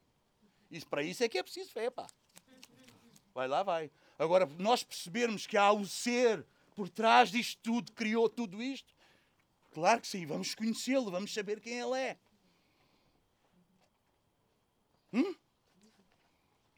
Isso, 0.71 0.87
para 0.87 1.03
isso 1.03 1.23
é 1.23 1.29
que 1.29 1.37
é 1.37 1.43
preciso 1.43 1.71
fé, 1.71 1.91
pá. 1.91 2.07
Vai 3.35 3.49
lá, 3.49 3.63
vai. 3.63 3.91
Agora, 4.19 4.47
nós 4.59 4.83
percebermos 4.83 5.47
que 5.47 5.57
há 5.57 5.71
o 5.73 5.85
ser 5.85 6.47
por 6.75 6.89
trás 6.89 7.31
disto 7.31 7.61
tudo, 7.63 7.93
criou 7.93 8.29
tudo 8.29 8.63
isto, 8.63 8.95
claro 9.73 10.01
que 10.01 10.09
sim, 10.09 10.25
vamos 10.25 10.55
conhecê-lo, 10.55 11.11
vamos 11.11 11.35
saber 11.35 11.61
quem 11.61 11.79
ele 11.79 11.99
é. 11.99 12.19
Hum? 15.15 15.35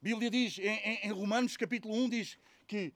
Bíblia 0.01 0.31
diz, 0.31 0.59
em, 0.59 1.07
em, 1.07 1.11
Romanos 1.11 1.57
capítulo 1.57 1.95
1, 1.95 2.11
diz 2.11 2.39
que 2.67 2.93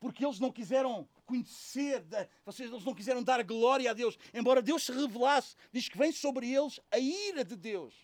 porque 0.00 0.24
eles 0.24 0.40
não 0.40 0.50
quiseram 0.50 1.08
conhecer, 1.24 2.04
vocês 2.44 2.70
eles 2.70 2.84
não 2.84 2.94
quiseram 2.94 3.22
dar 3.22 3.42
glória 3.44 3.90
a 3.90 3.94
Deus, 3.94 4.18
embora 4.34 4.60
Deus 4.60 4.82
se 4.82 4.92
revelasse, 4.92 5.54
diz 5.70 5.88
que 5.88 5.96
vem 5.96 6.10
sobre 6.10 6.50
eles 6.52 6.80
a 6.90 6.98
ira 6.98 7.44
de 7.44 7.54
Deus. 7.54 7.94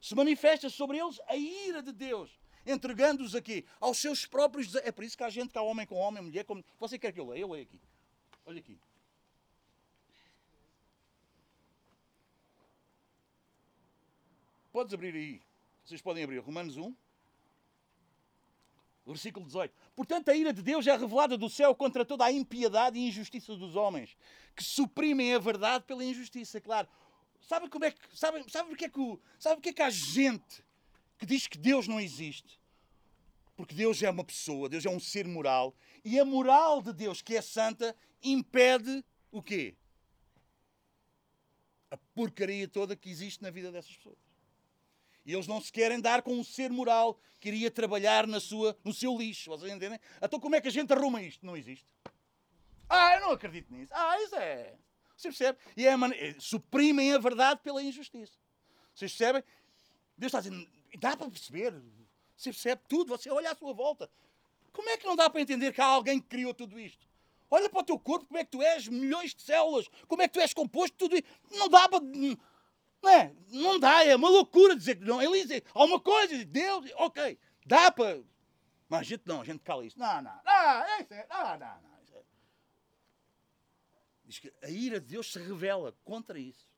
Se 0.00 0.14
manifesta 0.14 0.70
sobre 0.70 0.98
eles 0.98 1.18
a 1.26 1.34
ira 1.34 1.82
de 1.82 1.92
Deus, 1.92 2.30
entregando-os 2.64 3.34
aqui 3.34 3.64
aos 3.80 3.98
seus 3.98 4.24
próprios. 4.24 4.74
É 4.76 4.92
por 4.92 5.02
isso 5.02 5.16
que 5.16 5.24
há 5.24 5.30
gente 5.30 5.50
que 5.50 5.58
há 5.58 5.62
homem 5.62 5.86
com 5.86 5.96
homem, 5.96 6.22
mulher 6.22 6.44
com. 6.44 6.62
Você 6.78 6.98
quer 6.98 7.12
que 7.12 7.18
eu 7.18 7.26
leia? 7.26 7.40
Eu 7.40 7.48
leio 7.48 7.64
aqui. 7.64 7.80
Olha 8.44 8.58
aqui. 8.58 8.78
Podes 14.72 14.94
abrir 14.94 15.14
aí. 15.14 15.42
Vocês 15.84 16.00
podem 16.00 16.24
abrir 16.24 16.38
Romanos 16.38 16.78
1. 16.78 16.94
Versículo 19.04 19.44
18. 19.44 19.74
Portanto, 19.94 20.30
a 20.30 20.34
ira 20.34 20.52
de 20.52 20.62
Deus 20.62 20.86
é 20.86 20.96
revelada 20.96 21.36
do 21.36 21.50
céu 21.50 21.74
contra 21.74 22.04
toda 22.04 22.24
a 22.24 22.32
impiedade 22.32 22.98
e 22.98 23.08
injustiça 23.08 23.54
dos 23.54 23.76
homens, 23.76 24.16
que 24.56 24.64
suprimem 24.64 25.34
a 25.34 25.38
verdade 25.38 25.84
pela 25.84 26.02
injustiça. 26.02 26.60
Claro. 26.60 26.88
Sabe 27.42 27.68
como 27.68 27.84
é 27.84 27.90
que. 27.90 27.98
Sabe, 28.16 28.42
sabe 28.50 28.70
porque 28.70 28.86
é 28.86 28.88
que, 28.88 29.00
o, 29.00 29.20
sabe 29.38 29.68
é 29.68 29.72
que 29.72 29.82
há 29.82 29.90
gente 29.90 30.64
que 31.18 31.26
diz 31.26 31.46
que 31.46 31.58
Deus 31.58 31.86
não 31.86 32.00
existe? 32.00 32.58
Porque 33.56 33.74
Deus 33.74 34.02
é 34.02 34.08
uma 34.08 34.24
pessoa, 34.24 34.68
Deus 34.68 34.86
é 34.86 34.90
um 34.90 35.00
ser 35.00 35.26
moral, 35.26 35.74
e 36.04 36.18
a 36.18 36.24
moral 36.24 36.80
de 36.80 36.92
Deus, 36.92 37.20
que 37.20 37.36
é 37.36 37.42
santa, 37.42 37.94
impede 38.22 39.04
o 39.30 39.42
quê? 39.42 39.74
A 41.90 41.96
porcaria 42.14 42.66
toda 42.66 42.96
que 42.96 43.10
existe 43.10 43.42
na 43.42 43.50
vida 43.50 43.70
dessas 43.70 43.94
pessoas. 43.94 44.31
E 45.24 45.32
eles 45.32 45.46
não 45.46 45.60
se 45.60 45.70
querem 45.70 46.00
dar 46.00 46.22
com 46.22 46.34
um 46.34 46.44
ser 46.44 46.70
moral 46.70 47.18
que 47.40 47.48
iria 47.48 47.70
trabalhar 47.70 48.26
na 48.26 48.40
sua, 48.40 48.76
no 48.84 48.92
seu 48.92 49.16
lixo. 49.16 49.50
Vocês 49.50 49.72
entendem? 49.72 49.98
Então 50.20 50.40
como 50.40 50.54
é 50.54 50.60
que 50.60 50.68
a 50.68 50.72
gente 50.72 50.92
arruma 50.92 51.22
isto? 51.22 51.44
Não 51.44 51.56
existe. 51.56 51.86
Ah, 52.88 53.14
eu 53.14 53.20
não 53.20 53.30
acredito 53.30 53.72
nisso. 53.72 53.92
Ah, 53.94 54.20
isso 54.20 54.36
é. 54.36 54.74
Você 55.16 55.28
percebe? 55.28 55.58
E 55.76 55.86
é 55.86 55.96
man... 55.96 56.12
Eh, 56.14 56.34
suprimem 56.38 57.12
a 57.12 57.18
verdade 57.18 57.60
pela 57.62 57.82
injustiça. 57.82 58.36
Vocês 58.94 59.12
percebem? 59.12 59.42
Deus 60.16 60.30
está 60.30 60.40
dizendo, 60.40 60.68
dá 60.98 61.16
para 61.16 61.30
perceber. 61.30 61.72
Você 62.36 62.50
percebe 62.50 62.82
tudo, 62.88 63.16
você 63.16 63.30
olha 63.30 63.50
à 63.50 63.54
sua 63.54 63.72
volta. 63.72 64.10
Como 64.72 64.88
é 64.88 64.96
que 64.96 65.06
não 65.06 65.14
dá 65.14 65.30
para 65.30 65.40
entender 65.40 65.72
que 65.72 65.80
há 65.80 65.86
alguém 65.86 66.20
que 66.20 66.28
criou 66.28 66.52
tudo 66.52 66.78
isto? 66.78 67.06
Olha 67.50 67.68
para 67.68 67.80
o 67.80 67.84
teu 67.84 67.98
corpo, 67.98 68.26
como 68.26 68.38
é 68.38 68.44
que 68.44 68.50
tu 68.50 68.62
és, 68.62 68.88
milhões 68.88 69.34
de 69.34 69.42
células, 69.42 69.86
como 70.08 70.22
é 70.22 70.28
que 70.28 70.34
tu 70.34 70.40
és 70.40 70.54
composto, 70.54 70.96
tudo 70.96 71.16
isto. 71.16 71.28
Não 71.50 71.68
dá 71.68 71.88
para 71.88 72.02
não 73.02 73.10
é? 73.10 73.34
Não 73.48 73.78
dá, 73.78 74.04
é 74.04 74.14
uma 74.14 74.28
loucura 74.28 74.76
dizer 74.76 74.96
que 74.96 75.04
não. 75.04 75.20
Ele 75.20 75.44
diz 75.44 75.62
alguma 75.74 76.00
coisa, 76.00 76.44
Deus, 76.44 76.90
ok, 76.96 77.38
dá 77.66 77.90
para. 77.90 78.22
Mas 78.88 79.00
a 79.00 79.04
gente 79.04 79.22
não, 79.26 79.40
a 79.40 79.44
gente 79.44 79.60
cala 79.60 79.84
isso. 79.84 79.98
Não, 79.98 80.22
não, 80.22 80.40
não, 80.44 81.00
isso 81.00 81.12
é, 81.14 81.26
não, 81.28 81.44
não, 81.44 81.58
não. 81.58 81.66
É. 81.66 82.22
Diz 84.24 84.38
que 84.38 84.52
a 84.62 84.70
ira 84.70 85.00
de 85.00 85.06
Deus 85.08 85.32
se 85.32 85.38
revela 85.38 85.96
contra 86.04 86.38
isso. 86.38 86.71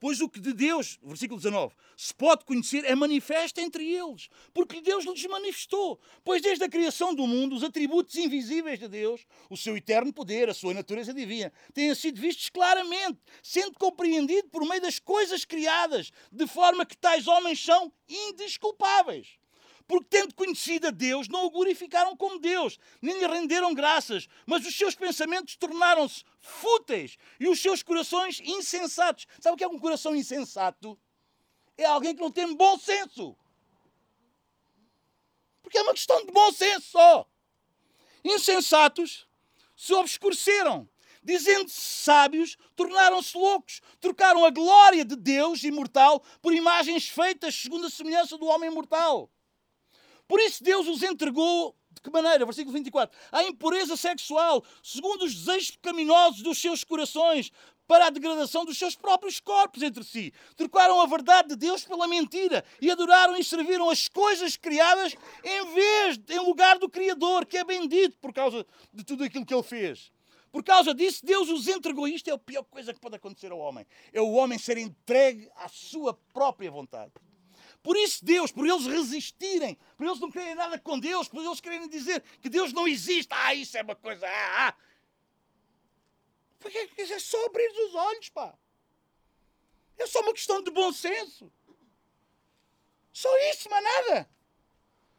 Pois 0.00 0.20
o 0.20 0.28
que 0.28 0.40
de 0.40 0.52
Deus, 0.52 0.98
versículo 1.02 1.40
19, 1.40 1.74
se 1.96 2.14
pode 2.14 2.44
conhecer 2.44 2.84
é 2.84 2.94
manifesto 2.94 3.60
entre 3.60 3.88
eles, 3.88 4.28
porque 4.52 4.80
Deus 4.80 5.04
lhes 5.04 5.24
manifestou. 5.26 6.00
Pois 6.22 6.42
desde 6.42 6.64
a 6.64 6.68
criação 6.68 7.14
do 7.14 7.26
mundo, 7.26 7.54
os 7.56 7.62
atributos 7.62 8.16
invisíveis 8.16 8.78
de 8.78 8.88
Deus, 8.88 9.26
o 9.48 9.56
seu 9.56 9.76
eterno 9.76 10.12
poder, 10.12 10.48
a 10.48 10.54
sua 10.54 10.74
natureza 10.74 11.14
divina, 11.14 11.52
têm 11.72 11.94
sido 11.94 12.20
vistos 12.20 12.48
claramente, 12.48 13.18
sendo 13.42 13.78
compreendido 13.78 14.48
por 14.48 14.66
meio 14.66 14.82
das 14.82 14.98
coisas 14.98 15.44
criadas, 15.44 16.10
de 16.30 16.46
forma 16.46 16.84
que 16.84 16.96
tais 16.96 17.26
homens 17.26 17.64
são 17.64 17.92
indesculpáveis 18.08 19.43
porque 19.86 20.06
tendo 20.08 20.34
conhecido 20.34 20.88
a 20.88 20.90
Deus, 20.90 21.28
não 21.28 21.44
o 21.44 21.50
glorificaram 21.50 22.16
como 22.16 22.38
Deus, 22.38 22.78
nem 23.02 23.18
lhe 23.18 23.26
renderam 23.26 23.74
graças, 23.74 24.28
mas 24.46 24.66
os 24.66 24.74
seus 24.74 24.94
pensamentos 24.94 25.56
tornaram-se 25.56 26.24
fúteis 26.40 27.18
e 27.38 27.48
os 27.48 27.60
seus 27.60 27.82
corações 27.82 28.40
insensatos. 28.40 29.26
Sabe 29.40 29.54
o 29.54 29.58
que 29.58 29.64
é 29.64 29.68
um 29.68 29.78
coração 29.78 30.16
insensato? 30.16 30.98
É 31.76 31.84
alguém 31.84 32.14
que 32.14 32.22
não 32.22 32.30
tem 32.30 32.54
bom 32.54 32.78
senso. 32.78 33.36
Porque 35.62 35.76
é 35.76 35.82
uma 35.82 35.94
questão 35.94 36.24
de 36.24 36.32
bom 36.32 36.52
senso 36.52 36.86
só. 36.90 37.28
Insensatos 38.24 39.28
se 39.76 39.92
obscureceram, 39.92 40.88
dizendo-se 41.22 41.78
sábios, 41.78 42.56
tornaram-se 42.74 43.36
loucos, 43.36 43.82
trocaram 44.00 44.44
a 44.44 44.50
glória 44.50 45.04
de 45.04 45.16
Deus 45.16 45.62
imortal 45.62 46.22
por 46.40 46.54
imagens 46.54 47.08
feitas 47.08 47.54
segundo 47.54 47.86
a 47.86 47.90
semelhança 47.90 48.38
do 48.38 48.46
homem 48.46 48.70
mortal. 48.70 49.30
Por 50.34 50.40
isso 50.40 50.64
Deus 50.64 50.88
os 50.88 51.00
entregou 51.04 51.76
de 51.92 52.00
que 52.02 52.10
maneira? 52.10 52.44
Versículo 52.44 52.74
24. 52.74 53.16
À 53.30 53.44
impureza 53.44 53.96
sexual, 53.96 54.64
segundo 54.82 55.24
os 55.24 55.32
desejos 55.32 55.70
pecaminosos 55.70 56.42
dos 56.42 56.58
seus 56.58 56.82
corações, 56.82 57.52
para 57.86 58.08
a 58.08 58.10
degradação 58.10 58.64
dos 58.64 58.76
seus 58.76 58.96
próprios 58.96 59.38
corpos 59.38 59.80
entre 59.80 60.02
si. 60.02 60.34
Trocaram 60.56 61.00
a 61.00 61.06
verdade 61.06 61.50
de 61.50 61.54
Deus 61.54 61.84
pela 61.84 62.08
mentira 62.08 62.64
e 62.80 62.90
adoraram 62.90 63.36
e 63.36 63.44
serviram 63.44 63.88
as 63.88 64.08
coisas 64.08 64.56
criadas 64.56 65.14
em 65.44 65.72
vez, 65.72 66.20
em 66.28 66.40
lugar 66.40 66.80
do 66.80 66.88
Criador, 66.88 67.46
que 67.46 67.56
é 67.56 67.62
bendito 67.62 68.18
por 68.18 68.32
causa 68.32 68.66
de 68.92 69.04
tudo 69.04 69.22
aquilo 69.22 69.46
que 69.46 69.54
ele 69.54 69.62
fez. 69.62 70.10
Por 70.50 70.64
causa 70.64 70.92
disso, 70.92 71.24
Deus 71.24 71.48
os 71.48 71.68
entregou. 71.68 72.08
Isto 72.08 72.30
é 72.30 72.32
a 72.32 72.38
pior 72.38 72.64
coisa 72.64 72.92
que 72.92 72.98
pode 72.98 73.14
acontecer 73.14 73.52
ao 73.52 73.58
homem. 73.60 73.86
É 74.12 74.20
o 74.20 74.32
homem 74.32 74.58
ser 74.58 74.78
entregue 74.78 75.48
à 75.54 75.68
sua 75.68 76.12
própria 76.32 76.72
vontade. 76.72 77.12
Por 77.84 77.98
isso, 77.98 78.24
Deus, 78.24 78.50
por 78.50 78.66
eles 78.66 78.86
resistirem, 78.86 79.78
por 79.94 80.06
eles 80.06 80.18
não 80.18 80.30
quererem 80.30 80.54
nada 80.54 80.78
com 80.78 80.98
Deus, 80.98 81.28
por 81.28 81.44
eles 81.44 81.60
quererem 81.60 81.86
dizer 81.86 82.22
que 82.40 82.48
Deus 82.48 82.72
não 82.72 82.88
existe, 82.88 83.28
ah, 83.30 83.54
isso 83.54 83.76
é 83.76 83.82
uma 83.82 83.94
coisa, 83.94 84.26
ah, 84.26 84.68
ah. 84.68 84.76
Porque 86.58 86.78
é 86.96 87.18
só 87.18 87.44
abrir 87.44 87.70
os 87.86 87.94
olhos, 87.94 88.30
pá. 88.30 88.56
É 89.98 90.06
só 90.06 90.22
uma 90.22 90.32
questão 90.32 90.62
de 90.62 90.70
bom 90.70 90.90
senso. 90.94 91.52
Só 93.12 93.28
isso, 93.50 93.68
mas 93.68 93.84
nada. 93.84 94.30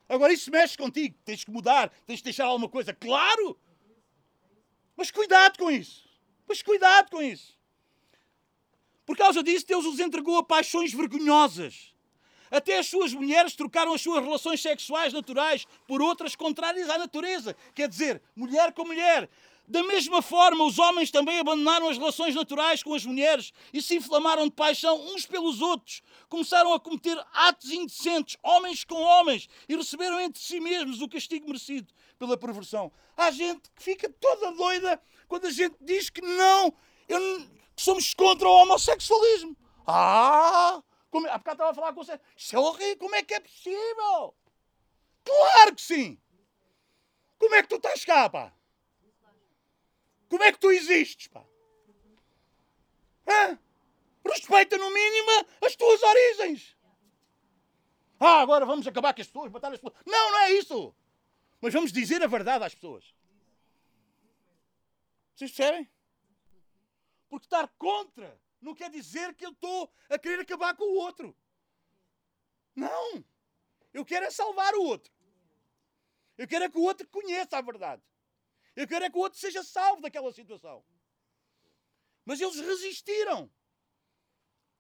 Agora 0.10 0.34
isso 0.34 0.50
mexe 0.50 0.76
contigo, 0.76 1.16
tens 1.24 1.44
que 1.44 1.52
mudar, 1.52 1.92
tens 2.08 2.18
que 2.18 2.24
deixar 2.24 2.46
alguma 2.46 2.68
coisa, 2.68 2.96
claro. 2.96 3.60
Mas 4.96 5.12
cuidado 5.12 5.60
com 5.60 5.70
isso. 5.70 6.10
Mas 6.48 6.64
cuidado 6.64 7.12
com 7.12 7.22
isso. 7.22 7.56
Por 9.06 9.16
causa 9.16 9.44
disso, 9.44 9.68
Deus 9.68 9.86
os 9.86 10.00
entregou 10.00 10.40
a 10.40 10.44
paixões 10.44 10.92
vergonhosas 10.92 11.95
até 12.56 12.80
as 12.80 12.88
suas 12.88 13.14
mulheres 13.14 13.56
trocaram 13.56 13.94
as 13.94 14.02
suas 14.02 14.24
relações 14.24 14.62
sexuais 14.62 15.12
naturais 15.12 15.66
por 15.88 16.02
outras 16.02 16.36
contrárias 16.36 16.90
à 16.90 16.98
natureza. 16.98 17.56
Quer 17.74 17.88
dizer, 17.90 18.22
mulher 18.36 18.72
com 18.74 18.86
mulher. 18.86 19.30
Da 19.68 19.82
mesma 19.82 20.22
forma, 20.22 20.64
os 20.64 20.78
homens 20.78 21.10
também 21.10 21.40
abandonaram 21.40 21.90
as 21.90 21.98
relações 21.98 22.36
naturais 22.36 22.84
com 22.84 22.94
as 22.94 23.04
mulheres 23.04 23.52
e 23.74 23.82
se 23.82 23.96
inflamaram 23.96 24.46
de 24.46 24.52
paixão 24.52 24.96
uns 25.08 25.26
pelos 25.26 25.60
outros. 25.60 26.04
Começaram 26.30 26.72
a 26.72 26.80
cometer 26.80 27.18
atos 27.34 27.72
indecentes, 27.72 28.38
homens 28.44 28.84
com 28.84 29.02
homens, 29.02 29.50
e 29.68 29.76
receberam 29.76 30.20
entre 30.20 30.42
si 30.42 30.60
mesmos 30.60 31.02
o 31.02 31.10
castigo 31.10 31.48
merecido 31.48 31.92
pela 32.20 32.38
perversão. 32.38 32.92
Há 33.18 33.32
gente 33.32 33.72
que 33.76 33.82
fica 33.82 34.08
toda 34.20 34.52
doida 34.52 35.02
quando 35.28 35.48
a 35.48 35.52
gente 35.52 35.76
diz 35.82 36.12
que 36.12 36.22
não, 36.22 36.72
eu, 37.10 37.20
que 37.76 37.82
somos 37.82 38.14
contra 38.14 38.48
o 38.48 38.52
homossexualismo. 38.52 39.58
Ah! 39.88 40.82
Como, 41.16 41.30
há 41.30 41.38
bocado 41.38 41.56
estava 41.56 41.72
a 41.72 41.74
falar 41.74 41.94
com 41.94 42.04
você. 42.04 42.20
É 42.52 42.60
horrível, 42.60 42.98
como 42.98 43.16
é 43.16 43.24
que 43.24 43.34
é 43.34 43.40
possível? 43.40 44.36
Claro 45.24 45.74
que 45.74 45.82
sim! 45.82 46.22
Como 47.38 47.56
é 47.56 47.62
que 47.62 47.70
tu 47.70 47.78
estás 47.78 48.04
cá, 48.04 48.30
pá? 48.30 48.54
Como 50.28 50.44
é 50.44 50.52
que 50.52 50.60
tu 50.60 50.70
existes, 50.72 51.28
pá? 51.28 51.46
Hã? 53.26 53.58
Respeita 54.26 54.78
no 54.78 54.92
mínimo 54.92 55.48
as 55.66 55.74
tuas 55.78 56.04
origens. 56.04 56.76
Ah, 58.20 58.42
agora 58.42 58.66
vamos 58.66 58.86
acabar 58.86 59.14
com 59.14 59.22
as 59.22 59.28
pessoas, 59.28 59.50
matar 59.54 59.72
as 59.72 59.80
pessoas. 59.80 59.98
Não, 60.06 60.32
não 60.34 60.40
é 60.40 60.52
isso. 60.52 60.94
Mas 61.62 61.74
vamos 61.74 61.94
dizer 61.94 62.22
a 62.24 62.28
verdade 62.28 62.66
às 62.66 62.76
pessoas. 62.76 63.16
Vocês 65.34 65.50
percebem? 65.50 65.90
Porque 67.30 67.46
estar 67.46 67.70
contra 67.78 68.38
não 68.66 68.74
quer 68.74 68.90
dizer 68.90 69.34
que 69.36 69.46
eu 69.46 69.52
estou 69.52 69.94
a 70.10 70.18
querer 70.18 70.42
acabar 70.42 70.76
com 70.76 70.84
o 70.84 70.96
outro. 70.96 71.38
Não! 72.76 73.24
Eu 73.94 74.04
quero 74.04 74.26
é 74.26 74.32
salvar 74.32 74.74
o 74.74 74.84
outro. 74.84 75.14
Eu 76.38 76.48
quero 76.48 76.66
é 76.66 76.70
que 76.70 76.78
o 76.78 76.82
outro 76.82 77.08
conheça 77.08 77.58
a 77.58 77.62
verdade. 77.62 78.04
Eu 78.76 78.88
quero 78.88 79.06
é 79.06 79.10
que 79.10 79.18
o 79.18 79.22
outro 79.22 79.40
seja 79.40 79.64
salvo 79.64 80.02
daquela 80.02 80.34
situação. 80.34 80.84
Mas 82.26 82.42
eles 82.42 82.60
resistiram. 82.60 83.50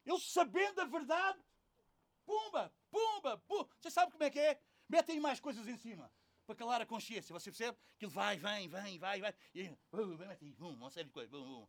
Eles 0.05 0.31
sabendo 0.31 0.81
a 0.81 0.85
verdade, 0.85 1.39
pumba, 2.25 2.73
pumba, 2.91 3.37
pumba. 3.37 3.69
Você 3.79 3.89
sabe 3.89 4.11
como 4.11 4.23
é 4.23 4.29
que 4.29 4.39
é? 4.39 4.59
Metem 4.89 5.19
mais 5.19 5.39
coisas 5.39 5.67
em 5.67 5.77
cima 5.77 6.11
para 6.45 6.55
calar 6.55 6.81
a 6.81 6.85
consciência. 6.85 7.33
Você 7.33 7.49
percebe? 7.51 7.77
Que 7.97 8.05
ele 8.05 8.11
vai, 8.11 8.37
vem, 8.37 8.67
vem, 8.67 8.99
vai, 8.99 9.21
vai. 9.21 9.33
E 9.53 9.69
uh, 9.69 10.17
mete 10.17 10.51
bum, 10.53 10.73
uma 10.73 10.91
série 10.91 11.07
de 11.07 11.13
coisas. 11.13 11.31
Bum, 11.31 11.43
bum, 11.43 11.67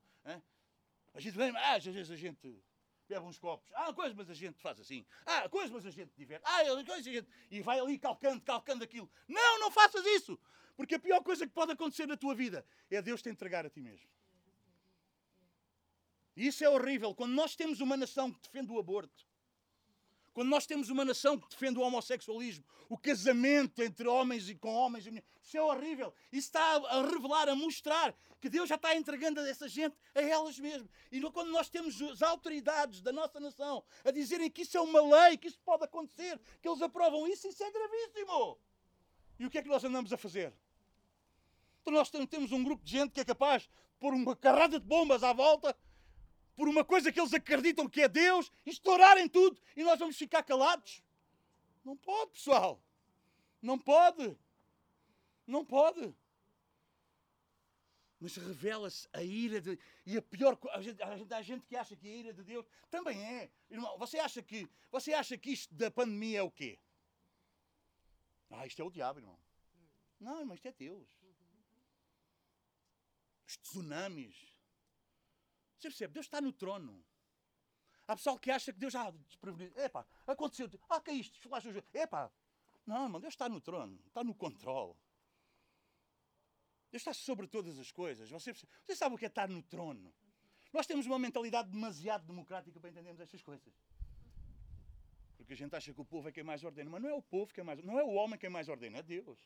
a 1.16 1.20
gente 1.20 1.34
vem, 1.34 1.50
ah, 1.56 1.76
às 1.76 1.84
vezes 1.84 2.10
a 2.10 2.16
gente 2.16 2.62
bebe 3.08 3.24
uns 3.24 3.38
copos, 3.38 3.72
ah, 3.74 3.90
coisa, 3.94 4.14
mas 4.14 4.28
a 4.28 4.34
gente 4.34 4.60
faz 4.60 4.78
assim, 4.78 5.06
ah, 5.24 5.48
coisa, 5.48 5.72
mas 5.72 5.86
a 5.86 5.90
gente 5.90 6.12
diverte, 6.14 6.44
ah, 6.44 6.62
coisa, 6.84 7.08
a 7.08 7.12
gente. 7.12 7.26
E 7.50 7.62
vai 7.62 7.80
ali 7.80 7.98
calcando, 7.98 8.42
calcando 8.42 8.84
aquilo. 8.84 9.10
Não, 9.26 9.58
não 9.58 9.70
faças 9.70 10.04
isso! 10.04 10.38
Porque 10.76 10.96
a 10.96 10.98
pior 10.98 11.22
coisa 11.22 11.46
que 11.46 11.52
pode 11.54 11.72
acontecer 11.72 12.06
na 12.06 12.18
tua 12.18 12.34
vida 12.34 12.66
é 12.90 13.00
Deus 13.00 13.22
te 13.22 13.30
entregar 13.30 13.64
a 13.64 13.70
ti 13.70 13.80
mesmo. 13.80 14.06
E 16.36 16.48
isso 16.48 16.62
é 16.62 16.68
horrível. 16.68 17.14
Quando 17.14 17.32
nós 17.32 17.56
temos 17.56 17.80
uma 17.80 17.96
nação 17.96 18.30
que 18.30 18.42
defende 18.42 18.70
o 18.70 18.78
aborto, 18.78 19.26
quando 20.36 20.50
nós 20.50 20.66
temos 20.66 20.90
uma 20.90 21.02
nação 21.02 21.38
que 21.38 21.48
defende 21.48 21.78
o 21.78 21.82
homossexualismo, 21.82 22.62
o 22.90 22.98
casamento 22.98 23.82
entre 23.82 24.06
homens 24.06 24.50
e 24.50 24.54
com 24.54 24.70
homens 24.70 25.06
e 25.06 25.08
mulheres, 25.08 25.30
isso 25.42 25.56
é 25.56 25.62
horrível. 25.62 26.12
Isso 26.30 26.48
está 26.48 26.60
a 26.60 27.00
revelar, 27.00 27.48
a 27.48 27.56
mostrar 27.56 28.14
que 28.38 28.50
Deus 28.50 28.68
já 28.68 28.74
está 28.74 28.94
entregando 28.94 29.40
essa 29.40 29.66
gente 29.66 29.96
a 30.14 30.20
elas 30.20 30.58
mesmas. 30.58 30.90
E 31.10 31.22
quando 31.30 31.50
nós 31.50 31.70
temos 31.70 32.02
as 32.02 32.20
autoridades 32.20 33.00
da 33.00 33.12
nossa 33.12 33.40
nação 33.40 33.82
a 34.04 34.10
dizerem 34.10 34.50
que 34.50 34.60
isso 34.60 34.76
é 34.76 34.80
uma 34.82 35.00
lei, 35.00 35.38
que 35.38 35.48
isso 35.48 35.58
pode 35.64 35.84
acontecer, 35.84 36.38
que 36.60 36.68
eles 36.68 36.82
aprovam 36.82 37.26
isso, 37.26 37.48
isso 37.48 37.64
é 37.64 37.70
gravíssimo. 37.70 38.58
E 39.38 39.46
o 39.46 39.50
que 39.50 39.56
é 39.56 39.62
que 39.62 39.70
nós 39.70 39.82
andamos 39.84 40.12
a 40.12 40.18
fazer? 40.18 40.52
Então 41.80 41.94
nós 41.94 42.10
temos 42.10 42.52
um 42.52 42.62
grupo 42.62 42.84
de 42.84 42.92
gente 42.92 43.12
que 43.12 43.20
é 43.20 43.24
capaz 43.24 43.62
de 43.62 43.70
pôr 43.98 44.12
uma 44.12 44.36
carrada 44.36 44.78
de 44.78 44.84
bombas 44.84 45.22
à 45.22 45.32
volta 45.32 45.74
por 46.56 46.68
uma 46.68 46.84
coisa 46.84 47.12
que 47.12 47.20
eles 47.20 47.34
acreditam 47.34 47.88
que 47.88 48.00
é 48.00 48.08
Deus, 48.08 48.50
estourarem 48.64 49.28
tudo 49.28 49.60
e 49.76 49.84
nós 49.84 49.98
vamos 49.98 50.16
ficar 50.16 50.42
calados. 50.42 51.02
Não 51.84 51.96
pode, 51.96 52.32
pessoal. 52.32 52.82
Não 53.60 53.78
pode. 53.78 54.36
Não 55.46 55.64
pode. 55.64 56.14
Mas 58.18 58.34
revela-se 58.36 59.06
a 59.12 59.22
ira 59.22 59.60
de. 59.60 59.78
E 60.06 60.16
a 60.16 60.22
pior 60.22 60.56
coisa. 60.56 60.76
Há 61.36 61.42
gente 61.42 61.66
que 61.66 61.76
acha 61.76 61.94
que 61.94 62.08
a 62.08 62.10
ira 62.10 62.32
de 62.32 62.42
Deus 62.42 62.66
também 62.90 63.22
é. 63.22 63.50
Irmão, 63.70 63.96
você 63.98 64.18
acha 64.18 64.42
que, 64.42 64.68
você 64.90 65.12
acha 65.12 65.36
que 65.36 65.50
isto 65.50 65.74
da 65.74 65.90
pandemia 65.90 66.38
é 66.38 66.42
o 66.42 66.50
quê? 66.50 66.78
Ah, 68.50 68.66
isto 68.66 68.80
é 68.80 68.84
o 68.84 68.90
diabo, 68.90 69.20
irmão. 69.20 69.38
Não, 70.18 70.44
mas 70.46 70.56
isto 70.56 70.66
é 70.68 70.72
Deus. 70.72 71.06
Os 73.46 73.56
tsunamis. 73.58 74.55
Você 75.78 75.88
percebe? 75.88 76.14
Deus 76.14 76.26
está 76.26 76.40
no 76.40 76.52
trono. 76.52 77.04
Há 78.08 78.16
pessoal 78.16 78.38
que 78.38 78.50
acha 78.50 78.72
que 78.72 78.78
Deus 78.78 78.92
já 78.92 79.10
desprevenido. 79.10 79.78
Epá, 79.80 80.06
aconteceu. 80.26 80.70
Ah, 80.88 81.00
caíste, 81.00 81.40
falaste. 81.40 81.84
Epá. 81.92 82.30
Não, 82.86 83.04
irmão, 83.04 83.20
Deus 83.20 83.34
está 83.34 83.48
no 83.48 83.60
trono. 83.60 84.00
Está 84.06 84.22
no 84.22 84.34
controle. 84.34 84.94
Deus 86.90 87.02
está 87.02 87.12
sobre 87.12 87.48
todas 87.48 87.78
as 87.78 87.90
coisas. 87.90 88.30
Você, 88.30 88.52
você 88.52 88.94
sabe 88.94 89.14
o 89.14 89.18
que 89.18 89.24
é 89.24 89.28
estar 89.28 89.48
no 89.48 89.62
trono? 89.62 90.14
Nós 90.72 90.86
temos 90.86 91.04
uma 91.06 91.18
mentalidade 91.18 91.68
demasiado 91.68 92.24
democrática 92.26 92.78
para 92.78 92.90
entendermos 92.90 93.20
estas 93.20 93.42
coisas. 93.42 93.74
Porque 95.36 95.52
a 95.52 95.56
gente 95.56 95.74
acha 95.74 95.92
que 95.92 96.00
o 96.00 96.04
povo 96.04 96.28
é 96.28 96.32
quem 96.32 96.44
mais 96.44 96.62
ordena. 96.62 96.88
Mas 96.88 97.02
não 97.02 97.10
é 97.10 97.14
o 97.14 97.22
povo 97.22 97.52
que 97.52 97.60
é 97.60 97.64
mais 97.64 97.82
Não 97.82 97.98
é 97.98 98.04
o 98.04 98.12
homem 98.12 98.38
quem 98.38 98.48
mais 98.48 98.68
ordena, 98.68 98.98
é 98.98 99.02
Deus. 99.02 99.38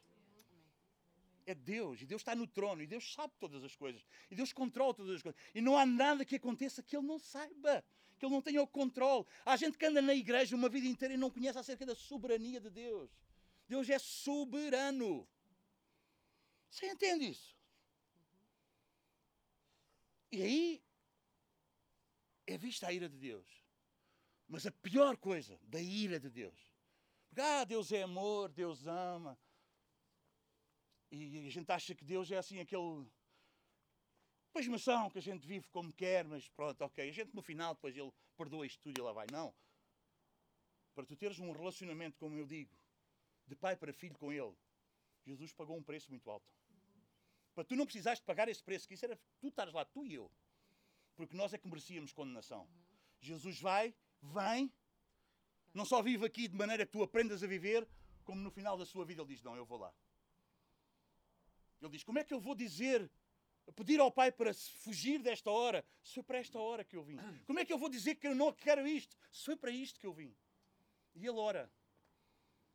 É 1.51 1.55
Deus. 1.55 2.01
E 2.01 2.07
Deus 2.07 2.21
está 2.21 2.35
no 2.35 2.47
trono. 2.47 2.81
E 2.83 2.87
Deus 2.87 3.13
sabe 3.13 3.35
todas 3.39 3.65
as 3.65 3.75
coisas. 3.75 4.07
E 4.31 4.35
Deus 4.37 4.53
controla 4.53 4.95
todas 4.95 5.17
as 5.17 5.23
coisas. 5.23 5.41
E 5.53 5.61
não 5.61 5.77
há 5.77 5.85
nada 5.85 6.25
que 6.25 6.37
aconteça 6.37 6.83
que 6.83 6.97
Ele 6.97 7.07
não 7.07 7.19
saiba. 7.19 7.85
Que 8.19 8.25
Ele 8.25 8.35
não 8.35 8.41
tenha 8.41 8.63
o 8.63 8.67
controle. 8.69 9.27
Há 9.45 9.57
gente 9.57 9.77
que 9.77 9.85
anda 9.85 10.01
na 10.01 10.15
igreja 10.15 10.55
uma 10.55 10.69
vida 10.69 10.87
inteira 10.87 11.15
e 11.15 11.17
não 11.17 11.31
conhece 11.31 11.59
acerca 11.59 11.85
da 11.85 11.95
soberania 11.95 12.61
de 12.61 12.71
Deus. 12.71 13.11
Deus 13.69 13.91
é 13.91 13.99
soberano. 13.99 15.29
Você 16.71 16.87
entende 16.87 17.31
isso? 17.31 17.59
E 20.31 20.41
aí 20.43 20.83
é 22.47 22.57
vista 22.57 22.87
a 22.87 22.93
ira 22.93 23.09
de 23.09 23.17
Deus. 23.17 23.49
Mas 24.47 24.67
a 24.67 24.71
pior 24.71 25.17
coisa 25.17 25.59
da 25.65 25.81
ira 25.81 26.21
de 26.21 26.31
Deus. 26.31 26.73
Porque, 27.29 27.41
ah, 27.41 27.65
Deus 27.65 27.91
é 27.91 28.03
amor, 28.03 28.51
Deus 28.51 28.87
ama. 28.87 29.37
E 31.11 31.47
a 31.47 31.51
gente 31.51 31.71
acha 31.71 31.95
que 31.95 32.05
Deus 32.05 32.31
é 32.31 32.37
assim 32.37 32.61
aquele 32.61 33.07
pasmação 34.53 35.11
que 35.11 35.19
a 35.19 35.23
gente 35.23 35.47
vive 35.47 35.67
como 35.69 35.93
quer, 35.93 36.25
mas 36.25 36.49
pronto, 36.49 36.83
ok. 36.83 37.09
A 37.09 37.13
gente 37.13 37.35
no 37.35 37.43
final 37.43 37.75
depois 37.75 37.97
ele 37.97 38.13
perdoa 38.37 38.67
isto 38.67 38.81
tudo 38.81 38.99
e 38.99 39.03
lá 39.03 39.13
vai. 39.13 39.27
Não. 39.33 39.55
Para 40.95 41.05
tu 41.05 41.17
teres 41.17 41.39
um 41.39 41.53
relacionamento, 41.53 42.19
como 42.19 42.37
eu 42.37 42.47
digo, 42.47 42.71
de 43.47 43.57
pai 43.57 43.77
para 43.77 43.93
filho 43.93 44.17
com 44.19 44.33
ele, 44.33 44.55
Jesus 45.25 45.53
pagou 45.53 45.77
um 45.77 45.83
preço 45.83 46.11
muito 46.11 46.31
alto. 46.31 46.47
Para 47.55 47.65
tu 47.65 47.75
não 47.75 47.85
precisaste 47.85 48.25
pagar 48.25 48.49
esse 48.49 48.63
preço, 48.63 48.87
que 48.87 48.95
isso 48.95 49.05
era 49.05 49.19
tu 49.41 49.49
estares 49.49 49.73
lá, 49.73 49.85
tu 49.85 50.05
e 50.07 50.15
eu. 50.15 50.31
Porque 51.17 51.37
nós 51.37 51.53
é 51.53 51.59
que 51.59 51.69
merecíamos 51.69 52.13
condenação. 52.13 52.69
Jesus 53.21 53.61
vai, 53.61 53.95
vem, 54.23 54.73
não 55.75 55.85
só 55.85 56.01
vive 56.03 56.25
aqui 56.25 56.49
de 56.49 56.57
maneira 56.57 56.87
que 56.87 56.93
tu 56.93 57.03
aprendas 57.03 57.43
a 57.43 57.47
viver, 57.47 57.87
como 58.25 58.41
no 58.41 58.51
final 58.51 58.79
da 58.79 58.87
sua 58.87 59.05
vida 59.05 59.23
ele 59.23 59.35
diz: 59.35 59.43
Não, 59.43 59.57
eu 59.57 59.65
vou 59.65 59.79
lá. 59.79 59.93
Ele 61.81 61.91
diz: 61.91 62.03
Como 62.05 62.19
é 62.19 62.25
que 62.25 62.35
eu 62.35 62.41
vou 62.41 62.55
dizer, 62.55 63.11
pedir 63.75 64.01
ao 64.01 64.11
Pai 64.11 64.31
para 64.33 64.53
fugir 64.55 65.21
desta 65.21 65.51
hora, 65.51 65.85
se 66.03 66.15
foi 66.15 66.23
para 66.23 66.39
esta 66.39 66.59
hora 66.59 66.85
que 66.85 66.97
eu 66.97 67.03
vim? 67.03 67.19
Como 67.47 67.59
é 67.59 67.65
que 67.65 67.73
eu 67.73 67.79
vou 67.79 67.89
dizer 67.89 68.17
que 68.17 68.27
eu 68.27 68.35
não 68.35 68.53
quero 68.53 68.87
isto, 68.87 69.17
se 69.31 69.45
foi 69.45 69.57
para 69.57 69.71
isto 69.71 69.99
que 69.99 70.07
eu 70.07 70.13
vim? 70.13 70.35
E 71.15 71.27
ele 71.27 71.39
ora 71.39 71.71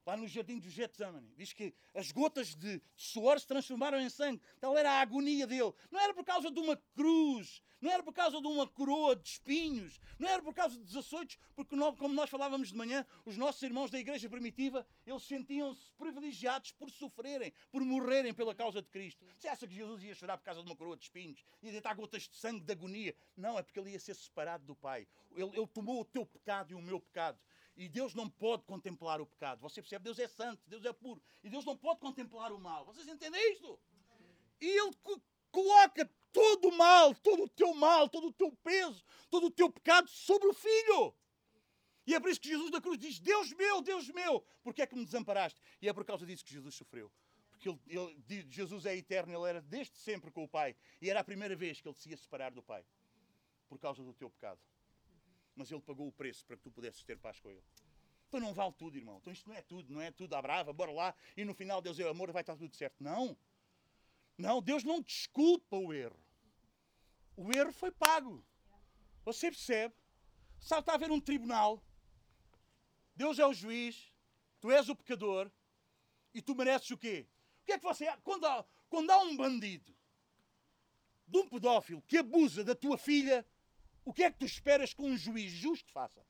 lá 0.05 0.15
no 0.15 0.27
jardim 0.27 0.59
do 0.59 0.69
Getsemane. 0.69 1.33
Diz 1.35 1.51
que 1.51 1.73
as 1.93 2.11
gotas 2.11 2.55
de 2.55 2.81
suor 2.95 3.39
se 3.39 3.47
transformaram 3.47 3.99
em 3.99 4.09
sangue. 4.09 4.41
Tal 4.59 4.77
era 4.77 4.91
a 4.91 5.01
agonia 5.01 5.47
dele. 5.47 5.73
Não 5.91 5.99
era 5.99 6.13
por 6.13 6.23
causa 6.23 6.51
de 6.51 6.59
uma 6.59 6.77
cruz, 6.93 7.61
não 7.81 7.91
era 7.91 8.03
por 8.03 8.13
causa 8.13 8.39
de 8.39 8.47
uma 8.47 8.67
coroa 8.67 9.15
de 9.15 9.29
espinhos, 9.29 9.99
não 10.19 10.29
era 10.29 10.41
por 10.41 10.53
causa 10.53 10.77
dos 10.77 10.95
açoites, 10.95 11.39
porque 11.55 11.75
como 11.75 12.13
nós 12.13 12.29
falávamos 12.29 12.69
de 12.69 12.75
manhã, 12.75 13.05
os 13.25 13.37
nossos 13.37 13.61
irmãos 13.63 13.91
da 13.91 13.99
igreja 13.99 14.29
primitiva, 14.29 14.85
eles 15.05 15.23
sentiam-se 15.23 15.91
privilegiados 15.97 16.71
por 16.71 16.89
sofrerem, 16.89 17.53
por 17.71 17.81
morrerem 17.83 18.33
pela 18.33 18.53
causa 18.53 18.81
de 18.81 18.89
Cristo. 18.89 19.25
Você 19.33 19.47
acha 19.47 19.67
que 19.67 19.73
Jesus 19.73 20.03
ia 20.03 20.13
chorar 20.13 20.37
por 20.37 20.43
causa 20.43 20.61
de 20.61 20.67
uma 20.67 20.75
coroa 20.75 20.97
de 20.97 21.03
espinhos? 21.03 21.43
Ia 21.61 21.71
deitar 21.71 21.95
gotas 21.95 22.23
de 22.23 22.35
sangue 22.35 22.61
de 22.61 22.71
agonia? 22.71 23.15
Não, 23.35 23.57
é 23.57 23.63
porque 23.63 23.79
ele 23.79 23.91
ia 23.91 23.99
ser 23.99 24.15
separado 24.15 24.65
do 24.65 24.75
Pai. 24.75 25.07
Ele, 25.35 25.49
ele 25.55 25.67
tomou 25.67 26.01
o 26.01 26.05
teu 26.05 26.25
pecado 26.25 26.71
e 26.71 26.75
o 26.75 26.81
meu 26.81 26.99
pecado. 26.99 27.39
E 27.75 27.89
Deus 27.89 28.13
não 28.13 28.29
pode 28.29 28.63
contemplar 28.63 29.19
o 29.19 29.25
pecado. 29.25 29.59
Você 29.59 29.81
percebe? 29.81 30.03
Deus 30.03 30.17
é 30.17 30.27
santo, 30.27 30.63
Deus 30.65 30.85
é 30.85 30.93
puro. 30.93 31.21
E 31.43 31.49
Deus 31.49 31.65
não 31.65 31.75
pode 31.75 31.99
contemplar 31.99 32.51
o 32.53 32.59
mal. 32.59 32.85
Vocês 32.85 33.07
entendem 33.07 33.51
isto? 33.51 33.77
E 34.61 34.65
Ele 34.65 34.91
coloca 35.51 36.09
todo 36.31 36.69
o 36.69 36.77
mal, 36.77 37.13
todo 37.15 37.43
o 37.43 37.49
teu 37.49 37.73
mal, 37.73 38.07
todo 38.07 38.27
o 38.27 38.33
teu 38.33 38.51
peso, 38.63 39.03
todo 39.29 39.47
o 39.47 39.51
teu 39.51 39.69
pecado 39.69 40.09
sobre 40.09 40.47
o 40.47 40.53
Filho. 40.53 41.13
E 42.07 42.13
é 42.13 42.19
por 42.19 42.29
isso 42.29 42.39
que 42.39 42.47
Jesus 42.47 42.71
da 42.71 42.79
cruz 42.79 42.97
diz: 42.97 43.19
Deus 43.19 43.51
meu, 43.53 43.81
Deus 43.81 44.07
meu, 44.09 44.45
porque 44.63 44.81
é 44.81 44.87
que 44.87 44.95
me 44.95 45.03
desamparaste? 45.03 45.59
E 45.81 45.89
é 45.89 45.93
por 45.93 46.05
causa 46.05 46.25
disso 46.25 46.45
que 46.45 46.53
Jesus 46.53 46.75
sofreu. 46.75 47.11
Porque 47.51 47.67
ele, 47.67 47.79
ele, 48.29 48.51
Jesus 48.51 48.85
é 48.85 48.95
eterno, 48.95 49.33
ele 49.33 49.49
era 49.49 49.61
desde 49.61 49.97
sempre 49.97 50.31
com 50.31 50.43
o 50.45 50.47
Pai. 50.47 50.75
E 51.01 51.09
era 51.09 51.19
a 51.19 51.23
primeira 51.23 51.55
vez 51.55 51.81
que 51.81 51.87
ele 51.89 51.95
se 51.95 52.09
ia 52.09 52.17
separar 52.17 52.51
do 52.51 52.63
Pai. 52.63 52.85
Por 53.67 53.79
causa 53.79 54.01
do 54.03 54.13
teu 54.13 54.29
pecado 54.29 54.61
mas 55.55 55.71
ele 55.71 55.81
pagou 55.81 56.07
o 56.07 56.11
preço 56.11 56.45
para 56.45 56.57
que 56.57 56.63
tu 56.63 56.71
pudesses 56.71 57.03
ter 57.03 57.17
paz 57.17 57.39
com 57.39 57.49
ele. 57.49 57.63
Então 58.27 58.39
não 58.39 58.53
vale 58.53 58.73
tudo, 58.73 58.97
irmão. 58.97 59.17
Então 59.17 59.31
isto 59.31 59.47
não 59.47 59.55
é 59.55 59.61
tudo, 59.61 59.93
não 59.93 60.01
é 60.01 60.11
tudo 60.11 60.33
à 60.35 60.41
brava, 60.41 60.73
bora 60.73 60.91
lá 60.91 61.15
e 61.37 61.45
no 61.45 61.53
final 61.53 61.81
Deus 61.81 61.99
é 61.99 62.07
amor, 62.07 62.31
vai 62.31 62.41
estar 62.41 62.55
tudo 62.55 62.75
certo. 62.75 63.03
Não. 63.03 63.37
Não, 64.37 64.61
Deus 64.61 64.83
não 64.83 65.01
desculpa 65.01 65.77
o 65.77 65.93
erro. 65.93 66.19
O 67.37 67.51
erro 67.55 67.71
foi 67.71 67.91
pago. 67.91 68.45
Você 69.23 69.49
percebe? 69.49 69.95
Sabe, 70.59 70.81
está 70.81 70.93
a 70.93 70.95
haver 70.95 71.11
um 71.11 71.19
tribunal. 71.19 71.83
Deus 73.15 73.39
é 73.39 73.45
o 73.45 73.53
juiz, 73.53 74.11
tu 74.59 74.71
és 74.71 74.89
o 74.89 74.95
pecador 74.95 75.49
e 76.33 76.41
tu 76.41 76.53
mereces 76.53 76.91
o 76.91 76.97
quê? 76.97 77.27
O 77.61 77.65
que 77.65 77.71
é 77.71 77.77
que 77.79 77.83
você. 77.83 78.05
Quando 78.23 78.45
há, 78.45 78.65
quando 78.89 79.09
há 79.09 79.19
um 79.19 79.37
bandido, 79.37 79.95
de 81.27 81.37
um 81.37 81.47
pedófilo 81.47 82.01
que 82.03 82.17
abusa 82.17 82.63
da 82.63 82.75
tua 82.75 82.97
filha, 82.97 83.45
o 84.05 84.13
que 84.13 84.23
é 84.23 84.31
que 84.31 84.37
tu 84.37 84.45
esperas 84.45 84.93
que 84.93 85.01
um 85.01 85.17
juiz 85.17 85.51
justo 85.51 85.91
faça? 85.91 86.23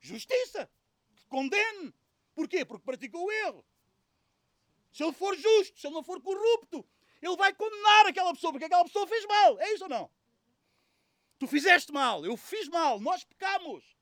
Justiça. 0.00 0.68
Que 1.14 1.24
condene. 1.26 1.94
Porquê? 2.34 2.64
Porque 2.64 2.84
praticou 2.84 3.24
o 3.24 3.32
erro. 3.32 3.64
Se 4.92 5.04
ele 5.04 5.12
for 5.12 5.36
justo, 5.36 5.78
se 5.80 5.86
ele 5.86 5.94
não 5.94 6.02
for 6.02 6.20
corrupto, 6.20 6.84
ele 7.22 7.36
vai 7.36 7.54
condenar 7.54 8.06
aquela 8.06 8.34
pessoa 8.34 8.52
porque 8.52 8.64
aquela 8.64 8.84
pessoa 8.84 9.06
fez 9.06 9.24
mal. 9.24 9.58
É 9.60 9.72
isso 9.72 9.84
ou 9.84 9.88
não? 9.88 10.10
Tu 11.38 11.46
fizeste 11.46 11.92
mal, 11.92 12.24
eu 12.24 12.36
fiz 12.36 12.68
mal, 12.68 13.00
nós 13.00 13.24
pecamos. 13.24 13.96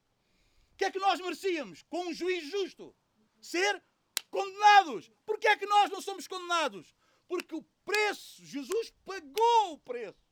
O 0.73 0.77
que 0.77 0.85
é 0.85 0.91
que 0.91 0.99
nós 0.99 1.21
merecíamos? 1.21 1.83
Com 1.83 2.07
um 2.07 2.15
juiz 2.15 2.51
justo? 2.51 2.97
Ser 3.41 3.83
condenados. 4.31 5.11
Porquê 5.27 5.49
é 5.49 5.57
que 5.57 5.67
nós 5.67 5.91
não 5.91 6.01
somos 6.01 6.27
condenados? 6.27 6.95
Porque 7.29 7.55
o 7.55 7.63
preço, 7.85 8.45
Jesus 8.45 8.93
pagou 9.05 9.73
o 9.73 9.79
preço. 9.79 10.30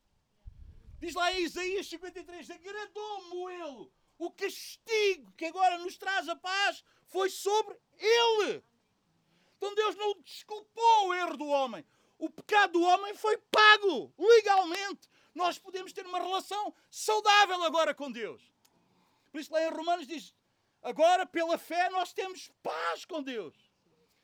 Diz 0.99 1.14
lá 1.14 1.32
em 1.32 1.42
Isaías 1.42 1.86
53: 1.88 2.51
agradou-me 2.51 3.53
ele. 3.55 3.90
O 4.18 4.30
castigo 4.30 5.32
que 5.36 5.44
agora 5.44 5.78
nos 5.78 5.96
traz 5.96 6.28
a 6.28 6.34
paz 6.34 6.84
foi 7.07 7.30
sobre 7.30 7.78
ele. 7.99 8.64
Então 9.57 9.74
Deus 9.74 9.94
não 9.96 10.20
desculpou 10.22 11.09
o 11.09 11.14
erro 11.14 11.36
do 11.36 11.46
homem. 11.46 11.84
O 12.18 12.28
pecado 12.28 12.72
do 12.72 12.82
homem 12.82 13.14
foi 13.14 13.38
pago 13.38 14.12
legalmente. 14.18 15.09
Nós 15.34 15.57
podemos 15.57 15.92
ter 15.92 16.05
uma 16.05 16.18
relação 16.18 16.74
saudável 16.90 17.62
agora 17.62 17.94
com 17.94 18.11
Deus. 18.11 18.42
Por 19.30 19.40
isso 19.40 19.53
lá 19.53 19.62
em 19.62 19.70
Romanos 19.70 20.07
diz: 20.07 20.34
agora 20.82 21.24
pela 21.24 21.57
fé 21.57 21.88
nós 21.90 22.12
temos 22.12 22.51
paz 22.61 23.05
com 23.05 23.22
Deus. 23.22 23.55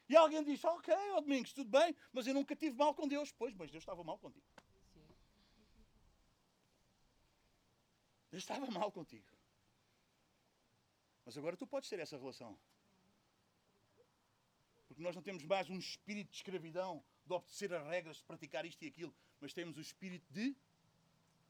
E 0.09 0.16
alguém 0.16 0.43
diz: 0.43 0.64
Ok, 0.64 0.93
ó 1.12 1.20
Domingos, 1.20 1.53
tudo 1.53 1.70
bem, 1.70 1.95
mas 2.12 2.27
eu 2.27 2.35
nunca 2.35 2.57
tive 2.57 2.77
mal 2.77 2.95
com 2.95 3.07
Deus. 3.07 3.33
Pois, 3.33 3.55
mas 3.55 3.70
Deus 3.70 3.83
estava 3.83 4.03
mal 4.03 4.18
contigo. 4.18 4.45
Eu 8.35 8.39
estava 8.39 8.68
mal 8.68 8.91
contigo. 8.91 9.24
Mas 11.24 11.39
agora 11.39 11.57
tu 11.57 11.68
podes 11.68 11.89
ter 11.89 12.01
essa 12.01 12.18
relação. 12.18 12.59
Porque 14.89 15.01
nós 15.01 15.14
não 15.14 15.22
temos 15.22 15.45
mais 15.45 15.70
um 15.70 15.78
espírito 15.78 16.32
de 16.32 16.39
escravidão, 16.39 17.01
de 17.24 17.32
obedecer 17.32 17.72
as 17.72 17.87
regras, 17.87 18.16
de 18.16 18.24
praticar 18.24 18.66
isto 18.66 18.82
e 18.82 18.89
aquilo, 18.89 19.14
mas 19.41 19.53
temos 19.53 19.76
o 19.76 19.80
espírito 19.80 20.26
de 20.32 20.53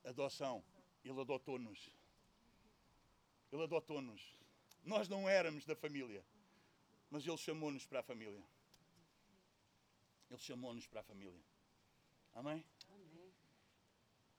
adoção. 0.04 0.62
Ele 1.02 1.18
adotou-nos. 1.18 1.90
Ele 3.50 3.62
adotou-nos. 3.62 4.36
Nós 4.82 5.08
não 5.08 5.26
éramos 5.26 5.64
da 5.64 5.74
família, 5.74 6.22
mas 7.08 7.26
Ele 7.26 7.38
chamou-nos 7.38 7.86
para 7.86 8.00
a 8.00 8.02
família. 8.02 8.44
Ele 10.30 10.38
chamou-nos 10.38 10.86
para 10.86 11.00
a 11.00 11.04
família. 11.04 11.42
Amém? 12.34 12.62
Amém. 12.90 13.32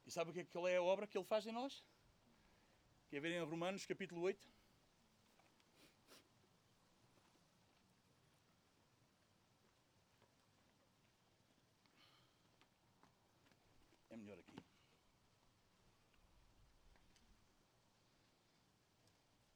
E 0.06 0.12
sabe 0.12 0.30
o 0.30 0.34
que 0.34 0.42
é, 0.42 0.46
qual 0.46 0.68
é 0.68 0.78
a 0.78 0.84
obra 0.84 1.08
que 1.08 1.18
ele 1.18 1.26
faz 1.26 1.48
em 1.48 1.52
nós? 1.52 1.84
Quer 3.16 3.22
ver 3.22 3.32
em 3.32 3.42
Romanos 3.46 3.86
capítulo 3.86 4.24
8? 4.24 4.46
É 14.10 14.18
melhor 14.18 14.38
aqui. 14.38 14.54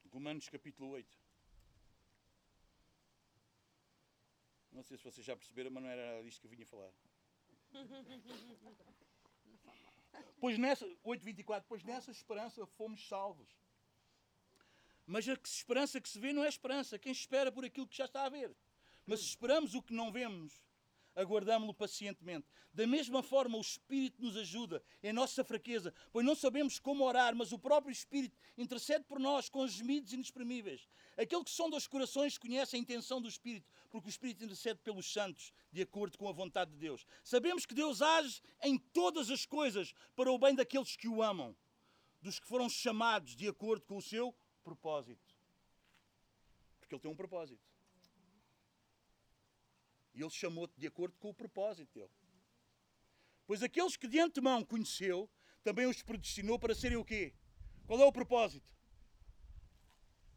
Romanos 0.09 0.47
capítulo 0.47 0.91
8. 0.91 1.19
Não 4.71 4.83
sei 4.83 4.95
se 4.95 5.03
vocês 5.03 5.27
já 5.27 5.35
perceberam, 5.35 5.69
mas 5.69 5.83
não 5.83 5.89
era 5.89 6.23
disto 6.23 6.39
que 6.39 6.47
eu 6.47 6.51
vinha 6.51 6.65
falar. 6.65 6.93
Pois 10.39 10.57
nessa, 10.57 10.85
8.24, 11.05 11.65
pois 11.67 11.83
nessa 11.83 12.11
esperança 12.11 12.65
fomos 12.65 13.07
salvos. 13.07 13.49
Mas 15.05 15.27
a 15.27 15.33
esperança 15.33 15.99
que 15.99 16.07
se 16.07 16.19
vê 16.19 16.31
não 16.31 16.43
é 16.43 16.47
esperança. 16.47 16.99
Quem 16.99 17.11
espera 17.11 17.51
por 17.51 17.65
aquilo 17.65 17.87
que 17.87 17.97
já 17.97 18.05
está 18.05 18.25
a 18.25 18.29
ver. 18.29 18.55
Mas 19.05 19.21
se 19.21 19.25
esperamos 19.25 19.73
o 19.73 19.81
que 19.81 19.93
não 19.93 20.11
vemos, 20.11 20.61
aguardamos-lo 21.19 21.73
pacientemente. 21.73 22.47
Da 22.73 22.87
mesma 22.87 23.21
forma, 23.21 23.57
o 23.57 23.61
Espírito 23.61 24.21
nos 24.21 24.37
ajuda 24.37 24.81
em 25.03 25.11
nossa 25.11 25.43
fraqueza, 25.43 25.93
pois 26.11 26.25
não 26.25 26.35
sabemos 26.35 26.79
como 26.79 27.03
orar, 27.03 27.35
mas 27.35 27.51
o 27.51 27.59
próprio 27.59 27.91
Espírito 27.91 28.37
intercede 28.57 29.03
por 29.03 29.19
nós 29.19 29.49
com 29.49 29.67
gemidos 29.67 30.13
inexprimíveis. 30.13 30.87
Aquele 31.17 31.43
que 31.43 31.51
sonda 31.51 31.75
os 31.75 31.87
corações 31.87 32.37
conhece 32.37 32.75
a 32.75 32.79
intenção 32.79 33.21
do 33.21 33.27
Espírito, 33.27 33.69
porque 33.89 34.07
o 34.07 34.09
Espírito 34.09 34.43
intercede 34.43 34.79
pelos 34.79 35.11
santos, 35.11 35.51
de 35.71 35.81
acordo 35.81 36.17
com 36.17 36.29
a 36.29 36.31
vontade 36.31 36.71
de 36.71 36.77
Deus. 36.77 37.05
Sabemos 37.23 37.65
que 37.65 37.73
Deus 37.73 38.01
age 38.01 38.41
em 38.63 38.77
todas 38.77 39.29
as 39.29 39.45
coisas 39.45 39.93
para 40.15 40.31
o 40.31 40.39
bem 40.39 40.55
daqueles 40.55 40.95
que 40.95 41.07
o 41.07 41.21
amam, 41.21 41.55
dos 42.21 42.39
que 42.39 42.47
foram 42.47 42.69
chamados 42.69 43.35
de 43.35 43.47
acordo 43.47 43.85
com 43.85 43.97
o 43.97 44.01
seu 44.01 44.33
propósito. 44.63 45.35
Porque 46.79 46.95
Ele 46.95 47.01
tem 47.01 47.11
um 47.11 47.15
propósito. 47.15 47.68
E 50.13 50.21
Ele 50.21 50.29
chamou-te 50.29 50.73
de 50.77 50.87
acordo 50.87 51.17
com 51.17 51.29
o 51.29 51.33
propósito 51.33 51.93
dele. 51.93 52.11
Pois 53.45 53.63
aqueles 53.63 53.97
que 53.97 54.07
de 54.07 54.19
antemão 54.19 54.63
conheceu, 54.63 55.29
também 55.63 55.87
os 55.87 56.01
predestinou 56.03 56.59
para 56.59 56.75
serem 56.75 56.97
o 56.97 57.05
quê? 57.05 57.33
Qual 57.85 57.99
é 57.99 58.05
o 58.05 58.11
propósito? 58.11 58.71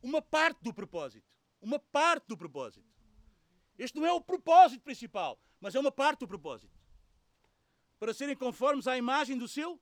Uma 0.02 0.22
parte 0.22 0.62
do 0.62 0.72
propósito. 0.72 1.30
Uma 1.60 1.78
parte 1.78 2.26
do 2.26 2.36
propósito. 2.36 2.90
Este 3.78 3.98
não 3.98 4.06
é 4.06 4.12
o 4.12 4.20
propósito 4.20 4.82
principal, 4.82 5.38
mas 5.60 5.74
é 5.74 5.80
uma 5.80 5.92
parte 5.92 6.20
do 6.20 6.28
propósito. 6.28 6.76
Para 7.98 8.12
serem 8.12 8.36
conformes 8.36 8.86
à 8.86 8.96
imagem 8.96 9.38
do 9.38 9.46
seu. 9.46 9.80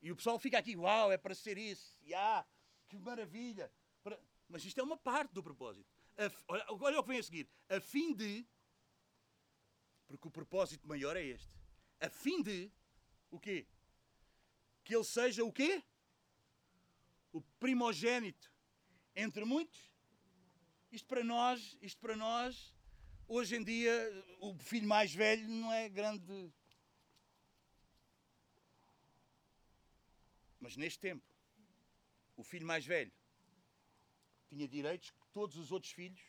E 0.00 0.12
o 0.12 0.16
pessoal 0.16 0.38
fica 0.38 0.58
aqui, 0.58 0.76
uau, 0.76 1.10
é 1.10 1.16
para 1.16 1.34
ser 1.34 1.56
isso. 1.56 1.98
Ah, 2.14 2.44
que 2.88 2.98
maravilha. 2.98 3.72
Mas 4.48 4.64
isto 4.64 4.78
é 4.78 4.82
uma 4.82 4.96
parte 4.96 5.32
do 5.32 5.42
propósito. 5.42 5.88
Olha, 6.46 6.64
olha 6.68 7.00
o 7.00 7.02
que 7.02 7.08
vem 7.08 7.18
a 7.18 7.22
seguir. 7.22 7.48
A 7.68 7.80
fim 7.80 8.14
de. 8.14 8.46
Porque 10.06 10.28
o 10.28 10.30
propósito 10.30 10.86
maior 10.86 11.16
é 11.16 11.24
este. 11.24 11.52
A 12.00 12.08
fim 12.08 12.42
de. 12.42 12.70
O 13.30 13.40
quê? 13.40 13.66
Que 14.84 14.94
ele 14.94 15.04
seja 15.04 15.44
o 15.44 15.52
quê? 15.52 15.82
O 17.32 17.40
primogênito 17.58 18.52
entre 19.16 19.44
muitos. 19.44 19.92
Isto 20.92 21.08
para 21.08 21.24
nós, 21.24 21.76
isto 21.82 22.00
para 22.00 22.14
nós, 22.14 22.72
hoje 23.26 23.56
em 23.56 23.64
dia, 23.64 23.92
o 24.38 24.56
filho 24.58 24.86
mais 24.86 25.12
velho 25.12 25.48
não 25.48 25.72
é 25.72 25.88
grande. 25.88 26.52
Mas 30.60 30.76
neste 30.76 31.00
tempo, 31.00 31.26
o 32.36 32.44
filho 32.44 32.66
mais 32.66 32.86
velho 32.86 33.12
tinha 34.48 34.68
direitos 34.68 35.12
todos 35.34 35.56
os 35.56 35.72
outros 35.72 35.92
filhos 35.92 36.22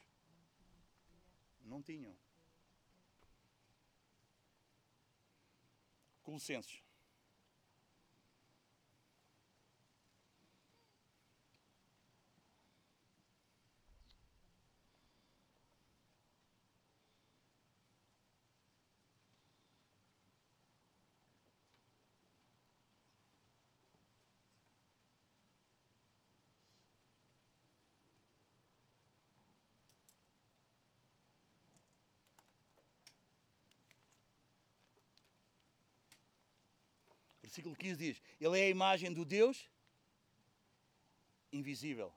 não 1.62 1.82
tinham. 1.82 2.18
Colossenses. 6.24 6.85
Versículo 37.56 37.76
15 37.78 37.96
diz: 37.96 38.22
Ele 38.38 38.60
é 38.60 38.64
a 38.66 38.70
imagem 38.70 39.14
do 39.14 39.24
Deus 39.24 39.70
invisível, 41.54 42.14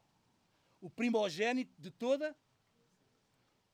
o 0.80 0.90
primogênito 0.90 1.72
de 1.80 1.92
toda, 1.92 2.36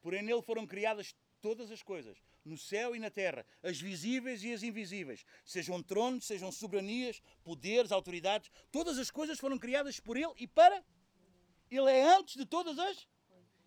porém 0.03 0.23
nele 0.23 0.43
foram 0.43 0.67
criadas 0.67 1.17
todas 1.41 1.71
as 1.71 1.83
coisas, 1.83 2.19
no 2.45 2.59
céu 2.59 2.95
e 2.95 2.99
na 2.99 3.09
terra, 3.09 3.47
as 3.62 3.81
visíveis 3.81 4.45
e 4.45 4.53
as 4.53 4.62
invisíveis, 4.62 5.25
sejam 5.43 5.83
tronos, 5.83 6.27
sejam 6.27 6.53
soberanias, 6.53 7.23
poderes, 7.43 7.93
autoridades, 7.93 8.51
todas 8.71 8.99
as 8.99 9.11
coisas 9.11 9.39
foram 9.39 9.59
criadas 9.59 9.99
por 9.99 10.19
ele 10.19 10.35
e 10.37 10.47
para. 10.47 10.85
Ele 11.71 11.91
é 11.91 12.15
antes 12.15 12.37
de 12.37 12.45
todas 12.45 12.79
as. 12.79 13.09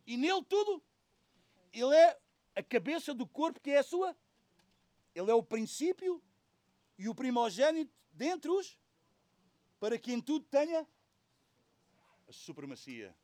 E 0.06 0.16
nele 0.16 0.44
tudo. 0.48 0.84
Ele 1.74 1.96
é 1.96 2.20
a 2.56 2.62
cabeça 2.62 3.12
do 3.12 3.26
corpo 3.26 3.60
que 3.60 3.72
é 3.72 3.80
a 3.80 3.84
sua. 3.84 4.16
Ele 5.16 5.32
é 5.32 5.34
o 5.34 5.42
princípio 5.42 6.22
e 6.98 7.08
o 7.08 7.16
primogênito 7.16 7.94
dentre 8.12 8.50
os, 8.50 8.78
para 9.80 9.98
que 9.98 10.12
em 10.12 10.20
tudo 10.20 10.46
tenha 10.46 10.88
a 12.28 12.32
supremacia. 12.32 13.16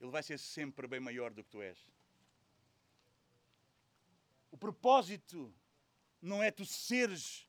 Ele 0.00 0.10
vai 0.10 0.22
ser 0.22 0.38
sempre 0.38 0.86
bem 0.86 1.00
maior 1.00 1.32
do 1.32 1.42
que 1.42 1.50
tu 1.50 1.62
és. 1.62 1.78
O 4.50 4.56
propósito 4.56 5.52
não 6.20 6.42
é 6.42 6.50
tu 6.50 6.64
seres 6.64 7.48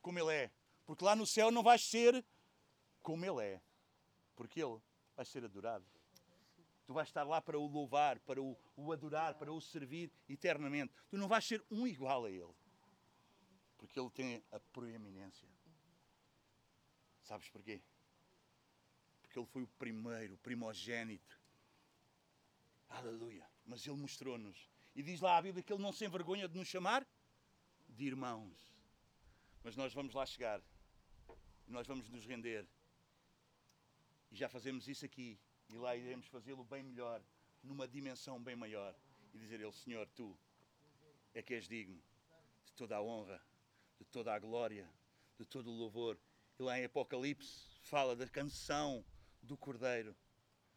como 0.00 0.18
Ele 0.18 0.32
é, 0.32 0.50
porque 0.84 1.04
lá 1.04 1.14
no 1.14 1.26
céu 1.26 1.50
não 1.50 1.62
vais 1.62 1.82
ser 1.82 2.24
como 3.02 3.24
Ele 3.24 3.44
é, 3.44 3.62
porque 4.34 4.62
Ele 4.62 4.80
vai 5.14 5.24
ser 5.24 5.44
adorado. 5.44 5.84
Tu 6.86 6.94
vais 6.94 7.08
estar 7.08 7.24
lá 7.24 7.42
para 7.42 7.58
o 7.58 7.66
louvar, 7.66 8.18
para 8.20 8.40
o, 8.40 8.56
o 8.76 8.92
adorar, 8.92 9.34
para 9.34 9.52
o 9.52 9.60
servir 9.60 10.10
eternamente. 10.28 10.94
Tu 11.08 11.18
não 11.18 11.26
vais 11.26 11.44
ser 11.44 11.64
um 11.70 11.86
igual 11.86 12.24
a 12.24 12.30
Ele 12.30 12.54
porque 13.76 13.98
ele 13.98 14.10
tem 14.10 14.42
a 14.52 14.60
proeminência. 14.60 15.48
Sabes 17.22 17.48
porquê? 17.48 17.80
Porque 19.20 19.38
ele 19.38 19.46
foi 19.46 19.62
o 19.62 19.66
primeiro, 19.66 20.34
o 20.34 20.38
primogênito. 20.38 21.40
Aleluia. 22.88 23.48
Mas 23.64 23.86
ele 23.86 23.96
mostrou-nos. 23.96 24.70
E 24.94 25.02
diz 25.02 25.20
lá 25.20 25.36
a 25.36 25.42
Bíblia 25.42 25.62
que 25.62 25.72
ele 25.72 25.82
não 25.82 25.92
se 25.92 26.04
envergonha 26.04 26.48
de 26.48 26.56
nos 26.56 26.68
chamar 26.68 27.06
de 27.88 28.04
irmãos. 28.04 28.72
Mas 29.62 29.76
nós 29.76 29.92
vamos 29.92 30.14
lá 30.14 30.24
chegar. 30.24 30.62
Nós 31.66 31.86
vamos 31.86 32.08
nos 32.08 32.24
render. 32.24 32.66
E 34.30 34.36
já 34.36 34.48
fazemos 34.48 34.86
isso 34.88 35.04
aqui. 35.04 35.38
E 35.68 35.76
lá 35.76 35.96
iremos 35.96 36.26
fazê-lo 36.28 36.64
bem 36.64 36.82
melhor, 36.82 37.20
numa 37.62 37.88
dimensão 37.88 38.40
bem 38.40 38.54
maior. 38.54 38.94
E 39.34 39.38
dizer 39.38 39.60
ele, 39.60 39.72
Senhor, 39.72 40.08
tu 40.14 40.38
é 41.34 41.42
que 41.42 41.54
és 41.54 41.66
digno 41.66 42.00
de 42.64 42.72
toda 42.72 42.96
a 42.96 43.02
honra, 43.02 43.44
de 43.98 44.04
toda 44.06 44.34
a 44.34 44.38
glória, 44.38 44.90
de 45.38 45.44
todo 45.44 45.70
o 45.70 45.74
louvor. 45.74 46.18
E 46.58 46.62
lá 46.62 46.78
em 46.78 46.84
Apocalipse 46.84 47.68
fala 47.82 48.16
da 48.16 48.28
canção 48.28 49.04
do 49.42 49.56
Cordeiro, 49.56 50.16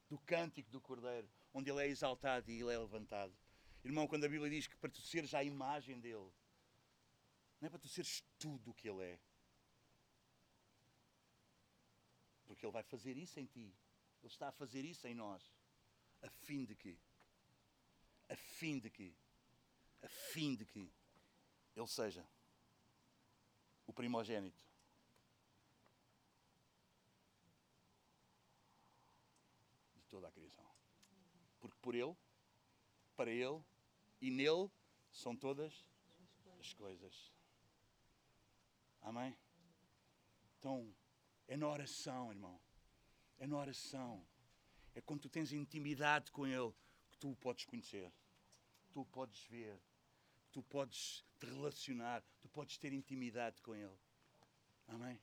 do 0.10 0.18
cântico 0.20 0.70
do 0.70 0.82
Cordeiro, 0.82 1.30
onde 1.54 1.70
ele 1.70 1.82
é 1.82 1.88
exaltado 1.88 2.52
e 2.52 2.60
ele 2.60 2.74
é 2.74 2.78
levantado. 2.78 3.34
Irmão, 3.84 4.08
quando 4.08 4.26
a 4.26 4.30
Bíblia 4.30 4.50
diz 4.50 4.68
que 4.68 4.76
para 4.76 4.90
tu 4.90 5.02
seres 5.02 5.34
a 5.34 5.44
imagem 5.44 6.00
dele, 6.00 6.32
não 7.60 7.68
é 7.68 7.70
para 7.70 7.80
tu 7.80 7.88
seres 7.88 8.24
tudo 8.38 8.72
o 8.72 8.74
que 8.74 8.90
ele 8.90 9.04
é. 9.04 9.20
Porque 12.46 12.66
ele 12.66 12.74
vai 12.74 12.84
fazer 12.84 13.16
isso 13.18 13.40
em 13.40 13.46
ti. 13.46 13.74
Ele 14.22 14.28
está 14.28 14.50
a 14.50 14.52
fazer 14.52 14.84
isso 14.84 15.08
em 15.08 15.14
nós. 15.14 15.54
A 16.22 16.30
fim 16.30 16.66
de 16.66 16.76
que? 16.76 17.00
A 18.28 18.36
fim 18.36 18.80
de 18.80 18.90
que? 18.90 19.16
A 20.02 20.10
fim 20.10 20.56
de 20.56 20.66
que 20.66 20.92
ele 21.76 21.88
seja 21.88 22.28
o 23.90 23.94
primogênito. 23.94 24.64
De 29.96 30.04
toda 30.04 30.28
a 30.28 30.32
criação. 30.32 30.70
Porque 31.60 31.76
por 31.82 31.96
ele, 31.96 32.16
para 33.16 33.32
ele 33.32 33.60
e 34.22 34.30
nele 34.30 34.70
são 35.12 35.36
todas 35.36 35.84
as 36.60 36.72
coisas. 36.74 37.34
Amém? 39.02 39.36
Então, 40.60 40.94
é 41.48 41.58
na 41.58 41.68
oração, 41.68 42.32
irmão. 42.32 42.62
É 43.40 43.48
na 43.48 43.58
oração. 43.58 44.24
É 44.94 45.02
quando 45.02 45.22
tu 45.22 45.30
tens 45.30 45.52
intimidade 45.52 46.32
com 46.32 46.46
Ele 46.46 46.72
que 47.10 47.18
tu 47.18 47.32
o 47.32 47.36
podes 47.36 47.66
conhecer, 47.66 48.12
tu 48.92 49.02
o 49.02 49.06
podes 49.06 49.46
ver, 49.46 49.82
tu 50.52 50.62
podes 50.64 51.24
te 51.40 51.46
relacionar, 51.46 52.24
tu 52.42 52.50
podes 52.50 52.78
ter 52.78 52.94
intimidade 52.94 53.62
com 53.62 53.76
Ele. 53.76 53.98
Amém? 54.88 55.20